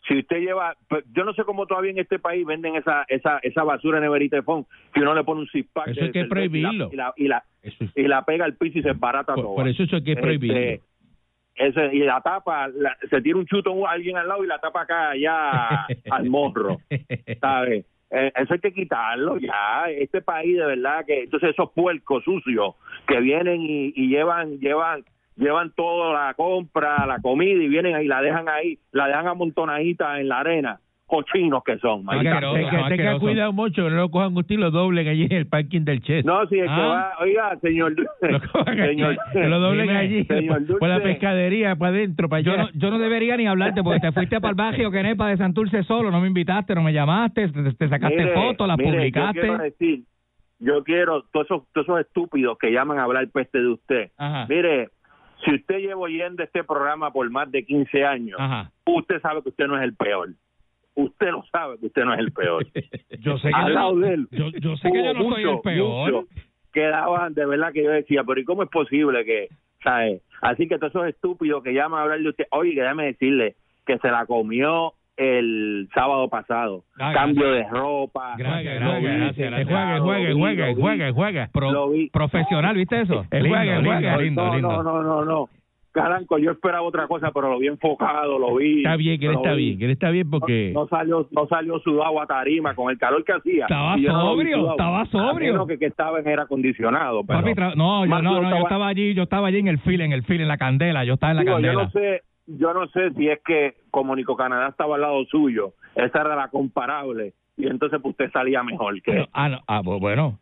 si 0.09 0.19
usted 0.19 0.41
lleva, 0.41 0.77
pues, 0.89 1.05
yo 1.13 1.25
no 1.25 1.33
sé 1.35 1.45
cómo 1.45 1.67
todavía 1.67 1.91
en 1.93 1.99
este 1.99 2.19
país 2.19 2.45
venden 2.47 2.75
esa 2.77 3.05
esa 3.09 3.39
esa 3.43 3.63
basura 3.65 3.99
en 3.99 4.05
neverita 4.05 4.37
de 4.37 4.43
foam, 4.43 4.65
que 4.93 5.01
uno 5.01 5.15
le 5.15 5.25
pone 5.25 5.41
un 5.43 5.49
six 5.49 5.69
pack 5.73 5.89
Eso 5.89 6.01
de 6.01 6.07
hay 6.07 6.13
que 6.13 6.19
y 6.19 6.23
la- 6.23 6.29
prohibirlo. 6.29 6.91
y 6.93 6.97
la, 6.97 7.15
y 7.17 7.29
la, 7.29 7.45
Eso 7.63 7.85
es- 7.85 7.93
y 7.97 8.03
la 8.09 8.25
pega 8.25 8.45
al 8.45 8.57
piso 8.57 8.79
y 8.79 8.83
se 8.83 8.91
embarata 8.91 9.35
por, 9.35 9.45
todo. 9.45 9.55
por 9.57 9.69
eso 9.69 9.83
eso 9.85 9.97
hay 9.97 10.05
que 10.05 10.13
Este, 10.13 10.23
prohibirlo. 10.23 10.83
Ese, 11.55 11.95
y 11.95 12.01
la 12.01 12.21
tapa, 12.21 12.69
la- 12.69 12.97
se 13.11 13.21
tira 13.21 13.37
un 13.39 13.47
chuto 13.47 13.87
a 13.87 13.93
alguien 13.93 14.17
al 14.17 14.29
lado 14.29 14.45
y 14.45 14.47
la 14.47 14.59
tapa 14.59 14.83
acá 14.83 15.11
allá 15.11 15.87
al 16.11 16.29
morro, 16.31 16.79
¿sabes? 17.41 17.85
Eh, 18.11 18.31
eso 18.37 18.53
hay 18.55 18.61
que 18.61 18.73
quitarlo 18.75 19.39
ya. 19.39 19.85
Este 19.91 20.21
país 20.21 20.57
de 20.57 20.67
verdad 20.67 21.05
que 21.07 21.23
entonces 21.25 21.51
esos 21.51 21.71
puercos 21.73 22.23
sucios 22.25 22.75
que 23.07 23.21
vienen 23.21 23.63
y, 23.63 23.93
y 23.97 24.09
llevan 24.09 24.59
llevan 24.59 25.05
llevan 25.37 25.71
toda 25.75 26.27
la 26.27 26.35
compra, 26.35 27.07
la 27.07 27.21
comida 27.21 27.63
y 27.63 27.69
vienen 27.69 27.95
ahí 27.95 28.07
la 28.07 28.21
dejan 28.21 28.49
ahí, 28.51 28.79
la 28.93 29.07
dejan 29.09 29.29
amontonadita 29.29 30.21
en 30.21 30.29
la 30.29 30.41
arena, 30.41 30.81
cochinos 31.13 31.63
que 31.63 31.77
son. 31.77 32.07
Que, 32.07 32.17
que- 32.19 32.23
tenga 32.25 32.87
asqueroso. 32.87 33.21
cuidado 33.21 33.53
mucho, 33.53 33.85
que 33.85 33.91
no 33.91 33.97
lo 33.97 34.11
cojan 34.11 34.35
usted 34.35 34.55
y 34.55 34.59
lo 34.59 34.71
doblen 34.71 35.07
allí 35.09 35.25
en 35.25 35.33
el 35.33 35.47
parking 35.47 35.83
del 35.83 36.01
Chess. 36.01 36.25
No, 36.25 36.47
si 36.47 36.59
el 36.59 36.65
que 36.67 36.71
Ah. 36.73 36.87
va, 36.89 37.13
oiga, 37.21 37.57
señor 37.61 37.95
Lo 38.23 38.41
cojan 38.51 38.81
allí, 38.81 38.89
señor 38.97 39.17
que 39.33 39.49
lo 39.49 39.61
doblen 39.61 39.87
Dime, 39.89 39.99
allí 39.99 40.25
señor 40.25 40.67
por 40.79 40.89
la 40.89 40.95
Dulce. 40.95 41.09
pescadería 41.11 41.77
para 41.77 41.91
adentro, 41.91 42.29
para 42.31 42.41
Yo 42.41 42.57
no, 42.57 42.69
yo 42.73 42.91
no 42.91 42.99
debería 42.99 43.37
ni 43.37 43.47
hablarte 43.47 43.83
porque 43.83 44.01
te 44.01 44.13
fuiste 44.13 44.41
para 44.41 44.51
el 44.51 44.57
barrio 44.57 44.91
Quenepa 44.91 45.29
de 45.29 45.37
Santurce 45.37 45.83
solo, 45.83 46.11
no 46.11 46.21
me 46.21 46.29
invitaste, 46.29 46.75
no 46.75 46.83
me 46.83 46.93
llamaste, 46.95 47.49
te, 47.49 47.73
te 47.75 47.89
sacaste 47.89 48.29
fotos, 48.29 48.67
las 48.67 48.79
mire, 48.79 48.91
Yo 48.91 48.97
publicaste. 48.99 49.41
quiero 49.41 49.59
decir, 49.59 50.03
yo 50.61 50.83
quiero, 50.85 51.25
todos 51.33 51.47
esos, 51.47 51.63
todos 51.73 51.87
esos 51.89 52.01
estúpidos 52.01 52.57
que 52.59 52.71
llaman 52.73 52.99
a 52.99 53.03
hablar 53.05 53.29
peste 53.29 53.59
de 53.59 53.69
usted. 53.69 54.11
Ajá. 54.17 54.47
Mire, 54.49 54.89
si 55.45 55.53
usted 55.57 55.79
lleva 55.81 56.01
oyendo 56.01 56.43
este 56.43 56.63
programa 56.63 57.11
por 57.13 57.29
más 57.31 57.51
de 57.51 57.65
15 57.65 58.05
años, 58.05 58.37
Ajá. 58.39 58.71
usted 58.87 59.21
sabe 59.21 59.43
que 59.43 59.49
usted 59.49 59.67
no 59.67 59.77
es 59.77 59.83
el 59.83 59.95
peor. 59.97 60.29
Usted 60.95 61.31
lo 61.31 61.43
sabe 61.51 61.79
que 61.79 61.87
usted 61.87 62.05
no 62.05 62.13
es 62.15 62.21
el 62.21 62.33
peor. 62.33 62.67
Yo 63.21 63.39
sé 63.39 63.49
que 63.49 63.55
Al 63.55 63.69
yo, 63.69 63.75
lado 63.75 63.95
no- 63.95 64.07
de 64.07 64.15
él. 64.15 64.29
yo, 64.31 64.51
yo 64.51 64.77
sé 64.77 64.91
que 64.93 65.03
yo 65.05 65.15
no 65.15 65.31
soy 65.31 65.43
el 65.45 65.61
peor. 65.61 66.13
mucho 66.13 66.29
que 66.73 66.83
daban, 66.83 67.35
de 67.35 67.45
verdad 67.47 67.73
que 67.73 67.83
yo 67.85 67.91
decía, 67.91 68.25
pero 68.25 68.41
¿y 68.41 68.45
cómo 68.45 68.63
es 68.63 68.71
posible 68.71 69.25
que, 69.27 69.49
sabe? 69.85 70.21
Así 70.41 70.67
que 70.69 70.79
todos 70.79 70.91
esos 70.95 71.07
estúpidos 71.07 71.63
que 71.63 71.75
llaman 71.75 72.01
a 72.01 72.03
hablar 72.05 72.19
de 72.21 72.29
usted, 72.31 72.45
oye, 72.51 72.73
que 72.75 72.81
déjame 72.81 73.05
decirle 73.05 73.57
que 73.87 73.99
se 73.99 74.09
la 74.11 74.25
comió 74.25 74.95
el 75.19 75.89
sábado 75.95 76.29
pasado. 76.31 76.85
Ah, 76.99 77.13
Cambio 77.13 77.53
de 77.53 77.65
ropa. 77.69 78.37
Gracias, 78.39 78.81
gracias, 78.81 79.37
gracias, 79.37 79.69
Juega, 79.69 80.01
juega, 80.01 80.33
juega, 80.35 80.75
juega, 80.75 81.13
juega. 81.13 81.51
Pro- 81.53 81.73
Lo 81.73 81.91
vi. 81.91 82.09
profesional, 82.09 82.75
¿viste 82.75 83.03
eso? 83.03 83.27
Lindo, 83.31 83.49
juega, 83.51 83.75
lindo, 83.77 83.91
juega. 83.91 84.17
lindo, 84.17 84.43
no, 84.47 84.55
lindo. 84.55 84.83
no, 84.83 84.83
no, 84.83 85.03
no, 85.03 85.25
no. 85.27 85.49
Caranco, 85.93 86.39
yo 86.39 86.51
esperaba 86.53 86.83
otra 86.83 87.07
cosa, 87.07 87.31
pero 87.33 87.51
lo 87.51 87.59
vi 87.59 87.67
enfocado, 87.69 88.39
lo 88.39 88.57
vi. 88.57 88.79
Está 88.79 88.97
bien, 88.97 89.21
que 89.21 89.27
él 89.27 89.33
lo 89.33 89.39
está 89.39 89.53
vi. 89.55 89.65
bien, 89.67 89.79
que 89.79 89.85
él 89.85 89.91
está 89.91 90.11
bien 90.11 90.31
porque... 90.31 90.71
No, 90.75 90.83
no 90.83 90.89
salió, 90.89 91.29
no 91.31 91.47
salió 91.47 91.79
sudado 91.81 92.21
a 92.21 92.27
tarima 92.27 92.75
con 92.75 92.91
el 92.91 92.99
calor 92.99 93.23
que 93.25 93.33
hacía. 93.33 93.65
Estaba 93.67 93.97
yo 93.99 94.11
no 94.13 94.19
lo 94.23 94.31
sobrio, 94.33 94.71
estaba 94.71 95.07
sobrio. 95.07 95.53
menos 95.53 95.69
que, 95.69 95.79
que 95.79 95.87
estaba 95.87 96.19
en 96.21 96.29
aire 96.29 96.43
acondicionado. 96.43 97.23
Pero, 97.25 97.41
Papi, 97.41 97.51
tra- 97.53 97.75
no, 97.77 98.07
yo 98.07 98.11
no, 98.11 98.23
yo 98.23 98.23
no, 98.23 98.33
yo 98.33 98.43
estaba- 98.45 98.63
estaba 98.63 98.89
allí, 98.89 99.15
yo 99.15 99.23
estaba 99.25 99.49
allí 99.49 99.59
en 99.59 99.69
el 99.69 99.79
fil, 99.81 100.01
en 100.01 100.13
el 100.13 100.23
fil, 100.25 100.41
en 100.41 100.49
la 100.49 100.57
candela, 100.57 101.05
yo 101.05 101.15
estaba 101.15 101.33
en 101.33 101.37
la 101.37 101.43
Digo, 101.43 101.59
yo 101.61 101.69
candela. 101.69 101.85
no 101.85 101.91
sé, 101.91 102.23
yo 102.47 102.73
no 102.75 102.87
sé 102.89 103.11
si 103.13 103.29
es 103.29 103.41
que 103.45 103.75
como 103.91 104.17
Nico 104.17 104.35
Canadá 104.35 104.69
estaba 104.69 104.95
al 104.97 105.03
lado 105.03 105.23
suyo, 105.27 105.75
esa 105.95 106.21
era 106.23 106.35
la 106.37 106.49
comparable 106.49 107.35
y 107.59 107.67
entonces 107.67 108.01
pues 108.03 108.13
usted 108.13 108.31
salía 108.33 108.63
mejor 108.63 108.95
que 109.03 109.13
Pero- 109.13 109.29
ah, 109.35 109.49
no, 109.51 109.59
ah, 109.67 109.83
bu- 109.83 110.01
bueno, 110.01 110.39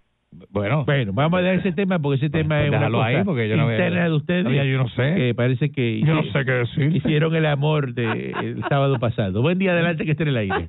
bueno. 0.50 0.84
Bueno, 0.84 1.12
vamos 1.12 1.40
a 1.40 1.42
dar 1.42 1.54
ese 1.56 1.72
tema 1.72 1.98
porque 1.98 2.16
ese 2.16 2.30
tema 2.30 2.56
pues 2.56 2.62
es 2.72 2.78
una 2.78 2.90
cosa 2.90 3.06
ahí, 3.06 3.24
porque 3.24 3.48
yo 3.48 3.56
no 3.56 3.66
veo- 3.66 3.76
interna 3.76 4.04
de 4.04 4.12
ustedes. 4.14 4.44
Yo 4.44 4.78
no 4.78 4.88
sé. 4.90 5.14
Que 5.16 5.34
parece 5.34 5.70
que 5.72 6.00
Yo 6.00 6.14
no 6.14 6.22
sé 6.24 6.44
qué 6.44 6.52
decir. 6.52 6.96
hicieron 6.96 7.34
el 7.34 7.46
amor 7.46 7.94
de, 7.94 8.30
el 8.40 8.62
sábado 8.68 8.98
pasado. 8.98 9.42
Buen 9.42 9.58
día, 9.58 9.72
adelante 9.72 10.04
que 10.04 10.12
esté 10.12 10.22
en 10.22 10.28
el 10.30 10.36
aire. 10.36 10.68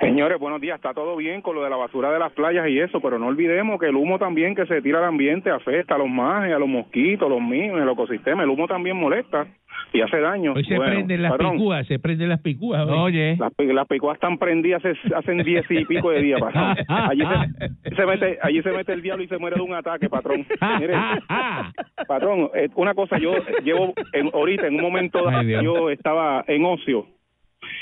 Señores, 0.00 0.38
buenos 0.38 0.60
días. 0.60 0.76
Está 0.76 0.94
todo 0.94 1.16
bien 1.16 1.42
con 1.42 1.56
lo 1.56 1.64
de 1.64 1.70
la 1.70 1.76
basura 1.76 2.10
de 2.12 2.18
las 2.20 2.32
playas 2.32 2.68
y 2.68 2.78
eso, 2.78 3.00
pero 3.00 3.18
no 3.18 3.26
olvidemos 3.26 3.78
que 3.80 3.86
el 3.88 3.96
humo 3.96 4.18
también 4.18 4.54
que 4.54 4.64
se 4.66 4.80
tira 4.80 4.98
al 5.00 5.04
ambiente 5.06 5.50
afecta 5.50 5.96
a 5.96 5.98
los 5.98 6.08
majes, 6.08 6.54
a 6.54 6.58
los 6.58 6.68
mosquitos, 6.68 7.28
los 7.28 7.40
mismos, 7.42 7.82
el 7.82 7.88
ecosistema. 7.88 8.44
El 8.44 8.48
humo 8.50 8.66
también 8.68 8.96
molesta 8.96 9.46
y 9.92 10.00
hace 10.00 10.20
daño. 10.20 10.52
Hoy 10.54 10.64
se 10.64 10.76
Bueno, 10.76 10.92
prenden 10.92 11.22
las 11.22 11.32
patrón, 11.32 11.52
picúas, 11.52 11.86
se 11.86 11.98
prenden 11.98 12.28
las 12.28 12.40
picúas. 12.40 12.86
hoy. 12.86 12.98
Oye, 12.98 13.36
Las, 13.38 13.52
las 13.58 13.86
picuas 13.86 14.14
están 14.16 14.38
prendidas 14.38 14.84
hace, 14.84 14.98
hacen 15.14 15.38
diez 15.42 15.64
y 15.70 15.84
pico 15.84 16.10
de 16.10 16.22
días, 16.22 16.40
patrón. 16.40 16.76
Allí 16.88 17.22
se, 17.22 17.94
se 17.96 18.06
mete, 18.06 18.38
allí 18.42 18.62
se 18.62 18.70
mete 18.72 18.92
el 18.92 19.02
diablo 19.02 19.24
y 19.24 19.28
se 19.28 19.38
muere 19.38 19.56
de 19.56 19.62
un 19.62 19.74
ataque, 19.74 20.08
patrón. 20.08 20.46
Mire, 20.80 20.94
patrón, 22.06 22.50
eh, 22.54 22.68
una 22.74 22.94
cosa, 22.94 23.18
yo 23.18 23.32
llevo 23.64 23.92
en- 24.12 24.30
ahorita, 24.32 24.66
en 24.66 24.74
un 24.76 24.82
momento, 24.82 25.28
Ay, 25.28 25.56
yo 25.62 25.90
estaba 25.90 26.44
en 26.46 26.64
ocio 26.64 27.06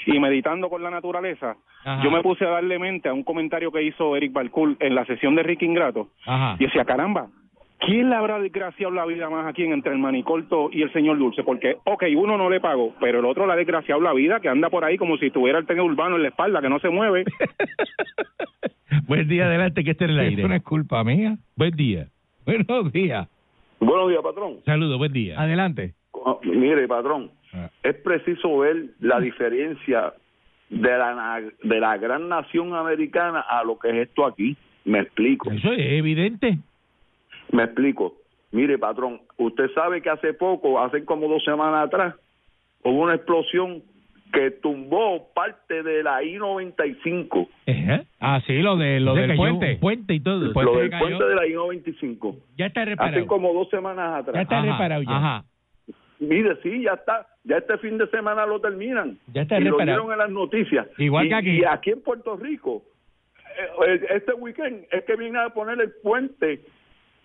y 0.07 0.19
meditando 0.19 0.69
con 0.71 0.83
la 0.83 0.91
naturaleza, 0.91 1.57
Ajá. 1.85 2.03
yo 2.03 2.11
me 2.11 2.23
puse 2.23 2.45
a 2.45 2.51
darle 2.51 2.79
mente 2.79 3.09
a 3.09 3.13
un 3.13 3.23
comentario 3.23 3.71
que 3.71 3.83
hizo 3.83 4.17
Eric 4.17 4.33
Balcour 4.33 4.77
en 4.81 4.95
la 4.95 5.05
sesión 5.05 5.35
de 5.37 5.43
Ricky 5.43 5.67
Ingrato. 5.67 6.09
ajá. 6.25 6.57
Y 6.59 6.65
decía, 6.65 6.85
caramba, 6.85 7.29
¿quién 7.79 8.09
le 8.11 8.17
habrá 8.17 8.39
desgraciado 8.39 8.93
la 8.93 9.07
vida 9.07 9.29
más 9.31 9.47
aquí 9.47 9.63
entre 9.65 9.93
el 9.93 9.99
manicorto 9.99 10.69
y 10.73 10.83
el 10.83 10.93
señor 10.93 11.19
Dulce? 11.19 11.43
Porque, 11.45 11.77
ok, 11.85 12.05
uno 12.17 12.37
no 12.37 12.49
le 12.51 12.61
pagó, 12.61 12.95
pero 13.01 13.21
el 13.21 13.25
otro 13.25 13.47
le 13.47 13.53
ha 13.53 13.57
desgraciado 13.57 14.01
la 14.01 14.13
vida, 14.13 14.41
que 14.41 14.49
anda 14.49 14.71
por 14.71 14.85
ahí 14.85 14.97
como 14.97 15.17
si 15.19 15.31
tuviera 15.31 15.59
el 15.59 15.67
tren 15.67 15.81
urbano 15.81 16.17
en 16.17 16.23
la 16.23 16.29
espalda, 16.29 16.61
que 16.61 16.69
no 16.69 16.79
se 16.79 16.89
mueve. 16.91 17.25
Buen 19.07 19.29
día, 19.29 19.47
adelante 19.47 19.85
que 19.85 19.93
esté 19.93 20.05
en 20.05 20.11
el 20.11 20.19
Eso 20.21 20.37
no 20.41 20.45
aire. 20.45 20.57
es 20.57 20.63
culpa 20.63 21.05
mía. 21.05 21.37
Buen 21.57 21.73
día. 21.77 22.07
Buenos 22.47 22.93
días. 22.93 23.29
Buenos 23.81 24.09
días, 24.09 24.23
patrón. 24.23 24.57
Saludos, 24.65 24.99
buen 24.99 25.13
día. 25.13 25.41
Adelante. 25.41 25.95
Ah, 26.25 26.37
Mire, 26.43 26.89
patrón, 26.89 27.31
Ah. 27.53 27.71
es 27.83 27.95
preciso 27.97 28.59
ver 28.59 28.87
la 29.01 29.21
diferencia 29.21 30.13
de 30.69 30.99
la, 30.99 31.15
na- 31.15 31.49
de 31.63 31.81
la 31.81 31.97
gran 31.97 32.29
nación 32.29 32.75
americana 32.75 33.41
a 33.41 33.63
lo 33.65 33.79
que 33.79 33.89
es 33.91 34.09
esto 34.09 34.27
aquí. 34.27 34.57
Me 34.85 35.01
explico, 35.01 35.51
Eso 35.51 35.73
es 35.73 35.79
evidente. 35.93 36.59
Me 37.53 37.65
explico. 37.65 38.15
Mire, 38.53 38.79
patrón, 38.79 39.21
usted 39.37 39.71
sabe 39.75 40.01
que 40.03 40.11
hace 40.11 40.33
poco, 40.35 40.81
hace 40.81 41.05
como 41.05 41.29
dos 41.29 41.45
semanas 41.45 41.87
atrás, 41.87 42.15
hubo 42.85 43.03
una 43.03 43.15
explosión 43.15 43.83
que 44.33 44.51
tumbó 44.51 45.33
parte 45.35 45.83
de 45.83 46.03
la 46.03 46.23
I-95. 46.23 47.49
Ajá. 47.67 48.05
Ah, 48.21 48.41
sí, 48.47 48.59
lo, 48.61 48.77
de, 48.77 49.01
lo 49.01 49.15
del 49.15 49.37
puente. 49.37 49.77
puente 49.81 50.15
y 50.15 50.21
todo. 50.21 50.47
El 50.47 50.53
puente 50.53 50.73
lo 50.73 50.79
del 50.81 50.91
cayó. 50.91 51.07
puente 51.19 51.25
de 51.27 51.35
la 51.35 51.47
I-95. 51.47 52.37
Ya 52.57 52.67
está 52.67 52.83
Hace 52.83 52.91
reparado. 52.91 53.27
como 53.27 53.53
dos 53.53 53.69
semanas 53.71 54.11
Ya 54.11 54.17
atrás. 54.19 54.43
está 54.43 54.59
Ajá, 54.59 54.73
reparado 54.73 55.03
ya. 55.03 55.17
Ajá. 55.17 55.45
Mire, 56.19 56.57
sí, 56.63 56.83
ya 56.83 56.93
está. 56.95 57.27
Ya 57.45 57.59
este 57.59 57.79
fin 57.79 57.99
de 57.99 58.07
semana 58.09 58.47
lo 58.47 58.61
terminan. 58.61 59.19
Ya 59.33 59.43
está 59.43 59.59
y 59.59 59.65
lo 59.65 59.73
reparado. 59.73 59.99
dieron 59.99 60.13
en 60.13 60.19
las 60.19 60.31
noticias. 60.31 60.87
Igual 60.99 61.27
Y- 61.27 61.29
que 61.29 61.35
aquí. 61.35 61.51
Y 61.61 61.65
aquí 61.65 61.91
en 61.91 62.03
Puerto 62.03 62.37
Rico, 62.37 62.83
eh, 63.39 63.87
eh, 63.87 64.07
este 64.17 64.33
weekend 64.35 64.87
es 64.91 65.05
que 65.05 65.15
vienen 65.17 65.37
a 65.37 65.51
poner 65.51 65.81
el 65.81 65.93
puente 66.03 66.61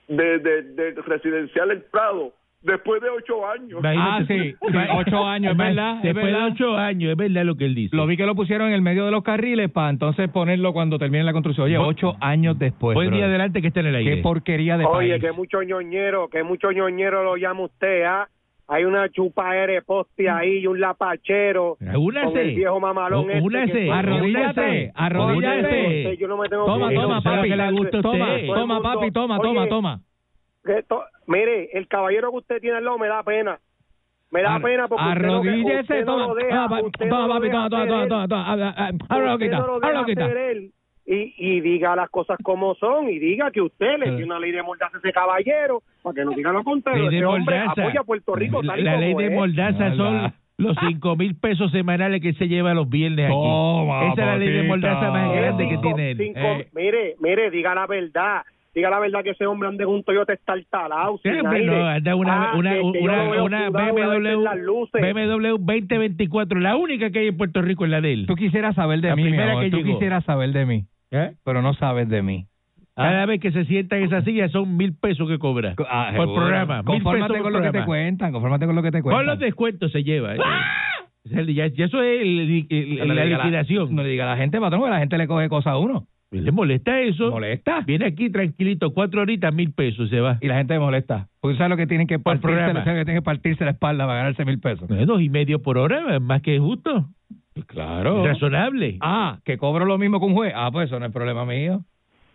de, 0.08 0.40
de, 0.40 0.62
de 0.64 1.02
residencial 1.02 1.72
El 1.72 1.82
Prado 1.84 2.34
después 2.62 3.02
de 3.02 3.10
ocho 3.10 3.48
años. 3.48 3.82
Ah, 3.84 4.22
sí, 4.28 4.54
ocho 4.62 5.26
años, 5.26 5.52
es 5.54 5.58
verdad, 5.58 5.98
es 5.98 6.04
Después 6.04 6.26
de 6.28 6.36
ocho 6.36 6.78
años, 6.78 7.12
es 7.12 7.18
verdad 7.18 7.44
lo 7.44 7.56
que 7.56 7.66
él 7.66 7.76
dice. 7.76 7.96
Lo 7.96 8.06
vi 8.06 8.18
que 8.18 8.26
lo 8.26 8.36
pusieron 8.36 8.68
en 8.68 8.74
el 8.74 8.82
medio 8.82 9.06
de 9.06 9.12
los 9.12 9.24
carriles 9.24 9.70
para 9.72 9.90
entonces 9.90 10.30
ponerlo 10.30 10.74
cuando 10.74 11.00
termine 11.00 11.24
la 11.24 11.34
construcción. 11.34 11.66
Oye, 11.66 11.78
ocho 11.78 12.16
años 12.22 12.58
después. 12.60 12.96
Buen 12.96 13.12
día, 13.12 13.26
adelante 13.26 13.62
que 13.62 13.68
esté 13.68 13.80
en 13.82 13.88
el 13.88 13.96
aire. 13.96 14.16
Qué 14.16 14.22
porquería 14.22 14.78
de 14.78 14.86
Oye, 14.86 15.12
país. 15.12 15.22
que 15.22 15.32
mucho 15.32 15.62
ñoñero, 15.64 16.30
que 16.30 16.44
mucho 16.44 16.72
ñoñero 16.72 17.24
lo 17.24 17.36
llama 17.36 17.64
usted, 17.64 18.04
¿ah? 18.04 18.28
Hay 18.74 18.86
una 18.86 19.10
chupa 19.10 19.52
de 19.54 19.82
poste 19.82 20.30
ahí 20.30 20.60
y 20.60 20.68
un 20.68 20.80
lapachero 20.80 21.76
Únase. 21.94 22.26
con 22.28 22.38
el 22.38 22.56
viejo 22.56 22.80
mamalón 22.80 23.26
U- 23.26 23.30
este 23.30 23.92
Arrodíllate, 23.92 24.92
arrodíllate. 24.96 26.16
Yo 26.18 26.28
no 26.30 26.38
me 26.38 26.48
tengo 26.48 26.66
Toma, 26.66 26.88
que- 26.88 26.96
toma, 26.96 27.22
papi. 27.22 27.50
que 27.50 27.56
le 27.58 27.72
gusta 27.72 27.98
a 27.98 28.02
Toma, 28.02 28.34
usted. 28.36 28.48
toma, 28.48 28.82
papi, 28.82 29.12
toma, 29.12 29.38
Oye, 29.40 29.44
toma, 29.50 29.68
toma. 29.68 30.00
to- 30.88 31.04
mire, 31.28 31.70
el 31.74 31.88
caballero 31.90 32.32
que 32.32 32.38
usted 32.38 32.62
tiene 32.62 32.78
al 32.78 32.86
lado 32.86 32.98
me 32.98 33.08
da 33.08 33.22
pena. 33.24 33.60
Me 34.32 34.42
da 34.42 34.56
Ar- 34.56 34.62
pena 34.62 34.88
porque 34.88 35.04
usted 35.04 35.22
no- 35.22 35.34
Arrodíllese, 35.34 35.82
usted 35.82 36.06
no 36.06 36.12
toma. 36.14 36.28
lo 36.28 36.36
deja, 36.36 36.50
Toma, 36.68 36.82
usted 36.82 37.10
toma, 37.10 37.22
no 37.28 37.34
papi, 37.34 37.50
toma, 37.52 37.70
toma, 37.70 37.86
toma, 37.88 38.04
él. 38.04 38.10
toma, 38.10 38.28
toma. 38.30 38.52
Y, 41.06 41.34
y 41.38 41.62
diga 41.62 41.96
las 41.96 42.10
cosas 42.10 42.38
como 42.44 42.76
son 42.76 43.10
y 43.10 43.18
diga 43.18 43.50
que 43.52 43.62
usted 43.62 43.98
le 43.98 44.06
Eh. 44.06 44.10
tiene 44.10 44.26
una 44.26 44.40
ley 44.40 44.52
de 44.52 44.62
mordaza 44.62 44.98
a 44.98 45.00
ese 45.00 45.12
caballero 45.12 45.82
para 46.04 46.14
que 46.14 46.24
no 46.26 46.32
diga 46.32 46.52
lo 46.52 46.64
contrario. 46.64 47.04
Ley 47.04 47.12
de 47.12 47.18
Ese 47.18 47.26
hombre 47.26 47.58
apoya 47.60 48.00
a 48.02 48.04
Puerto 48.04 48.36
Rico 48.36 48.62
La, 48.62 48.74
tal 48.74 48.80
y 48.80 48.84
la 48.84 48.92
como 48.94 49.02
ley 49.06 49.14
de 49.16 49.26
es. 49.26 49.32
Mordaza 49.34 49.96
son 49.96 50.34
los 50.58 50.78
cinco 50.88 51.16
mil 51.16 51.36
pesos 51.36 51.72
semanales 51.72 52.22
que 52.22 52.34
se 52.34 52.48
lleva 52.48 52.76
los 52.76 52.88
viernes 52.88 53.26
aquí. 53.26 53.34
Toma, 53.34 54.04
Esa 54.06 54.12
es 54.12 54.18
la 54.28 54.38
ley 54.38 54.50
de. 54.50 54.64
Mordaza 54.64 55.10
más 55.12 55.34
grande 55.36 55.68
que 55.70 55.78
tiene 55.80 56.12
él. 56.12 56.18
cinco- 56.18 56.40
Eh. 56.40 56.68
Mire, 56.74 57.16
mire, 57.20 57.50
diga 57.50 57.74
la 57.74 57.88
verdad. 57.88 58.44
Diga 58.74 58.90
la 58.90 59.00
verdad 59.00 59.22
que 59.24 59.32
ese 59.32 59.46
hombre 59.46 59.68
ande 59.68 59.86
un 59.86 60.02
Toyota 60.04 60.32
estartalado. 60.32 61.18
Sí, 61.22 61.30
sin 61.30 61.42
hombre, 61.42 61.60
aire. 61.60 61.72
no, 61.78 61.86
anda 61.88 62.16
una, 62.16 62.52
Ah, 62.52 62.56
una, 62.58 62.74
que- 62.74 62.80
una, 62.80 63.70
BMW, 63.70 64.56
luces. 64.64 65.02
BMW 65.02 65.58
2024, 65.58 66.60
la 66.60 66.78
única 66.78 67.10
que 67.12 67.20
hay 67.20 67.28
en 67.28 67.38
Puerto 67.38 67.62
Rico 67.62 67.84
es 67.86 67.92
la 67.92 68.00
de 68.00 68.14
él. 68.14 68.26
Tú 68.28 68.36
quisieras 68.36 68.76
saber 68.76 69.02
de 69.02 69.10
La 69.10 69.16
mí, 69.18 69.24
mi 69.24 69.30
primera 69.30 69.52
amor. 69.52 69.64
que 69.66 69.72
Tú 69.72 69.84
quisieras 69.84 70.24
saber 70.24 70.52
de 70.54 70.66
mí, 70.66 70.86
¿Eh? 71.12 71.34
pero 71.44 71.62
no 71.62 71.74
sabes 71.74 72.08
de 72.08 72.22
mí. 72.22 72.46
Cada 72.96 73.26
vez 73.26 73.40
que 73.42 73.52
se 73.52 73.66
sienta 73.66 73.98
en 73.98 74.04
esa 74.04 74.22
silla 74.22 74.48
son 74.50 74.78
mil 74.78 74.94
pesos 74.96 75.28
que 75.28 75.40
cobra 75.40 75.74
Ah, 75.90 76.12
por 76.16 76.34
programa. 76.34 76.78
Mil 76.78 76.86
Confórmate 76.86 77.34
pesos 77.34 77.44
con 77.44 77.54
lo 77.54 77.62
que 77.62 77.72
te 77.78 77.86
cuentan, 77.86 78.32
confórmate 78.32 78.66
con 78.68 78.76
lo 78.76 78.84
que 78.84 78.92
te 78.92 79.02
cuentan. 79.02 79.20
Con 79.20 79.26
los 79.26 79.40
descuentos 79.40 79.92
se 79.92 80.04
lleva. 80.04 80.36
eh. 80.36 80.40
Ya 81.26 81.66
eso 81.66 82.02
es 82.02 82.22
el- 82.22 82.40
el- 82.40 82.68
el- 82.70 83.08
No 83.08 83.14
le 83.14 83.26
la 83.28 83.38
liquidación. 83.38 83.96
No 83.96 84.04
le 84.04 84.10
diga 84.10 84.24
a 84.26 84.36
la 84.36 84.38
gente, 84.38 84.60
patrón, 84.60 84.84
que 84.84 84.90
la 84.90 85.00
gente 85.00 85.18
le 85.18 85.28
coge 85.28 85.50
cosas 85.50 85.74
a 85.74 85.78
uno. 85.78 86.06
¿Le 86.32 86.50
molesta 86.52 87.00
eso? 87.02 87.30
¿Molesta? 87.30 87.82
Viene 87.82 88.06
aquí 88.06 88.30
tranquilito, 88.30 88.94
cuatro 88.94 89.22
horitas, 89.22 89.54
mil 89.54 89.74
pesos, 89.74 90.10
se 90.10 90.22
va. 90.22 90.38
Y 90.40 90.48
la 90.48 90.56
gente 90.58 90.80
molesta. 90.80 91.28
Porque 91.42 91.58
sabes 91.58 91.72
lo 91.72 91.78
que 91.78 91.88
tienen 91.88 92.08
que 92.08 92.20
partirse, 92.20 92.48
programa. 92.48 92.84
sabe 92.86 93.00
que 93.00 93.06
tienen 93.06 93.22
que 93.22 93.26
partirse 93.26 93.66
la 93.66 93.72
espalda 93.72 94.06
para 94.06 94.20
ganarse 94.20 94.46
mil 94.46 94.60
pesos. 94.60 94.88
Dos 94.88 95.22
y 95.22 95.30
medio 95.30 95.62
por 95.62 95.78
hora, 95.78 96.20
más 96.22 96.42
que 96.42 96.58
justo. 96.58 97.06
Claro. 97.68 98.26
Razonable. 98.26 98.98
Ah, 99.02 99.40
que 99.44 99.58
cobro 99.58 99.84
lo 99.86 99.98
mismo 99.98 100.20
que 100.22 100.26
un 100.26 100.34
juez. 100.34 100.54
Ah, 100.56 100.70
pues 100.72 100.88
eso 100.88 101.00
no 101.00 101.06
es 101.06 101.12
problema 101.12 101.44
mío. 101.46 101.82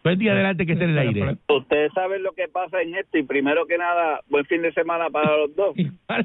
Buen 0.05 0.18
día 0.18 0.32
adelante 0.32 0.66
que 0.66 0.72
esté 0.74 0.84
en 0.84 0.90
el 0.90 0.99
aire. 0.99 1.36
Ustedes 1.49 1.90
saben 1.94 2.22
lo 2.22 2.32
que 2.32 2.49
pasa 2.49 2.80
en 2.82 2.94
esto 2.94 3.16
y 3.18 3.22
primero 3.24 3.66
que 3.66 3.76
nada, 3.78 4.20
buen 4.28 4.44
fin 4.44 4.61
de 4.62 4.72
semana 4.72 5.09
para 5.11 5.36
los 5.38 5.57
dos. 5.57 5.74
Yo 5.76 5.84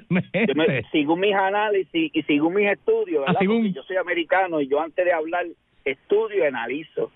me, 0.10 0.22
Igualmente. 0.34 0.84
sigo 0.92 1.16
mis 1.16 1.34
análisis 1.34 2.12
y 2.14 2.22
sigo 2.24 2.50
mis 2.52 2.68
estudios, 2.70 3.22
¿verdad? 3.22 3.36
Ah, 3.38 3.40
según- 3.40 3.62
Porque 3.62 3.74
yo 3.74 3.84
soy 3.84 3.96
americano 3.96 4.60
y 4.62 4.68
yo 4.68 4.82
antes 4.82 5.04
de 5.04 5.14
hablar 5.14 5.46
estudio 5.86 6.44
y 6.44 6.48
analizo. 6.48 7.12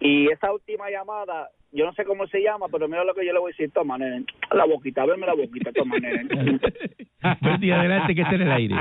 Y 0.00 0.26
esa 0.30 0.52
última 0.52 0.90
llamada, 0.90 1.48
yo 1.72 1.84
no 1.86 1.92
sé 1.94 2.04
cómo 2.04 2.26
se 2.26 2.40
llama, 2.42 2.66
pero 2.70 2.88
mira 2.88 3.04
lo 3.04 3.14
que 3.14 3.24
yo 3.24 3.32
le 3.32 3.38
voy 3.38 3.50
a 3.50 3.52
decir, 3.52 3.70
toma, 3.72 3.96
nene. 3.98 4.24
La 4.52 4.64
boquita, 4.64 5.04
verme 5.06 5.26
la 5.26 5.34
boquita, 5.34 5.72
toma, 5.72 5.96
nene. 5.98 6.28
Buen 7.40 7.60
día 7.60 7.80
adelante 7.80 8.14
que 8.14 8.22
esté 8.22 8.34
en 8.36 8.42
el 8.42 8.52
aire. 8.52 8.76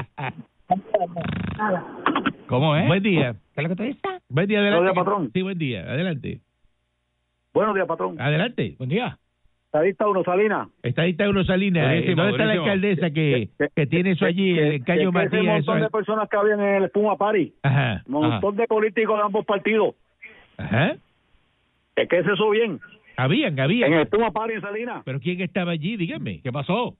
¿Cómo 2.47 2.75
es? 2.75 2.87
Buen 2.87 3.03
día. 3.03 3.33
¿Qué 3.53 3.61
es 3.61 3.63
lo 3.63 3.69
que 3.69 3.75
te 3.75 3.83
dice? 3.83 3.99
Buen 4.29 4.47
día 4.47 4.59
adelante. 4.59 4.79
Buenos 4.79 4.93
días, 4.93 4.93
que- 4.93 4.99
patrón. 5.11 5.31
Sí, 5.33 5.41
buen 5.41 5.57
día. 5.57 5.81
Adelante. 5.81 6.39
Buenos 7.53 7.75
días, 7.75 7.87
patrón. 7.87 8.21
Adelante. 8.21 8.75
Buen 8.77 8.89
día. 8.89 9.17
Estadista 9.65 10.07
Uno 10.07 10.23
Salinas. 10.23 10.69
Está 10.83 11.01
ahí 11.01 11.11
está 11.11 11.27
uno 11.29 11.43
Salinas. 11.43 11.83
Eh, 11.83 11.87
Buenísimo, 11.87 12.15
¿Dónde 12.15 12.31
está 12.31 12.45
la 12.45 12.53
buenísimo. 12.61 12.71
alcaldesa 12.71 13.09
que, 13.11 13.49
que 13.75 13.87
tiene 13.87 14.11
eso 14.11 14.25
allí, 14.25 14.57
el 14.57 14.83
Cayo 14.85 15.11
Matías? 15.11 15.43
montón 15.43 15.77
eso- 15.77 15.83
de 15.85 15.89
personas 15.89 16.29
que 16.29 16.37
habían 16.37 16.61
en 16.61 16.75
el 16.75 16.83
Espuma 16.85 17.17
Party, 17.17 17.53
Ajá. 17.61 18.01
un 18.07 18.13
montón 18.13 18.55
de 18.55 18.67
políticos 18.67 19.17
de 19.17 19.23
ambos 19.25 19.45
partidos. 19.45 19.95
Ajá. 20.57 20.95
Es 21.95 22.09
que 22.09 22.19
es 22.19 22.27
eso 22.27 22.49
bien. 22.49 22.79
Habían, 23.17 23.59
habían. 23.59 23.91
En 23.93 23.99
el 23.99 24.03
Espuma 24.03 24.31
Party 24.31 24.55
en 24.55 24.61
Salinas. 24.61 25.01
Pero 25.05 25.19
¿quién 25.19 25.41
estaba 25.41 25.71
allí? 25.71 25.95
Dígame. 25.95 26.41
¿Qué 26.41 26.51
pasó? 26.51 26.95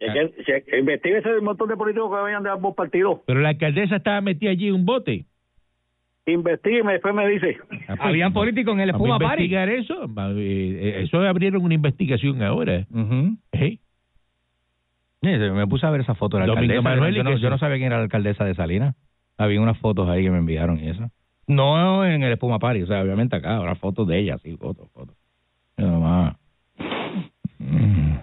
Es 0.00 0.12
que, 0.12 0.42
se, 0.44 0.78
investigue 0.78 1.18
ese 1.18 1.40
montón 1.40 1.68
de 1.68 1.76
políticos 1.76 2.10
que 2.14 2.22
venían 2.24 2.42
de 2.42 2.50
ambos 2.50 2.74
partidos. 2.74 3.20
Pero 3.26 3.40
la 3.40 3.50
alcaldesa 3.50 3.96
estaba 3.96 4.20
metida 4.20 4.50
allí 4.50 4.68
en 4.68 4.74
un 4.74 4.84
bote. 4.84 5.24
Investigue 6.26 6.80
y 6.80 6.86
después 6.86 7.14
me 7.14 7.28
dice. 7.28 7.58
Ah, 7.86 7.96
pues, 7.96 8.00
Habían 8.00 8.32
políticos 8.32 8.74
en 8.74 8.80
el 8.80 8.90
Espuma 8.90 9.18
Party. 9.18 9.44
investigar 9.44 9.68
eso. 9.68 10.04
Eh, 10.04 10.78
eh, 10.80 11.02
eso 11.04 11.20
abrieron 11.20 11.62
una 11.62 11.74
investigación 11.74 12.42
ahora. 12.42 12.86
¿Eh? 13.52 13.78
Sí, 15.22 15.30
se- 15.30 15.50
me 15.50 15.66
puse 15.66 15.86
a 15.86 15.90
ver 15.90 16.00
esa 16.00 16.14
foto 16.14 16.36
de 16.36 16.42
la 16.42 16.46
Domingo 16.54 16.72
alcaldesa. 16.72 16.82
Manuel, 16.96 17.14
¿y 17.14 17.16
yo, 17.18 17.24
no, 17.24 17.36
yo 17.36 17.58
sabía 17.58 17.76
quién 17.76 17.86
era 17.86 17.98
la 17.98 18.04
alcaldesa 18.04 18.44
de 18.44 18.54
Salinas. 18.54 18.96
Había 19.38 19.60
unas 19.60 19.78
fotos 19.78 20.08
ahí 20.08 20.22
que 20.24 20.30
me 20.30 20.38
enviaron 20.38 20.78
y 20.82 20.88
eso. 20.88 21.10
No 21.46 22.04
en 22.06 22.22
el 22.22 22.32
Espuma 22.32 22.58
Party, 22.58 22.82
o 22.82 22.86
sea, 22.86 23.02
obviamente 23.02 23.36
acá, 23.36 23.56
ahora 23.56 23.74
fotos 23.74 24.08
de 24.08 24.18
ella, 24.18 24.38
sí, 24.38 24.56
fotos, 24.56 24.88
fotos. 24.92 25.16
Nomás. 25.76 26.36
Mm. 27.58 28.16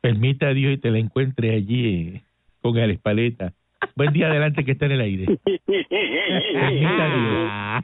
Permita 0.00 0.48
a 0.48 0.54
Dios 0.54 0.72
y 0.72 0.78
te 0.78 0.90
la 0.90 0.98
encuentres 0.98 1.54
allí 1.54 1.86
eh, 1.86 2.22
con 2.62 2.78
Alex 2.78 3.00
Paleta. 3.00 3.52
Buen 3.94 4.12
día 4.12 4.28
adelante 4.28 4.64
que 4.64 4.72
está 4.72 4.86
en 4.86 4.92
el 4.92 5.00
aire. 5.00 5.26
Permita 5.66 7.04
a 7.04 7.82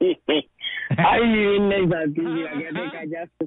Dios. 0.00 0.44
Ay, 0.96 1.60
mira 1.60 2.04
que 2.14 2.22
te 2.72 2.90
callaste. 2.90 3.46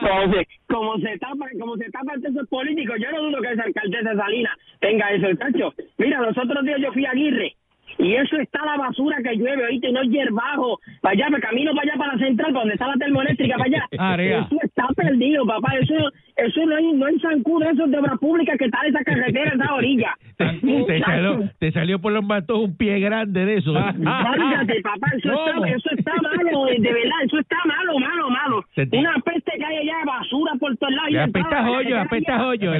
Como 0.00 0.32
se, 0.32 0.46
como 0.66 0.98
se 0.98 1.18
tapa, 1.18 1.46
como 1.60 1.76
se 1.76 1.90
tapa 1.90 2.14
ante 2.14 2.28
esos 2.28 2.48
políticos, 2.48 2.96
yo 2.98 3.12
no 3.12 3.22
dudo 3.22 3.42
que 3.42 3.52
esa 3.52 3.64
alcaldesa 3.64 4.10
de 4.10 4.16
Salinas 4.16 4.58
tenga 4.80 5.10
eso, 5.12 5.26
cacho. 5.38 5.74
Mira, 5.98 6.20
los 6.22 6.36
otros 6.36 6.64
días 6.64 6.80
yo 6.80 6.92
fui 6.92 7.04
a 7.04 7.10
Aguirre 7.10 7.54
y 7.98 8.14
eso 8.14 8.36
está 8.36 8.64
la 8.64 8.76
basura 8.76 9.16
que 9.22 9.36
llueve, 9.36 9.64
oíste, 9.64 9.88
y 9.88 9.92
no 9.92 10.02
es 10.02 10.10
hierbajo, 10.10 10.80
para 11.00 11.14
allá, 11.14 11.30
me 11.30 11.40
camino 11.40 11.72
para 11.74 11.82
allá, 11.82 11.98
para 11.98 12.12
la 12.14 12.18
central, 12.18 12.52
para 12.52 12.60
donde 12.60 12.74
está 12.74 12.86
la 12.86 12.94
termoeléctrica, 12.94 13.56
para 13.56 13.64
allá. 13.64 13.88
Eso 14.46 14.56
está 14.62 14.86
perdido, 14.94 15.44
papá, 15.46 15.72
eso, 15.80 15.94
eso 16.36 16.66
no 16.66 16.76
hay, 16.76 16.92
no 16.92 17.06
hay 17.06 17.18
zancudo, 17.18 17.68
eso 17.68 17.84
es 17.84 17.90
de 17.90 17.98
obra 17.98 18.16
pública 18.16 18.56
que 18.56 18.66
está 18.66 18.78
en 18.82 18.94
esa 18.94 19.04
carretera, 19.04 19.52
en 19.52 19.60
esa 19.60 19.74
orilla. 19.74 20.14
Te 20.38 21.00
salió, 21.00 21.50
te 21.58 21.72
salió 21.72 21.98
por 22.00 22.12
los 22.12 22.24
matos 22.24 22.58
un 22.58 22.76
pie 22.76 23.00
grande 23.00 23.44
de 23.44 23.56
eso. 23.56 23.72
Válgate, 23.98 24.80
papá, 24.82 25.08
eso 25.16 25.32
¿Cómo? 25.32 25.64
está, 25.64 25.76
eso 25.76 25.90
está 25.96 26.12
malo, 26.22 26.66
de 26.66 26.78
de 26.78 26.92
verdad, 26.92 27.18
eso 27.24 27.38
está 27.38 27.56
malo, 27.64 27.98
malo, 27.98 28.30
malo. 28.30 28.64
Una 28.92 29.14
peste 29.24 29.52
que 29.56 29.64
hay 29.64 29.76
allá, 29.78 29.96
basura 30.06 30.52
por 30.60 30.76
todos 30.76 30.92
lados. 30.92 31.10
Ya 31.10 31.24
apesta 31.24 31.62
carretera 31.64 32.00
apesta 32.00 32.38
joyo, 32.38 32.74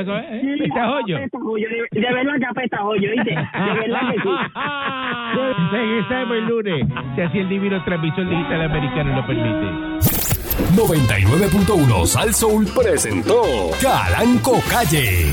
eso 0.00 0.18
es, 0.18 0.24
¿eh? 0.30 0.56
Sí, 0.58 0.64
Apesta 1.14 1.38
joyo, 1.40 1.68
de, 1.68 2.00
de 2.00 2.12
verdad 2.12 2.38
que 2.38 2.46
apesta 2.46 2.78
joyo, 2.78 3.10
¿viste? 3.10 3.30
De 3.30 3.80
verdad 3.80 4.00
que 4.12 4.20
sí. 4.22 4.28
Regresamos 5.72 6.36
el 6.36 6.44
lunes, 6.46 6.86
si 7.14 7.20
así 7.20 7.38
el 7.38 7.48
divino 7.48 7.82
transmisor 7.84 8.28
digital 8.28 8.62
americano 8.62 9.16
lo 9.16 9.26
permite. 9.26 10.14
99.1 10.76 12.06
Sal 12.06 12.32
Soul 12.34 12.66
presentó 12.74 13.42
Calanco 13.80 14.60
Calle. 14.70 15.32